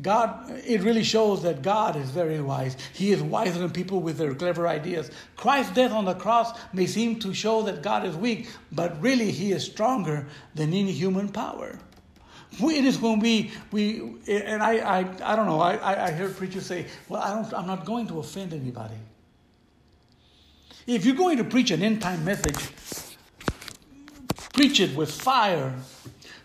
God, 0.00 0.50
it 0.66 0.82
really 0.82 1.04
shows 1.04 1.42
that 1.42 1.62
God 1.62 1.96
is 1.96 2.08
very 2.10 2.40
wise. 2.40 2.76
He 2.92 3.12
is 3.12 3.22
wiser 3.22 3.58
than 3.58 3.70
people 3.70 4.00
with 4.00 4.16
their 4.16 4.34
clever 4.34 4.66
ideas. 4.66 5.10
Christ's 5.36 5.74
death 5.74 5.92
on 5.92 6.04
the 6.04 6.14
cross 6.14 6.58
may 6.72 6.86
seem 6.86 7.18
to 7.20 7.34
show 7.34 7.62
that 7.62 7.82
God 7.82 8.06
is 8.06 8.16
weak, 8.16 8.48
but 8.72 9.00
really 9.02 9.30
he 9.30 9.52
is 9.52 9.64
stronger 9.64 10.26
than 10.54 10.72
any 10.72 10.92
human 10.92 11.28
power. 11.28 11.78
It 12.60 12.84
is 12.84 12.98
when 13.00 13.18
we, 13.18 13.50
we 13.72 14.16
and 14.28 14.62
I, 14.62 14.78
I, 14.78 15.32
I 15.32 15.36
don't 15.36 15.46
know, 15.46 15.60
I, 15.60 16.06
I 16.06 16.10
heard 16.12 16.36
preachers 16.36 16.66
say, 16.66 16.86
well, 17.08 17.20
I 17.20 17.34
don't, 17.34 17.52
I'm 17.52 17.66
not 17.66 17.84
going 17.84 18.06
to 18.08 18.20
offend 18.20 18.52
anybody. 18.52 18.94
If 20.86 21.04
you're 21.04 21.16
going 21.16 21.38
to 21.38 21.44
preach 21.44 21.70
an 21.70 21.82
end 21.82 22.00
time 22.00 22.24
message, 22.24 23.13
preach 24.54 24.80
it 24.80 24.96
with 24.96 25.10
fire, 25.10 25.74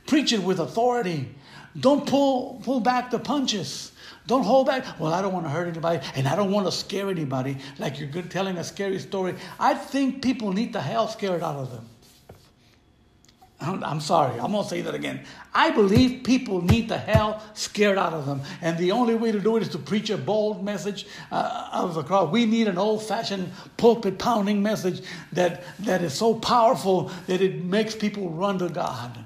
preach 0.06 0.34
it 0.34 0.44
with 0.44 0.60
authority. 0.60 1.34
Don't 1.80 2.06
pull, 2.06 2.60
pull 2.64 2.82
back 2.82 3.12
the 3.12 3.20
punches. 3.20 3.94
Don't 4.28 4.44
hold 4.44 4.68
back. 4.68 5.00
Well, 5.00 5.14
I 5.14 5.22
don't 5.22 5.34
want 5.34 5.46
to 5.46 5.50
hurt 5.50 5.68
anybody 5.68 6.06
and 6.16 6.28
I 6.28 6.36
don't 6.36 6.52
want 6.52 6.66
to 6.66 6.72
scare 6.72 7.10
anybody 7.10 7.58
like 7.78 8.00
you're 8.00 8.10
good 8.10 8.30
telling 8.30 8.58
a 8.58 8.64
scary 8.64 9.00
story. 9.00 9.36
I 9.60 9.74
think 9.76 10.22
people 10.22 10.52
need 10.52 10.74
the 10.74 10.82
hell 10.82 11.08
scared 11.08 11.42
out 11.42 11.56
of 11.56 11.72
them. 11.72 11.88
I'm 13.62 14.00
sorry, 14.00 14.40
I'm 14.40 14.54
to 14.54 14.64
say 14.64 14.82
that 14.82 14.96
again. 14.96 15.26
I 15.54 15.72
believe 15.72 16.24
people 16.24 16.62
need 16.62 16.88
the 16.88 16.98
hell 16.98 17.44
scared 17.54 17.98
out 17.98 18.14
of 18.14 18.26
them. 18.26 18.42
And 18.62 18.78
the 18.78 18.94
only 18.94 19.16
way 19.16 19.34
to 19.34 19.40
do 19.40 19.58
it 19.58 19.64
is 19.64 19.70
to 19.70 19.78
preach 19.78 20.10
a 20.10 20.18
bold 20.18 20.64
message 20.64 21.08
uh, 21.30 21.70
of 21.74 21.94
the 21.94 22.04
cross. 22.04 22.32
We 22.32 22.46
need 22.46 22.70
an 22.70 22.78
old 22.78 23.04
fashioned 23.04 23.52
pulpit 23.76 24.18
pounding 24.18 24.64
message 24.64 25.02
that, 25.34 25.64
that 25.80 26.02
is 26.02 26.14
so 26.14 26.36
powerful 26.36 27.12
that 27.28 27.42
it 27.42 27.64
makes 27.66 27.96
people 27.96 28.30
run 28.30 28.60
to 28.60 28.70
God. 28.70 29.26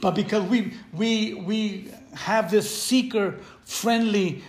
But 0.00 0.14
because 0.14 0.44
we, 0.44 0.72
we, 0.94 1.34
we 1.34 1.90
have 2.14 2.50
this 2.50 2.82
seeker 2.82 3.40
friendly 3.64 4.42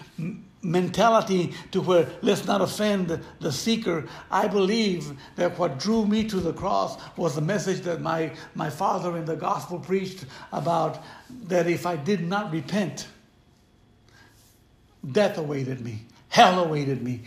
mentality 0.61 1.53
to 1.71 1.81
where 1.81 2.07
let's 2.21 2.45
not 2.45 2.61
offend 2.61 3.21
the 3.39 3.51
seeker. 3.51 4.07
I 4.29 4.47
believe 4.47 5.13
that 5.35 5.57
what 5.57 5.79
drew 5.79 6.05
me 6.05 6.25
to 6.25 6.37
the 6.37 6.53
cross 6.53 6.97
was 7.15 7.35
the 7.35 7.41
message 7.41 7.81
that 7.81 8.01
my, 8.01 8.31
my 8.55 8.69
father 8.69 9.17
in 9.17 9.25
the 9.25 9.35
gospel 9.35 9.79
preached 9.79 10.25
about 10.51 11.03
that 11.47 11.67
if 11.67 11.85
I 11.85 11.95
did 11.95 12.27
not 12.27 12.51
repent, 12.51 13.07
death 15.11 15.37
awaited 15.37 15.81
me, 15.81 16.05
hell 16.27 16.63
awaited 16.63 17.01
me. 17.01 17.21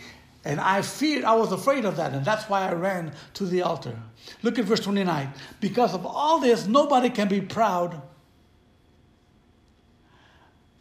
And 0.45 0.59
I 0.59 0.81
feared, 0.81 1.23
I 1.23 1.35
was 1.35 1.53
afraid 1.53 1.85
of 1.85 1.95
that, 1.97 2.13
and 2.13 2.25
that's 2.25 2.49
why 2.49 2.67
I 2.67 2.73
ran 2.73 3.13
to 3.35 3.45
the 3.45 3.61
altar. 3.61 3.97
Look 4.41 4.59
at 4.59 4.65
verse 4.65 4.81
29. 4.81 5.33
Because 5.61 5.93
of 5.93 6.05
all 6.05 6.39
this, 6.39 6.67
nobody 6.67 7.09
can 7.09 7.29
be 7.29 7.39
proud 7.39 8.01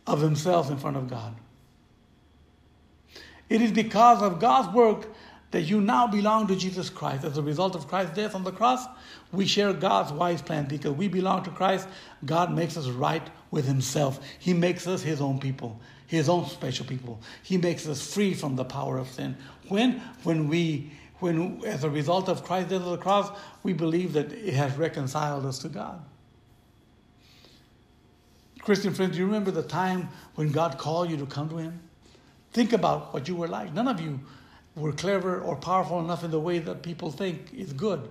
of 0.05 0.20
himself 0.20 0.70
in 0.70 0.78
front 0.78 0.96
of 0.96 1.09
God. 1.09 1.36
It 3.53 3.61
is 3.61 3.70
because 3.70 4.22
of 4.22 4.40
God's 4.40 4.74
work 4.74 5.09
that 5.50 5.61
you 5.61 5.82
now 5.82 6.07
belong 6.07 6.46
to 6.46 6.57
Jesus 6.57 6.88
Christ. 6.88 7.22
As 7.22 7.36
a 7.36 7.42
result 7.42 7.74
of 7.74 7.86
Christ's 7.86 8.16
death 8.16 8.34
on 8.34 8.44
the 8.44 8.50
cross, 8.50 8.86
we 9.30 9.44
share 9.44 9.74
God's 9.74 10.11
wise 10.11 10.40
plan 10.40 10.64
because 10.64 10.92
we 10.92 11.07
belong 11.07 11.42
to 11.44 11.50
Christ. 11.50 11.86
God 12.24 12.50
makes 12.50 12.78
us 12.78 12.88
right 12.88 13.28
with 13.50 13.66
Himself. 13.66 14.20
He 14.38 14.55
makes 14.55 14.86
us 14.86 15.03
His 15.03 15.20
own 15.20 15.38
people, 15.38 15.78
His 16.07 16.30
own 16.30 16.46
special 16.46 16.86
people. 16.86 17.20
He 17.42 17.59
makes 17.59 17.86
us 17.86 18.14
free 18.14 18.32
from 18.32 18.57
the 18.57 18.64
power 18.64 18.96
of 18.96 19.09
sin. 19.09 19.36
When, 19.68 20.00
when 20.22 20.48
we, 20.48 20.90
when 21.18 21.62
as 21.66 21.84
a 21.84 21.90
result 21.90 22.30
of 22.30 22.44
Christ's 22.44 22.70
death 22.70 22.84
on 22.84 22.92
the 22.92 22.96
cross, 22.96 23.38
we 23.62 23.74
believe 23.74 24.14
that 24.14 24.32
it 24.32 24.55
has 24.55 24.74
reconciled 24.78 25.44
us 25.44 25.59
to 25.59 25.68
God. 25.68 26.03
Christian 28.62 28.94
friends, 28.94 29.12
do 29.12 29.18
you 29.18 29.26
remember 29.26 29.50
the 29.50 29.62
time 29.62 30.09
when 30.36 30.50
God 30.53 30.78
called 30.78 31.11
you 31.11 31.18
to 31.18 31.26
come 31.26 31.50
to 31.50 31.59
Him? 31.59 31.82
Think 32.53 32.72
about 32.72 33.12
what 33.14 33.28
you 33.28 33.36
were 33.36 33.48
like. 33.48 33.72
None 33.72 33.88
of 33.88 34.00
you 34.00 34.20
were 34.76 34.92
clever 34.92 35.40
or 35.40 35.57
powerful 35.57 36.00
enough 36.00 36.24
in 36.24 36.30
the 36.30 36.40
way 36.40 36.59
that 36.59 36.82
people 36.82 37.11
think 37.11 37.53
is 37.53 37.72
good. 37.72 38.09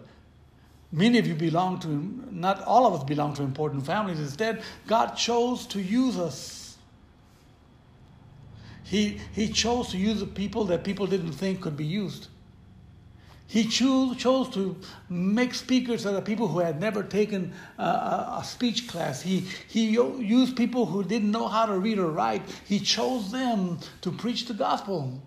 Many 0.91 1.17
of 1.19 1.27
you 1.27 1.35
belong 1.35 1.79
to, 1.79 1.87
not 2.31 2.61
all 2.63 2.85
of 2.85 2.93
us 2.93 3.03
belong 3.03 3.33
to 3.35 3.43
important 3.43 3.85
families. 3.85 4.19
Instead, 4.19 4.61
God 4.87 5.15
chose 5.15 5.65
to 5.67 5.81
use 5.81 6.17
us. 6.17 6.77
He, 8.83 9.21
he 9.33 9.47
chose 9.47 9.89
to 9.89 9.97
use 9.97 10.19
the 10.19 10.25
people 10.25 10.65
that 10.65 10.83
people 10.83 11.07
didn't 11.07 11.31
think 11.31 11.61
could 11.61 11.77
be 11.77 11.85
used. 11.85 12.27
He 13.51 13.65
chose, 13.65 14.15
chose 14.15 14.47
to 14.51 14.77
make 15.09 15.53
speakers 15.53 16.03
that 16.03 16.15
are 16.15 16.21
people 16.21 16.47
who 16.47 16.59
had 16.59 16.79
never 16.79 17.03
taken 17.03 17.51
a, 17.77 17.83
a, 17.83 18.41
speech 18.45 18.87
class. 18.87 19.21
He, 19.21 19.45
he 19.67 19.87
used 19.89 20.55
people 20.55 20.85
who 20.85 21.03
didn't 21.03 21.31
know 21.31 21.49
how 21.49 21.65
to 21.65 21.77
read 21.77 21.99
or 21.99 22.09
write. 22.11 22.43
He 22.65 22.79
chose 22.79 23.29
them 23.29 23.79
to 24.03 24.11
preach 24.13 24.45
the 24.45 24.53
gospel. 24.53 25.21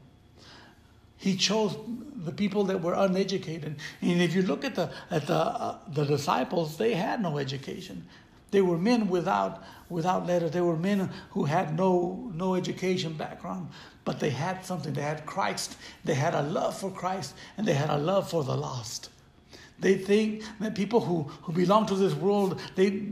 He 1.18 1.36
chose 1.36 1.76
the 2.16 2.32
people 2.32 2.64
that 2.64 2.80
were 2.80 2.94
uneducated. 2.94 3.76
And 4.00 4.22
if 4.22 4.34
you 4.34 4.40
look 4.40 4.64
at 4.64 4.74
the, 4.74 4.90
at 5.10 5.26
the, 5.26 5.34
uh, 5.34 5.76
the 5.92 6.06
disciples, 6.06 6.78
they 6.78 6.94
had 6.94 7.20
no 7.20 7.36
education. 7.36 8.06
They 8.52 8.62
were 8.62 8.78
men 8.78 9.08
without, 9.08 9.62
without 9.88 10.26
letters. 10.26 10.50
They 10.50 10.60
were 10.60 10.76
men 10.76 11.10
who 11.30 11.44
had 11.44 11.76
no, 11.76 12.30
no 12.34 12.54
education 12.54 13.14
background 13.14 13.68
but 14.04 14.20
they 14.20 14.30
had 14.30 14.64
something. 14.64 14.92
They 14.92 15.02
had 15.02 15.26
Christ, 15.26 15.76
they 16.04 16.14
had 16.14 16.34
a 16.34 16.42
love 16.42 16.76
for 16.76 16.90
Christ, 16.90 17.34
and 17.56 17.66
they 17.66 17.72
had 17.72 17.90
a 17.90 17.98
love 17.98 18.28
for 18.28 18.44
the 18.44 18.56
lost. 18.56 19.10
They 19.78 19.96
think 19.96 20.44
that 20.60 20.74
people 20.74 21.00
who, 21.00 21.22
who 21.42 21.52
belong 21.52 21.86
to 21.86 21.96
this 21.96 22.14
world, 22.14 22.60
they 22.76 23.08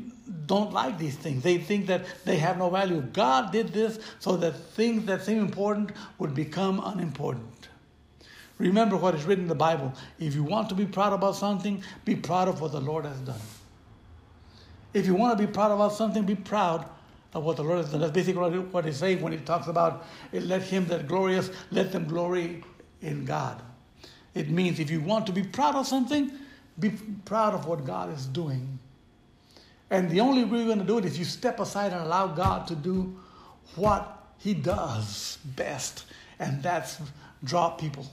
don't 0.47 0.73
like 0.73 0.97
these 0.97 1.16
things. 1.16 1.43
They 1.43 1.59
think 1.59 1.87
that 1.87 2.05
they 2.25 2.37
have 2.37 2.57
no 2.57 2.70
value. 2.70 3.01
God 3.01 3.51
did 3.51 3.68
this 3.68 3.99
so 4.20 4.37
that 4.37 4.53
things 4.53 5.05
that 5.07 5.23
seem 5.23 5.41
important 5.41 5.91
would 6.18 6.35
become 6.35 6.81
unimportant. 6.85 7.68
Remember 8.59 8.97
what 8.97 9.14
is 9.16 9.25
written 9.25 9.45
in 9.45 9.49
the 9.49 9.57
Bible. 9.57 9.93
If 10.20 10.37
you 10.37 10.45
want 10.45 10.68
to 10.68 10.77
be 10.77 10.87
proud 10.87 11.12
about 11.12 11.35
something, 11.35 11.83
be 12.05 12.14
proud 12.14 12.47
of 12.47 12.61
what 12.61 12.70
the 12.70 12.81
Lord 12.81 13.07
has 13.07 13.18
done. 13.18 13.41
If 14.95 15.07
you 15.07 15.14
want 15.14 15.38
to 15.38 15.47
be 15.47 15.51
proud 15.51 15.72
about 15.72 15.93
something, 15.93 16.24
be 16.24 16.34
proud 16.34 16.86
of 17.34 17.45
what 17.45 17.57
the 17.57 17.62
Lord 17.62 17.78
has 17.78 17.90
done. 17.90 18.01
That's 18.01 18.12
basically 18.12 18.59
what 18.59 18.84
he's 18.84 18.99
saying 18.99 19.22
when 19.22 19.32
he 19.32 19.38
talks 19.38 19.66
about 19.66 20.07
it, 20.32 20.43
let 20.43 20.62
him 20.62 20.86
that 20.86 21.09
glorious, 21.09 21.51
let 21.70 21.93
them 21.93 22.07
glory 22.07 22.62
in 23.01 23.24
God. 23.24 23.62
It 24.34 24.51
means 24.51 24.80
if 24.80 24.90
you 24.90 25.01
want 25.01 25.26
to 25.26 25.32
be 25.32 25.43
proud 25.43 25.74
of 25.74 25.86
something, 25.86 26.30
be 26.78 26.90
proud 27.24 27.55
of 27.55 27.66
what 27.66 27.84
God 27.84 28.12
is 28.14 28.26
doing. 28.26 28.78
And 29.90 30.11
the 30.11 30.20
only 30.20 30.45
way 30.45 30.59
you're 30.59 30.66
going 30.66 30.78
to 30.78 30.84
do 30.84 30.99
it 30.99 31.05
is 31.05 31.18
you 31.18 31.24
step 31.24 31.61
aside 31.61 31.93
and 31.93 32.03
allow 32.03 32.26
God 32.26 32.66
to 32.68 32.74
do 32.74 33.18
what 33.76 34.18
he 34.38 34.55
does 34.55 35.38
best, 35.45 36.05
and 36.38 36.62
that's 36.62 36.99
draw 37.45 37.70
people, 37.70 38.07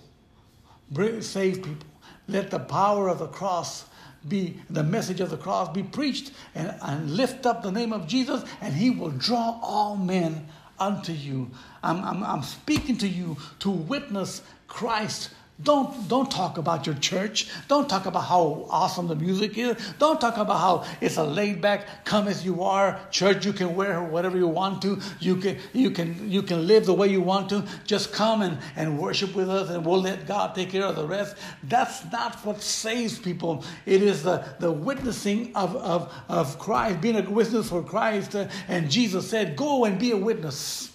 save 1.21 1.63
people. 1.63 1.87
Let 2.27 2.51
the 2.51 2.59
power 2.59 3.07
of 3.07 3.19
the 3.19 3.27
cross 3.27 3.85
be 4.27 4.59
the 4.69 4.83
message 4.83 5.21
of 5.21 5.29
the 5.29 5.37
cross 5.37 5.69
be 5.69 5.83
preached 5.83 6.31
and, 6.55 6.75
and 6.81 7.11
lift 7.11 7.45
up 7.45 7.63
the 7.63 7.71
name 7.71 7.93
of 7.93 8.07
Jesus, 8.07 8.43
and 8.61 8.73
he 8.73 8.89
will 8.89 9.11
draw 9.11 9.59
all 9.61 9.95
men 9.95 10.47
unto 10.79 11.11
you. 11.13 11.49
I'm, 11.83 12.03
I'm, 12.03 12.23
I'm 12.23 12.43
speaking 12.43 12.97
to 12.97 13.07
you 13.07 13.37
to 13.59 13.69
witness 13.69 14.41
Christ 14.67 15.29
don't, 15.61 16.07
don't 16.07 16.31
talk 16.31 16.57
about 16.57 16.85
your 16.85 16.95
church. 16.95 17.49
Don't 17.67 17.89
talk 17.89 18.05
about 18.05 18.21
how 18.21 18.65
awesome 18.69 19.09
the 19.09 19.15
music 19.15 19.57
is. 19.57 19.75
Don't 19.99 20.19
talk 20.19 20.37
about 20.37 20.57
how 20.57 20.85
it's 21.01 21.17
a 21.17 21.23
laid 21.23 21.61
back, 21.61 22.05
come 22.05 22.29
as 22.29 22.45
you 22.45 22.63
are 22.63 22.97
church. 23.11 23.45
You 23.45 23.51
can 23.51 23.75
wear 23.75 24.01
whatever 24.01 24.37
you 24.37 24.47
want 24.47 24.81
to. 24.83 25.01
You 25.19 25.35
can, 25.35 25.57
you 25.73 25.91
can, 25.91 26.31
you 26.31 26.43
can 26.43 26.65
live 26.65 26.85
the 26.85 26.93
way 26.93 27.09
you 27.09 27.19
want 27.19 27.49
to. 27.49 27.65
Just 27.85 28.13
come 28.13 28.41
and, 28.41 28.57
and 28.77 28.97
worship 28.97 29.35
with 29.35 29.49
us 29.49 29.69
and 29.69 29.85
we'll 29.85 30.01
let 30.01 30.25
God 30.25 30.55
take 30.55 30.69
care 30.69 30.85
of 30.85 30.95
the 30.95 31.05
rest. 31.05 31.35
That's 31.63 32.09
not 32.09 32.37
what 32.45 32.61
saves 32.61 33.19
people. 33.19 33.65
It 33.85 34.01
is 34.01 34.23
the, 34.23 34.45
the 34.59 34.71
witnessing 34.71 35.53
of, 35.55 35.75
of, 35.75 36.13
of 36.29 36.57
Christ, 36.57 37.01
being 37.01 37.17
a 37.17 37.29
witness 37.29 37.67
for 37.67 37.83
Christ. 37.83 38.33
And 38.69 38.89
Jesus 38.89 39.29
said, 39.29 39.57
Go 39.57 39.83
and 39.83 39.99
be 39.99 40.11
a 40.11 40.17
witness. 40.17 40.93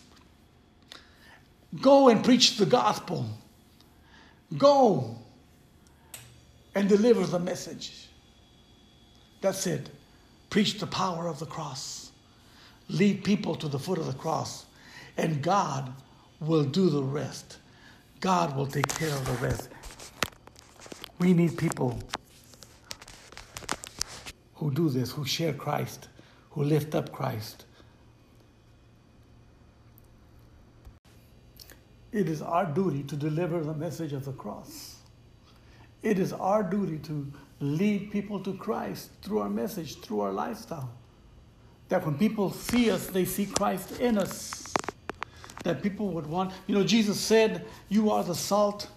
Go 1.83 2.09
and 2.09 2.25
preach 2.25 2.57
the 2.57 2.67
gospel. 2.67 3.27
Go 4.57 5.17
and 6.75 6.89
deliver 6.89 7.27
the 7.27 7.39
message. 7.39 8.09
That's 9.41 9.67
it. 9.67 9.91
Preach 10.51 10.79
the 10.79 10.87
power 10.87 11.29
of 11.29 11.39
the 11.39 11.47
cross. 11.47 12.13
Lead 12.89 13.25
people 13.25 13.55
to 13.57 13.69
the 13.69 13.79
foot 13.79 13.99
of 13.99 14.07
the 14.07 14.13
cross. 14.13 14.67
And 15.17 15.43
God 15.43 15.93
will 16.41 16.65
do 16.65 16.91
the 16.91 17.03
rest. 17.03 17.59
God 18.21 18.57
will 18.57 18.67
take 18.67 18.89
care 18.89 19.09
of 19.09 19.25
the 19.27 19.47
rest. 19.47 19.69
We 21.19 21.33
need 21.33 21.57
people 21.57 21.99
who 24.55 24.71
do 24.73 24.89
this, 24.89 25.11
who 25.11 25.25
share 25.25 25.53
Christ, 25.53 26.09
who 26.51 26.65
lift 26.65 26.95
up 26.95 27.13
Christ. 27.13 27.64
It 32.15 32.29
is 32.29 32.41
our 32.41 32.65
duty 32.65 33.03
to 33.03 33.17
deliver 33.17 33.61
the 33.65 33.75
message 33.75 34.13
of 34.13 34.25
the 34.25 34.33
cross. 34.33 34.99
It 36.01 36.21
is 36.21 36.33
our 36.33 36.63
duty 36.63 36.99
to 36.99 37.27
lead 37.59 38.13
people 38.13 38.39
to 38.45 38.55
Christ 38.55 39.11
through 39.21 39.41
our 39.41 39.51
message, 39.51 39.99
through 40.01 40.21
our 40.21 40.33
lifestyle. 40.33 40.93
That 41.89 42.07
when 42.07 42.17
people 42.17 42.53
see 42.53 42.89
us, 42.89 43.09
they 43.09 43.25
see 43.25 43.47
Christ 43.47 43.99
in 43.99 44.17
us. 44.17 44.73
That 45.65 45.83
people 45.83 46.11
would 46.11 46.29
want, 46.29 46.53
you 46.69 46.77
know, 46.77 46.85
Jesus 46.85 47.19
said, 47.19 47.67
You 47.89 48.13
are 48.13 48.23
the 48.23 48.35
salt 48.37 48.89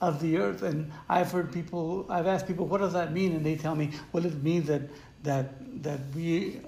of 0.00 0.22
the 0.22 0.38
earth. 0.38 0.62
And 0.62 0.90
I've 1.06 1.30
heard 1.30 1.52
people, 1.52 2.06
I've 2.08 2.26
asked 2.26 2.46
people, 2.46 2.66
What 2.66 2.80
does 2.80 2.94
that 2.94 3.12
mean? 3.12 3.32
And 3.32 3.44
they 3.44 3.56
tell 3.56 3.74
me, 3.74 3.90
Well, 4.12 4.24
it 4.24 4.42
means 4.42 4.68
that, 4.68 4.82
that, 5.22 5.82
that 5.82 6.00
we 6.14 6.60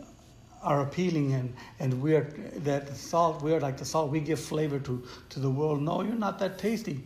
are 0.67 0.83
appealing 0.83 1.33
and, 1.33 1.55
and 1.79 2.03
we 2.03 2.15
are 2.15 2.25
that 2.57 2.95
salt, 2.97 3.41
we 3.41 3.55
are 3.55 3.61
like 3.61 3.79
the 3.79 3.85
salt, 3.85 4.11
we 4.11 4.21
give 4.21 4.41
flavor 4.41 4.79
to, 4.81 5.03
to 5.31 5.41
the 5.41 5.49
world. 5.49 5.81
No, 5.81 6.03
you're 6.03 6.15
not 6.15 6.39
that 6.41 6.59
tasty. 6.59 7.03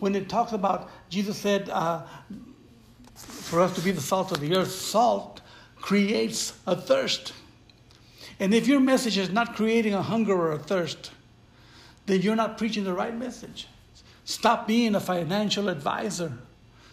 when 0.00 0.14
it 0.14 0.28
talks 0.28 0.52
about, 0.52 0.90
Jesus 1.08 1.38
said, 1.38 1.70
uh, 1.70 2.02
for 3.14 3.60
us 3.60 3.74
to 3.76 3.80
be 3.80 3.92
the 3.92 4.00
salt 4.00 4.32
of 4.32 4.40
the 4.40 4.56
earth, 4.56 4.72
salt 4.72 5.40
creates 5.76 6.52
a 6.66 6.74
thirst. 6.74 7.32
And 8.40 8.52
if 8.52 8.66
your 8.66 8.80
message 8.80 9.16
is 9.16 9.30
not 9.30 9.54
creating 9.54 9.94
a 9.94 10.02
hunger 10.02 10.34
or 10.34 10.52
a 10.52 10.58
thirst, 10.58 11.12
then 12.06 12.20
you're 12.20 12.36
not 12.36 12.58
preaching 12.58 12.84
the 12.84 12.92
right 12.92 13.16
message. 13.16 13.68
Stop 14.24 14.66
being 14.66 14.94
a 14.94 15.00
financial 15.00 15.68
advisor. 15.68 16.32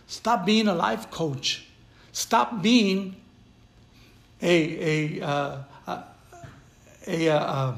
Stop 0.07 0.45
being 0.45 0.67
a 0.67 0.75
life 0.75 1.09
coach. 1.09 1.65
Stop 2.11 2.61
being 2.61 3.15
a, 4.41 5.19
a, 5.19 5.25
uh, 5.25 5.57
a, 5.87 6.03
a, 7.07 7.29
uh, 7.29 7.75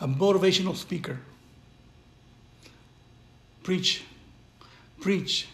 a 0.00 0.08
motivational 0.08 0.76
speaker. 0.76 1.18
Preach, 3.62 4.02
preach, 5.00 5.48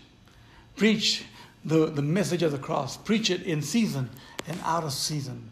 preach 0.77 1.25
the, 1.65 1.87
the 1.87 2.03
message 2.03 2.43
of 2.43 2.53
the 2.53 2.59
cross. 2.59 2.97
Preach 2.97 3.31
it 3.31 3.43
in 3.43 3.63
season 3.63 4.09
and 4.47 4.59
out 4.65 4.85
of 4.85 4.93
season. 4.93 5.51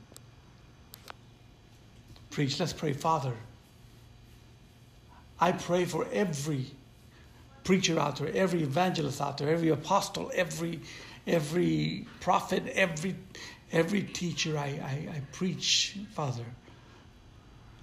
Preach. 2.30 2.58
Let's 2.58 2.72
pray, 2.72 2.92
Father. 2.92 3.32
I 5.38 5.52
pray 5.52 5.84
for 5.84 6.06
every 6.12 6.66
preacher 7.64 7.98
out 7.98 8.16
there, 8.16 8.30
every 8.34 8.62
evangelist 8.62 9.20
out 9.20 9.38
there, 9.38 9.48
every 9.48 9.68
apostle, 9.68 10.30
every 10.34 10.80
every 11.26 12.06
prophet, 12.20 12.66
every 12.74 13.16
every 13.72 14.02
teacher 14.02 14.56
I, 14.58 14.80
I, 14.82 15.16
I 15.16 15.22
preach, 15.32 15.98
Father. 16.12 16.44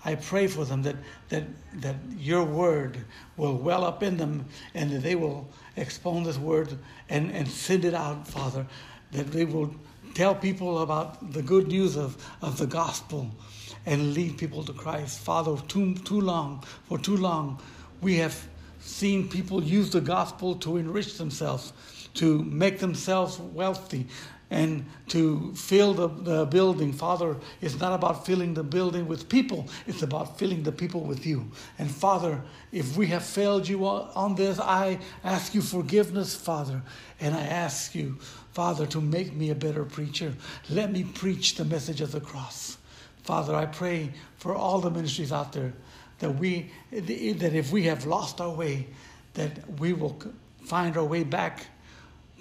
I 0.05 0.15
pray 0.15 0.47
for 0.47 0.65
them 0.65 0.83
that, 0.83 0.97
that, 1.29 1.43
that 1.75 1.95
your 2.17 2.43
word 2.43 2.97
will 3.37 3.55
well 3.55 3.85
up 3.85 4.03
in 4.03 4.17
them 4.17 4.45
and 4.73 4.91
that 4.91 5.01
they 5.01 5.15
will 5.15 5.47
expound 5.77 6.25
this 6.25 6.37
word 6.37 6.77
and, 7.09 7.31
and 7.31 7.47
send 7.47 7.85
it 7.85 7.93
out, 7.93 8.27
Father, 8.27 8.65
that 9.11 9.31
they 9.31 9.45
will 9.45 9.73
tell 10.13 10.35
people 10.35 10.79
about 10.79 11.31
the 11.31 11.41
good 11.41 11.67
news 11.67 11.95
of, 11.95 12.17
of 12.41 12.57
the 12.57 12.67
gospel 12.67 13.31
and 13.85 14.13
lead 14.13 14.37
people 14.37 14.63
to 14.63 14.73
Christ. 14.73 15.19
Father, 15.19 15.55
too, 15.67 15.95
too 15.95 16.19
long, 16.19 16.63
for 16.87 16.97
too 16.97 17.17
long, 17.17 17.61
we 18.01 18.17
have 18.17 18.47
seen 18.79 19.29
people 19.29 19.63
use 19.63 19.89
the 19.91 20.01
gospel 20.01 20.55
to 20.55 20.77
enrich 20.77 21.17
themselves, 21.17 21.71
to 22.15 22.43
make 22.43 22.79
themselves 22.79 23.39
wealthy, 23.39 24.07
and 24.53 24.85
to 25.07 25.51
fill 25.55 25.95
the, 25.95 26.07
the 26.07 26.45
building. 26.45 26.93
Father, 26.93 27.35
it's 27.59 27.79
not 27.79 27.91
about 27.91 28.23
filling 28.23 28.53
the 28.53 28.63
building 28.63 29.07
with 29.07 29.27
people, 29.27 29.67
it's 29.87 30.03
about 30.03 30.37
filling 30.37 30.61
the 30.61 30.71
people 30.71 31.01
with 31.01 31.25
you. 31.25 31.49
And 31.79 31.89
Father, 31.89 32.39
if 32.71 32.95
we 32.95 33.07
have 33.07 33.25
failed 33.25 33.67
you 33.67 33.83
on 33.87 34.35
this, 34.35 34.59
I 34.59 34.99
ask 35.23 35.55
you 35.55 35.61
forgiveness, 35.61 36.35
Father. 36.35 36.83
And 37.19 37.33
I 37.33 37.41
ask 37.41 37.95
you, 37.95 38.19
Father, 38.53 38.85
to 38.87 39.01
make 39.01 39.33
me 39.33 39.49
a 39.49 39.55
better 39.55 39.85
preacher. 39.85 40.35
Let 40.69 40.91
me 40.91 41.03
preach 41.03 41.55
the 41.55 41.65
message 41.65 42.01
of 42.01 42.11
the 42.11 42.21
cross. 42.21 42.77
Father, 43.23 43.55
I 43.55 43.65
pray 43.65 44.11
for 44.37 44.53
all 44.53 44.79
the 44.79 44.91
ministries 44.91 45.31
out 45.31 45.51
there 45.53 45.73
that 46.19 46.29
we 46.29 46.69
that 46.91 47.55
if 47.55 47.71
we 47.71 47.83
have 47.85 48.05
lost 48.05 48.39
our 48.39 48.51
way, 48.53 48.87
that 49.33 49.79
we 49.79 49.93
will 49.93 50.21
find 50.63 50.95
our 50.95 51.05
way 51.05 51.23
back 51.23 51.65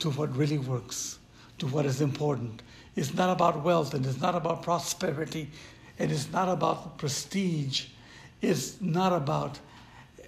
to 0.00 0.10
what 0.10 0.36
really 0.36 0.58
works 0.58 1.18
to 1.62 1.68
what 1.68 1.86
is 1.86 2.00
important. 2.00 2.60
It's 2.96 3.14
not 3.14 3.30
about 3.30 3.62
wealth 3.62 3.94
and 3.94 4.04
it's 4.04 4.20
not 4.20 4.34
about 4.34 4.64
prosperity 4.64 5.48
and 5.96 6.10
it's 6.10 6.28
not 6.32 6.48
about 6.48 6.98
prestige. 6.98 7.86
It's 8.40 8.80
not 8.80 9.12
about 9.12 9.60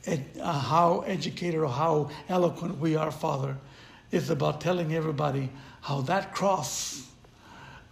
ed- 0.07 0.27
uh, 0.41 0.53
how 0.53 1.01
educated 1.01 1.59
or 1.59 1.69
how 1.69 2.11
eloquent 2.29 2.79
we 2.79 2.95
are, 2.95 3.11
Father. 3.11 3.57
It's 4.13 4.31
about 4.31 4.61
telling 4.61 4.95
everybody 4.95 5.51
how 5.81 6.03
that 6.03 6.33
cross 6.33 7.11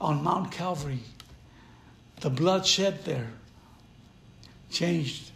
on 0.00 0.22
Mount 0.22 0.52
Calvary, 0.52 1.00
the 2.20 2.30
blood 2.30 2.64
shed 2.64 3.04
there, 3.04 3.32
changed 4.70 5.32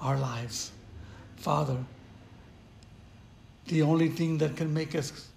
our 0.00 0.16
lives. 0.16 0.72
Father, 1.36 1.76
the 3.66 3.82
only 3.82 4.08
thing 4.08 4.38
that 4.38 4.56
can 4.56 4.72
make 4.72 4.94
us 4.94 5.28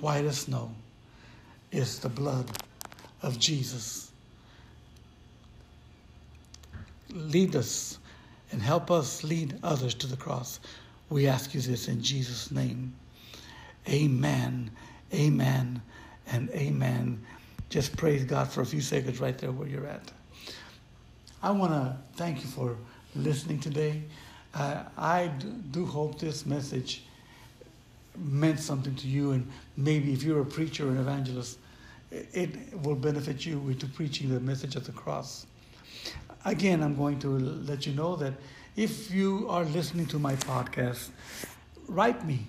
white 0.00 0.24
as 0.24 0.38
snow 0.38 0.72
is 1.70 1.98
the 1.98 2.08
blood 2.08 2.46
of 3.22 3.38
Jesus. 3.38 4.10
Lead 7.10 7.56
us 7.56 7.98
and 8.52 8.62
help 8.62 8.90
us 8.90 9.24
lead 9.24 9.58
others 9.62 9.94
to 9.94 10.06
the 10.06 10.16
cross. 10.16 10.60
We 11.10 11.26
ask 11.26 11.54
you 11.54 11.60
this 11.60 11.88
in 11.88 12.02
Jesus' 12.02 12.50
name. 12.50 12.94
Amen, 13.88 14.70
amen, 15.14 15.80
and 16.26 16.50
amen. 16.50 17.24
Just 17.70 17.96
praise 17.96 18.24
God 18.24 18.48
for 18.48 18.60
a 18.60 18.66
few 18.66 18.80
seconds 18.80 19.20
right 19.20 19.36
there 19.36 19.52
where 19.52 19.68
you're 19.68 19.86
at. 19.86 20.12
I 21.42 21.50
want 21.50 21.72
to 21.72 21.96
thank 22.16 22.40
you 22.40 22.46
for 22.46 22.76
listening 23.14 23.60
today. 23.60 24.02
Uh, 24.54 24.84
I 24.96 25.30
do 25.70 25.86
hope 25.86 26.18
this 26.18 26.44
message 26.44 27.04
meant 28.18 28.60
something 28.60 28.94
to 28.96 29.06
you, 29.06 29.32
and 29.32 29.48
maybe 29.76 30.12
if 30.12 30.22
you're 30.22 30.40
a 30.40 30.46
preacher 30.46 30.88
or 30.88 30.90
an 30.90 30.98
evangelist, 30.98 31.58
it 32.10 32.50
will 32.82 32.94
benefit 32.94 33.44
you 33.44 33.58
with 33.58 33.94
preaching 33.94 34.28
the 34.32 34.40
message 34.40 34.76
of 34.76 34.84
the 34.84 34.92
cross. 34.92 35.46
Again, 36.44 36.82
I'm 36.82 36.96
going 36.96 37.18
to 37.20 37.28
let 37.28 37.86
you 37.86 37.92
know 37.92 38.16
that 38.16 38.34
if 38.76 39.10
you 39.10 39.46
are 39.48 39.64
listening 39.64 40.06
to 40.06 40.18
my 40.18 40.36
podcast, 40.36 41.10
write 41.88 42.24
me. 42.24 42.46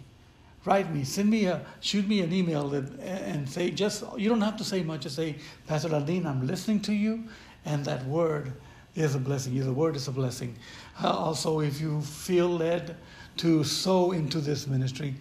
Write 0.66 0.94
me, 0.94 1.06
send 1.06 1.30
me 1.30 1.46
a, 1.46 1.66
shoot 1.80 2.06
me 2.08 2.20
an 2.20 2.34
email 2.34 2.68
that, 2.70 3.00
and 3.00 3.50
say 3.50 3.72
just, 3.72 4.04
you 4.18 4.28
don't 4.28 4.42
have 4.42 4.58
to 4.58 4.64
say 4.64 4.84
much, 4.84 5.02
just 5.02 5.16
say, 5.16 5.38
Pastor 5.68 5.90
Landin, 5.90 6.28
I'm 6.28 6.46
listening 6.46 6.82
to 6.82 6.94
you, 6.94 7.24
and 7.66 7.86
that 7.86 8.06
word 8.06 8.54
is 8.94 9.16
a 9.16 9.20
blessing. 9.20 9.54
You 9.54 9.64
the 9.64 9.74
word 9.74 9.96
is 9.96 10.08
a 10.08 10.12
blessing. 10.12 10.56
Uh, 11.02 11.10
also, 11.10 11.62
if 11.62 11.80
you 11.80 12.02
feel 12.02 12.50
led 12.50 12.98
to 13.40 13.64
sow 13.64 14.12
into 14.12 14.42
this 14.42 14.68
ministry, 14.68 15.16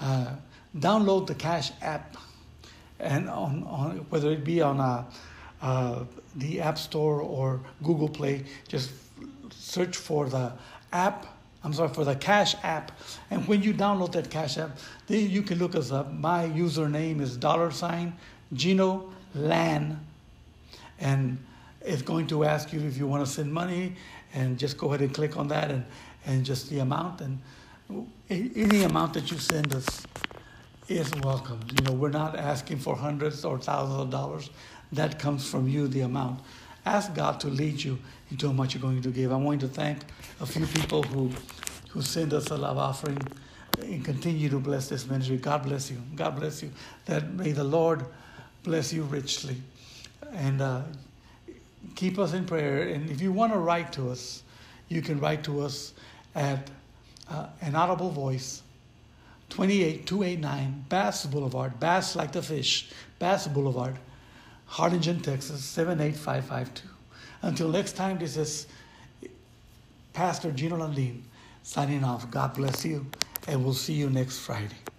uh, 0.00 0.34
download 0.76 1.28
the 1.28 1.34
Cash 1.36 1.70
app, 1.80 2.16
and 2.98 3.30
on, 3.30 3.62
on 3.62 3.98
whether 4.10 4.32
it 4.32 4.44
be 4.44 4.60
on 4.60 4.80
a, 4.80 5.06
uh, 5.62 5.64
uh, 5.64 6.04
the 6.36 6.60
App 6.60 6.78
Store 6.78 7.20
or 7.20 7.60
Google 7.84 8.08
Play, 8.08 8.44
just 8.66 8.90
search 9.50 9.96
for 9.96 10.28
the 10.28 10.52
app. 10.92 11.26
I'm 11.62 11.72
sorry 11.72 11.90
for 11.90 12.04
the 12.04 12.16
Cash 12.16 12.56
app, 12.64 12.90
and 13.30 13.46
when 13.46 13.62
you 13.62 13.72
download 13.72 14.12
that 14.12 14.30
Cash 14.30 14.58
app, 14.58 14.76
then 15.06 15.30
you 15.30 15.42
can 15.42 15.58
look 15.58 15.76
us 15.76 15.92
up. 15.92 16.12
My 16.12 16.48
username 16.48 17.20
is 17.20 17.36
dollar 17.36 17.70
sign 17.70 18.14
Gino 18.52 19.12
Lan, 19.34 20.04
and 20.98 21.38
it's 21.82 22.02
going 22.02 22.26
to 22.28 22.44
ask 22.44 22.72
you 22.72 22.80
if 22.80 22.96
you 22.96 23.06
want 23.06 23.24
to 23.24 23.30
send 23.30 23.52
money, 23.52 23.94
and 24.34 24.58
just 24.58 24.76
go 24.76 24.88
ahead 24.88 25.02
and 25.02 25.14
click 25.14 25.36
on 25.36 25.46
that 25.48 25.70
and 25.70 25.84
and 26.26 26.44
just 26.44 26.68
the 26.68 26.80
amount 26.80 27.20
and 27.20 27.38
any 28.28 28.82
amount 28.82 29.14
that 29.14 29.30
you 29.30 29.38
send 29.38 29.74
us 29.74 30.06
is 30.88 31.12
welcome. 31.22 31.60
You 31.76 31.84
know, 31.84 31.92
we're 31.92 32.10
not 32.10 32.36
asking 32.36 32.78
for 32.78 32.96
hundreds 32.96 33.44
or 33.44 33.58
thousands 33.58 34.00
of 34.00 34.10
dollars. 34.10 34.50
That 34.92 35.18
comes 35.18 35.48
from 35.48 35.68
you, 35.68 35.88
the 35.88 36.00
amount. 36.00 36.40
Ask 36.84 37.14
God 37.14 37.38
to 37.40 37.48
lead 37.48 37.82
you 37.82 37.98
into 38.30 38.48
how 38.48 38.52
much 38.52 38.74
you're 38.74 38.82
going 38.82 39.02
to 39.02 39.10
give. 39.10 39.30
I'm 39.30 39.44
going 39.44 39.58
to 39.60 39.68
thank 39.68 39.98
a 40.40 40.46
few 40.46 40.66
people 40.66 41.02
who, 41.02 41.30
who 41.90 42.02
send 42.02 42.32
us 42.32 42.50
a 42.50 42.56
love 42.56 42.78
offering 42.78 43.18
and 43.80 44.04
continue 44.04 44.48
to 44.48 44.58
bless 44.58 44.88
this 44.88 45.06
ministry. 45.06 45.36
God 45.36 45.62
bless 45.62 45.90
you. 45.90 45.98
God 46.16 46.36
bless 46.36 46.62
you. 46.62 46.70
That 47.06 47.32
may 47.34 47.52
the 47.52 47.64
Lord 47.64 48.04
bless 48.62 48.92
you 48.92 49.04
richly. 49.04 49.56
And 50.32 50.60
uh, 50.60 50.82
keep 51.94 52.18
us 52.18 52.32
in 52.32 52.46
prayer. 52.46 52.88
And 52.88 53.10
if 53.10 53.20
you 53.20 53.32
want 53.32 53.52
to 53.52 53.58
write 53.58 53.92
to 53.94 54.10
us, 54.10 54.42
you 54.88 55.02
can 55.02 55.20
write 55.20 55.44
to 55.44 55.60
us 55.60 55.94
at 56.34 56.70
uh, 57.30 57.46
an 57.62 57.74
audible 57.74 58.10
voice, 58.10 58.62
28289 59.50 60.84
Bass 60.88 61.26
Boulevard, 61.26 61.78
Bass 61.80 62.16
like 62.16 62.32
the 62.32 62.42
fish, 62.42 62.90
Bass 63.18 63.46
Boulevard, 63.46 63.96
Harlingen, 64.66 65.20
Texas, 65.20 65.64
78552. 65.64 66.88
Until 67.42 67.68
next 67.68 67.92
time, 67.92 68.18
this 68.18 68.36
is 68.36 68.66
Pastor 70.12 70.52
Gino 70.52 70.76
Landin 70.76 71.24
signing 71.62 72.04
off. 72.04 72.30
God 72.30 72.54
bless 72.54 72.84
you, 72.84 73.06
and 73.48 73.64
we'll 73.64 73.74
see 73.74 73.94
you 73.94 74.10
next 74.10 74.38
Friday. 74.40 74.89